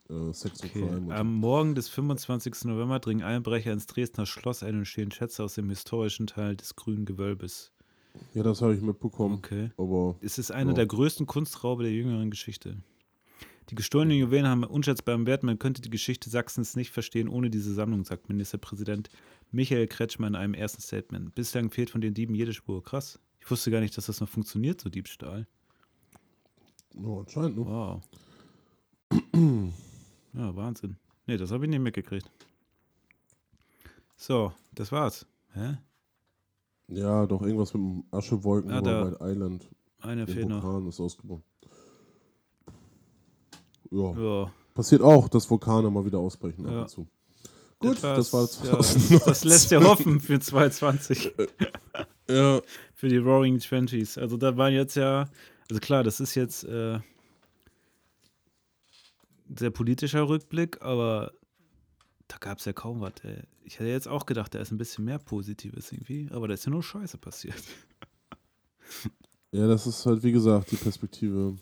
äh, 0.09 0.33
Sex 0.33 0.63
und 0.63 0.69
Okay. 0.71 0.79
Crime. 0.79 0.97
Und 0.97 1.11
Am 1.11 1.33
Morgen 1.35 1.75
des 1.75 1.89
25. 1.89 2.65
November 2.65 2.99
dringen 2.99 3.21
Einbrecher 3.23 3.71
ins 3.71 3.85
Dresdner 3.85 4.25
Schloss 4.25 4.63
ein 4.63 4.77
und 4.79 4.85
stehlen 4.85 5.11
Schätze 5.11 5.43
aus 5.43 5.53
dem 5.53 5.69
historischen 5.69 6.25
Teil 6.27 6.55
des 6.55 6.75
grünen 6.75 7.05
Gewölbes. 7.05 7.71
Ja, 8.33 8.43
das 8.43 8.61
habe 8.61 8.75
ich 8.75 8.81
mitbekommen. 8.81 9.35
Okay. 9.35 9.71
Aber 9.77 10.15
Es 10.21 10.37
ist 10.37 10.51
einer 10.51 10.71
Ja. 10.71 10.75
der 10.77 10.85
größten 10.87 11.25
Kunstraube 11.25 11.83
der 11.83 11.91
jüngeren 11.91 12.29
Geschichte. 12.29 12.77
Die 13.69 13.75
gestohlenen 13.75 14.17
Juwelen 14.17 14.47
haben 14.47 14.63
unschätzbaren 14.63 15.25
Wert. 15.25 15.43
Man 15.43 15.59
könnte 15.59 15.81
die 15.81 15.89
Geschichte 15.89 16.29
Sachsens 16.29 16.75
nicht 16.75 16.91
verstehen 16.91 17.27
ohne 17.27 17.49
diese 17.49 17.73
Sammlung, 17.73 18.05
sagt 18.05 18.29
Ministerpräsident 18.29 19.09
Michael 19.51 19.87
Kretschmer 19.87 20.27
in 20.27 20.35
einem 20.35 20.53
ersten 20.53 20.81
Statement. 20.81 21.35
Bislang 21.35 21.69
fehlt 21.69 21.89
von 21.89 21.99
den 22.01 22.13
Dieben 22.13 22.33
jede 22.35 22.53
Spur. 22.53 22.81
Krass. 22.83 23.19
Ich 23.41 23.51
wusste 23.51 23.71
gar 23.71 23.81
nicht, 23.81 23.97
dass 23.97 24.05
das 24.05 24.19
noch 24.21 24.29
funktioniert, 24.29 24.79
so 24.79 24.89
Diebstahl. 24.89 25.47
no, 26.93 27.19
anscheinend. 27.19 27.57
Ne? 27.57 27.65
Wow. 27.65 28.01
Ja, 30.33 30.55
Wahnsinn. 30.55 30.97
Nee, 31.25 31.37
das 31.37 31.51
habe 31.51 31.65
ich 31.65 31.69
nicht 31.69 31.79
mitgekriegt. 31.81 32.29
So, 34.15 34.53
das 34.73 34.91
war's. 34.91 35.25
Hä? 35.53 35.77
Ja, 36.89 37.25
doch 37.25 37.41
irgendwas 37.41 37.73
mit 37.73 37.83
dem 37.83 38.03
Aschewolken 38.11 38.71
Ah, 38.71 38.81
da. 38.81 39.05
White 39.11 39.17
Island. 39.21 39.69
Einer 40.01 40.25
Der 40.25 40.33
fehlt 40.35 40.47
noch. 40.49 40.63
Vulkan 40.63 40.87
ist 40.87 40.99
ausgebrochen. 40.99 41.43
Ja. 43.91 44.13
Ja, 44.17 44.51
Passiert 44.73 45.01
auch, 45.01 45.27
dass 45.29 45.49
Vulkane 45.49 45.89
mal 45.89 46.05
wieder 46.05 46.19
ausbrechen 46.19 46.65
ab 46.65 46.71
Ja. 46.71 46.81
und 46.81 46.89
zu. 46.89 47.07
Gut, 47.79 48.03
das 48.03 48.33
war 48.33 48.41
ja, 48.41 48.47
2019. 48.47 49.21
Das 49.25 49.43
lässt 49.43 49.71
ja 49.71 49.83
hoffen 49.83 50.19
für 50.19 50.39
2020. 50.39 51.31
Ja, 52.29 52.61
für 52.93 53.07
die 53.09 53.17
Roaring 53.17 53.59
Twenties. 53.59 54.17
Also 54.17 54.35
da 54.37 54.55
waren 54.57 54.73
jetzt 54.73 54.95
ja, 54.95 55.29
also 55.69 55.79
klar, 55.79 56.03
das 56.03 56.19
ist 56.19 56.35
jetzt 56.35 56.63
äh, 56.63 56.99
sehr 59.55 59.69
politischer 59.71 60.27
Rückblick, 60.27 60.81
aber 60.81 61.31
da 62.27 62.37
gab 62.37 62.59
es 62.59 62.65
ja 62.65 62.73
kaum 62.73 63.01
was. 63.01 63.13
Ey. 63.23 63.41
Ich 63.63 63.79
hätte 63.79 63.89
jetzt 63.89 64.07
auch 64.07 64.25
gedacht, 64.25 64.53
da 64.55 64.59
ist 64.59 64.71
ein 64.71 64.77
bisschen 64.77 65.05
mehr 65.05 65.19
Positives 65.19 65.91
irgendwie, 65.91 66.27
aber 66.31 66.47
da 66.47 66.53
ist 66.53 66.65
ja 66.65 66.71
nur 66.71 66.83
Scheiße 66.83 67.17
passiert. 67.17 67.55
ja, 69.51 69.67
das 69.67 69.87
ist 69.87 70.05
halt, 70.05 70.23
wie 70.23 70.31
gesagt, 70.31 70.71
die 70.71 70.75
Perspektive 70.75 71.55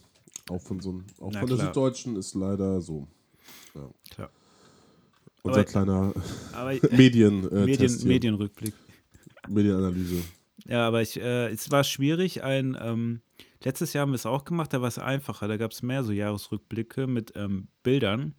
auch 0.49 0.61
von 0.61 0.79
so 0.79 0.89
einem, 0.91 1.05
auch 1.19 1.31
Na 1.31 1.39
von 1.39 1.49
der 1.49 1.57
klar. 1.57 1.67
Süddeutschen 1.67 2.15
ist 2.15 2.33
leider 2.35 2.81
so. 2.81 3.07
Klar. 4.09 4.29
Unser 5.43 5.59
Aber- 5.59 5.65
kleiner 5.65 6.13
Aber 6.53 6.71
Medien, 6.91 7.49
äh, 7.51 7.65
Medien. 7.65 8.03
Medienrückblick. 8.07 8.73
Medienanalyse. 9.47 10.23
Ja, 10.67 10.87
aber 10.87 11.01
ich, 11.03 11.19
äh, 11.19 11.49
es 11.49 11.69
war 11.69 11.83
schwierig. 11.83 12.41
Ein, 12.43 12.75
ähm, 12.81 13.21
letztes 13.63 13.93
Jahr 13.93 14.01
haben 14.03 14.11
wir 14.11 14.15
es 14.15 14.25
auch 14.25 14.43
gemacht, 14.45 14.73
da 14.73 14.81
war 14.81 14.87
es 14.87 14.97
einfacher. 14.97 15.47
Da 15.47 15.57
gab 15.57 15.71
es 15.71 15.83
mehr 15.83 16.03
so 16.03 16.11
Jahresrückblicke 16.11 17.05
mit 17.05 17.33
ähm, 17.35 17.67
Bildern. 17.83 18.33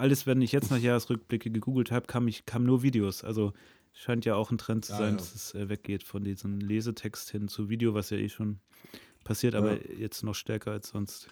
Alles, 0.00 0.26
wenn 0.26 0.40
ich 0.42 0.52
jetzt 0.52 0.70
nach 0.70 0.78
Jahresrückblicke 0.78 1.50
gegoogelt 1.50 1.90
habe, 1.90 2.06
kam, 2.06 2.26
ich, 2.28 2.46
kam 2.46 2.64
nur 2.64 2.82
Videos. 2.82 3.22
Also 3.24 3.52
scheint 3.92 4.24
ja 4.24 4.34
auch 4.34 4.50
ein 4.50 4.58
Trend 4.58 4.84
zu 4.84 4.92
Ja, 4.92 4.98
sein, 4.98 5.12
ja. 5.12 5.16
dass 5.18 5.34
es 5.34 5.54
äh, 5.54 5.68
weggeht 5.68 6.02
von 6.02 6.24
diesem 6.24 6.58
Lesetext 6.60 7.30
hin 7.30 7.48
zu 7.48 7.68
Video, 7.68 7.92
was 7.94 8.10
ja 8.10 8.16
eh 8.16 8.28
schon 8.28 8.60
passiert, 9.24 9.54
aber 9.54 9.74
Ja. 9.74 9.96
jetzt 9.98 10.22
noch 10.24 10.34
stärker 10.34 10.70
als 10.72 10.88
sonst. 10.88 11.28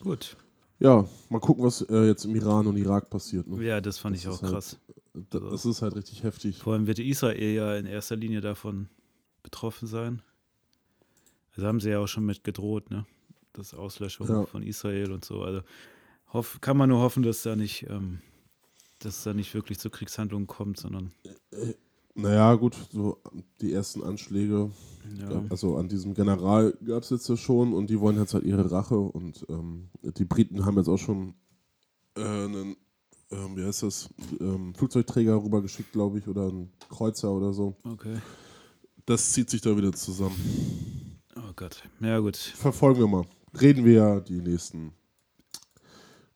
Gut. 0.00 0.36
Ja, 0.80 1.06
mal 1.28 1.38
gucken, 1.40 1.64
was 1.64 1.82
äh, 1.82 2.06
jetzt 2.06 2.24
im 2.24 2.34
Iran 2.34 2.66
und 2.66 2.76
Irak 2.76 3.08
passiert. 3.10 3.46
Ne? 3.46 3.64
Ja, 3.64 3.80
das 3.80 3.98
fand 3.98 4.16
Das 4.16 4.22
ich 4.22 4.28
auch 4.28 4.42
halt- 4.42 4.52
krass. 4.52 4.78
Da- 5.30 5.38
Das 5.38 5.64
ist 5.64 5.82
halt 5.82 5.94
richtig 5.94 6.24
heftig. 6.24 6.58
Vor 6.58 6.72
allem 6.72 6.86
wird 6.88 6.98
Israel 6.98 7.54
ja 7.54 7.76
in 7.76 7.86
erster 7.86 8.16
Linie 8.16 8.40
davon 8.40 8.88
betroffen 9.44 9.86
sein. 9.86 10.22
Also 11.54 11.68
haben 11.68 11.78
sie 11.78 11.90
ja 11.90 12.00
auch 12.00 12.08
schon 12.08 12.24
mit 12.26 12.42
gedroht, 12.42 12.90
ne? 12.90 13.06
Das 13.52 13.72
Auslöschung 13.74 14.26
Ja. 14.28 14.44
von 14.46 14.64
Israel 14.64 15.12
und 15.12 15.24
so. 15.24 15.42
Also 15.42 15.62
hoff, 16.34 16.60
kann 16.60 16.76
man 16.76 16.90
nur 16.90 17.00
hoffen, 17.00 17.22
dass 17.22 17.42
da 17.42 17.56
nicht, 17.56 17.86
ähm, 17.88 18.18
dass 18.98 19.22
da 19.22 19.32
nicht 19.32 19.54
wirklich 19.54 19.78
zu 19.78 19.88
Kriegshandlungen 19.88 20.46
kommt, 20.46 20.78
sondern 20.78 21.12
Naja, 22.14 22.54
gut, 22.54 22.76
so 22.92 23.18
die 23.60 23.72
ersten 23.72 24.02
Anschläge, 24.02 24.70
ja, 25.18 25.42
also 25.50 25.76
an 25.78 25.88
diesem 25.88 26.14
General 26.14 26.76
gab 26.84 27.02
es 27.02 27.10
jetzt 27.10 27.28
ja 27.28 27.36
schon 27.36 27.72
und 27.72 27.88
die 27.90 27.98
wollen 27.98 28.18
jetzt 28.18 28.34
halt 28.34 28.44
ihre 28.44 28.70
Rache 28.70 28.98
und 28.98 29.46
ähm, 29.48 29.88
die 30.02 30.24
Briten 30.24 30.64
haben 30.64 30.76
jetzt 30.76 30.88
auch 30.88 30.98
schon 30.98 31.34
äh, 32.16 32.20
einen, 32.20 32.76
ähm, 33.30 33.56
wie 33.56 33.64
heißt 33.64 33.82
das, 33.82 34.10
ähm, 34.40 34.74
Flugzeugträger 34.74 35.42
rübergeschickt, 35.42 35.92
glaube 35.92 36.18
ich, 36.18 36.28
oder 36.28 36.48
einen 36.48 36.72
Kreuzer 36.88 37.32
oder 37.32 37.52
so. 37.52 37.76
okay. 37.84 38.18
Das 39.06 39.32
zieht 39.32 39.50
sich 39.50 39.60
da 39.60 39.76
wieder 39.76 39.92
zusammen. 39.92 41.20
Oh 41.36 41.52
Gott. 41.56 41.82
Ja, 42.00 42.18
gut. 42.20 42.36
Verfolgen 42.36 43.00
wir 43.00 43.08
mal. 43.08 43.26
Reden 43.60 43.84
wir 43.84 43.92
ja 43.92 44.20
die 44.20 44.40
nächsten, 44.40 44.92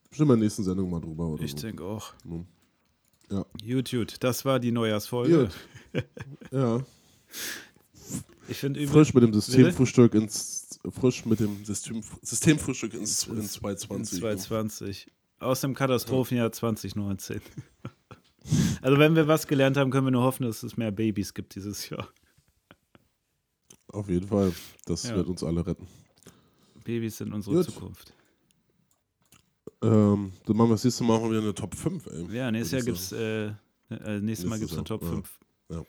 bestimmt 0.09 0.31
in 0.31 0.37
der 0.39 0.45
nächsten 0.45 0.65
Sendung 0.65 0.91
mal 0.91 1.01
drüber. 1.01 1.27
Oder 1.29 1.43
Ich 1.43 1.53
so. 1.53 1.59
denke 1.59 1.85
auch. 1.85 2.13
Ne? 2.25 2.45
Ja. 3.31 3.45
Gut. 3.67 4.17
Das 4.21 4.45
war 4.45 4.59
die 4.61 4.73
Neujahrsfolge. 4.73 5.49
Ja, 6.51 6.81
Ich 8.49 8.59
finde 8.59 8.87
frisch 8.87 9.13
mit 9.15 9.23
dem 9.23 9.33
Systemfrühstück 9.33 10.15
ins, 10.15 10.79
frisch 10.91 11.25
mit 11.27 11.41
dem 11.41 11.65
System, 11.65 12.03
Systemfrühstück 12.23 12.95
ins, 12.95 13.27
ins 13.27 13.53
220. 13.55 14.13
in 14.15 14.21
2020. 14.21 15.07
aus 15.41 15.61
dem 15.63 15.75
Katastrophenjahr 15.75 16.53
2019. 16.53 17.41
Also 18.81 18.99
wenn 18.99 19.15
wir 19.15 19.29
was 19.29 19.47
gelernt 19.47 19.77
haben, 19.77 19.91
können 19.91 20.07
wir 20.07 20.11
nur 20.11 20.23
hoffen, 20.23 20.45
dass 20.45 20.63
es 20.63 20.79
mehr 20.79 20.91
Babys 20.91 21.35
gibt 21.35 21.55
dieses 21.55 21.91
Jahr. 21.91 22.09
Auf 23.89 24.09
jeden 24.09 24.27
Fall. 24.29 24.53
Das 24.87 25.03
Ja. 25.03 25.17
wird 25.17 25.27
uns 25.29 25.43
alle 25.45 25.67
retten. 25.67 25.87
Babys 26.85 27.19
sind 27.19 27.35
unsere 27.35 27.57
Gut. 27.57 27.67
Zukunft. 27.67 28.15
Ähm, 29.83 30.33
dann 30.47 30.57
machen 30.57 30.71
wir 30.71 30.75
das 30.75 30.85
nächste 30.85 31.05
Mal 31.05 31.17
auch 31.17 31.29
wieder 31.31 31.41
eine 31.41 31.55
Top 31.55 31.75
5, 31.75 32.07
ey. 32.07 32.37
Ja, 32.37 32.51
nächstes 32.51 32.73
Jahr 32.73 32.83
gibt 32.83 32.99
es 32.99 33.13
äh, 33.13 33.53
äh, 33.91 34.21
nächstes 34.21 34.49
Mal 34.49 34.59
gibt's 34.59 34.75
eine 34.75 34.85
Top 34.85 35.03
ja. 35.03 35.09
5. 35.09 35.39
Ja. 35.71 35.85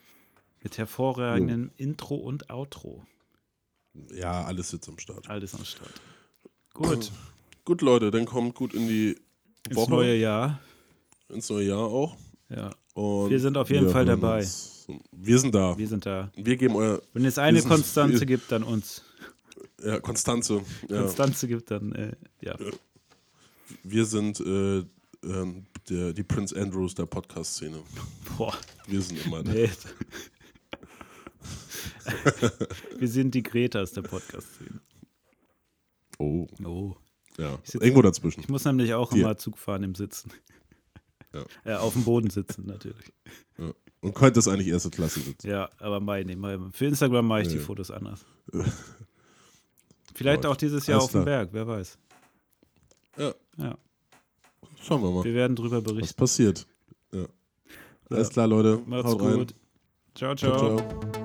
Mit 0.62 0.78
hervorragendem 0.78 1.70
Intro 1.76 2.16
und 2.16 2.50
Outro. 2.50 3.04
Ja, 4.14 4.44
alles 4.44 4.72
jetzt 4.72 4.88
am 4.88 4.98
Start. 4.98 5.28
Alles 5.28 5.54
am 5.54 5.64
Start. 5.64 6.00
Gut, 6.74 7.10
Gut, 7.64 7.82
Leute, 7.82 8.10
dann 8.10 8.24
kommt 8.24 8.54
gut 8.54 8.74
in 8.74 8.88
die 8.88 9.16
ins 9.68 9.76
Woche, 9.76 9.90
neue 9.90 10.16
Jahr. 10.16 10.60
ins 11.28 11.48
neue 11.50 11.66
Jahr 11.68 11.84
auch. 11.86 12.16
Ja, 12.48 12.74
Und 12.94 13.30
Wir 13.30 13.38
sind 13.38 13.56
auf 13.56 13.70
jeden 13.70 13.90
Fall 13.90 14.06
dabei. 14.06 14.38
uns. 14.40 14.86
Wir 15.12 15.38
sind 15.38 15.54
da. 15.54 15.78
wir 15.78 15.86
sind 15.86 16.04
da. 16.04 16.32
Wir 16.34 16.56
geben 16.56 16.74
euer 16.74 17.00
Wenn 17.12 17.24
es 17.24 17.38
eine 17.38 17.62
Konstanze 17.62 18.26
gibt, 18.26 18.50
dann 18.50 18.62
uns. 18.64 19.04
ja, 19.84 20.00
Konstanze. 20.00 20.62
Ja, 20.88 21.02
Konstanze 21.02 21.46
gibt, 21.46 21.70
dann 21.70 21.92
äh, 21.92 22.12
ja. 22.40 22.56
Wir 23.82 24.04
sind 24.04 24.38
äh, 24.40 24.84
ähm, 25.24 25.66
der, 25.88 26.12
die 26.12 26.22
Prince 26.22 26.56
Andrews 26.60 26.94
der 26.94 27.06
Podcast-Szene. 27.06 27.82
Boah, 28.36 28.54
Wir 28.86 29.00
sind 29.02 29.24
immer 29.26 29.42
da. 29.42 29.52
nee. 29.52 29.68
wir 32.98 33.08
sind 33.08 33.34
die 33.34 33.42
Gretas 33.42 33.92
der 33.92 34.02
Podcast-Szene. 34.02 34.80
Oh, 36.18 36.46
Oh. 36.64 36.96
ja. 37.38 37.58
Irgendwo 37.74 38.02
dazwischen. 38.02 38.40
Ich 38.40 38.48
muss 38.48 38.64
nämlich 38.64 38.92
auch 38.94 39.12
Hier. 39.12 39.22
immer 39.22 39.36
Zug 39.36 39.58
fahren 39.58 39.82
im 39.82 39.94
Sitzen. 39.94 40.30
Ja. 41.32 41.44
Äh, 41.64 41.74
auf 41.76 41.92
dem 41.94 42.04
Boden 42.04 42.30
sitzen 42.30 42.66
natürlich. 42.66 43.12
Ja. 43.58 43.72
Und 44.00 44.14
könnte 44.14 44.34
das 44.34 44.48
eigentlich 44.48 44.68
erste 44.68 44.90
Klasse 44.90 45.20
sitzen. 45.20 45.48
Ja, 45.48 45.70
aber 45.78 46.00
meine, 46.00 46.34
meine 46.36 46.70
für 46.72 46.86
Instagram 46.86 47.26
mache 47.26 47.42
ich 47.42 47.48
die 47.48 47.54
Nee. 47.56 47.60
Fotos 47.60 47.90
anders. 47.90 48.24
Vielleicht 50.14 50.44
auch 50.46 50.56
dieses 50.56 50.86
Jahr 50.86 50.96
Alles 50.98 51.04
auf 51.06 51.12
dem 51.12 51.22
klar. 51.22 51.44
Berg, 51.46 51.48
wer 51.52 51.66
weiß. 51.66 51.98
Ja, 53.58 53.76
schauen 54.82 55.02
wir 55.02 55.10
mal, 55.10 55.24
wir 55.24 55.34
werden 55.34 55.56
drüber 55.56 55.76
was 55.76 55.84
berichten. 55.84 56.16
passiert. 56.16 56.66
Ja. 57.12 57.26
Alles 58.08 58.30
klar, 58.30 58.46
Leute. 58.46 58.82
Macht's 58.86 59.12
Haut 59.12 59.22
rein. 59.22 59.38
gut. 59.38 59.54
Ciao, 60.14 60.34
Ciao, 60.34 60.56
ciao. 60.58 60.78
ciao. 60.78 61.19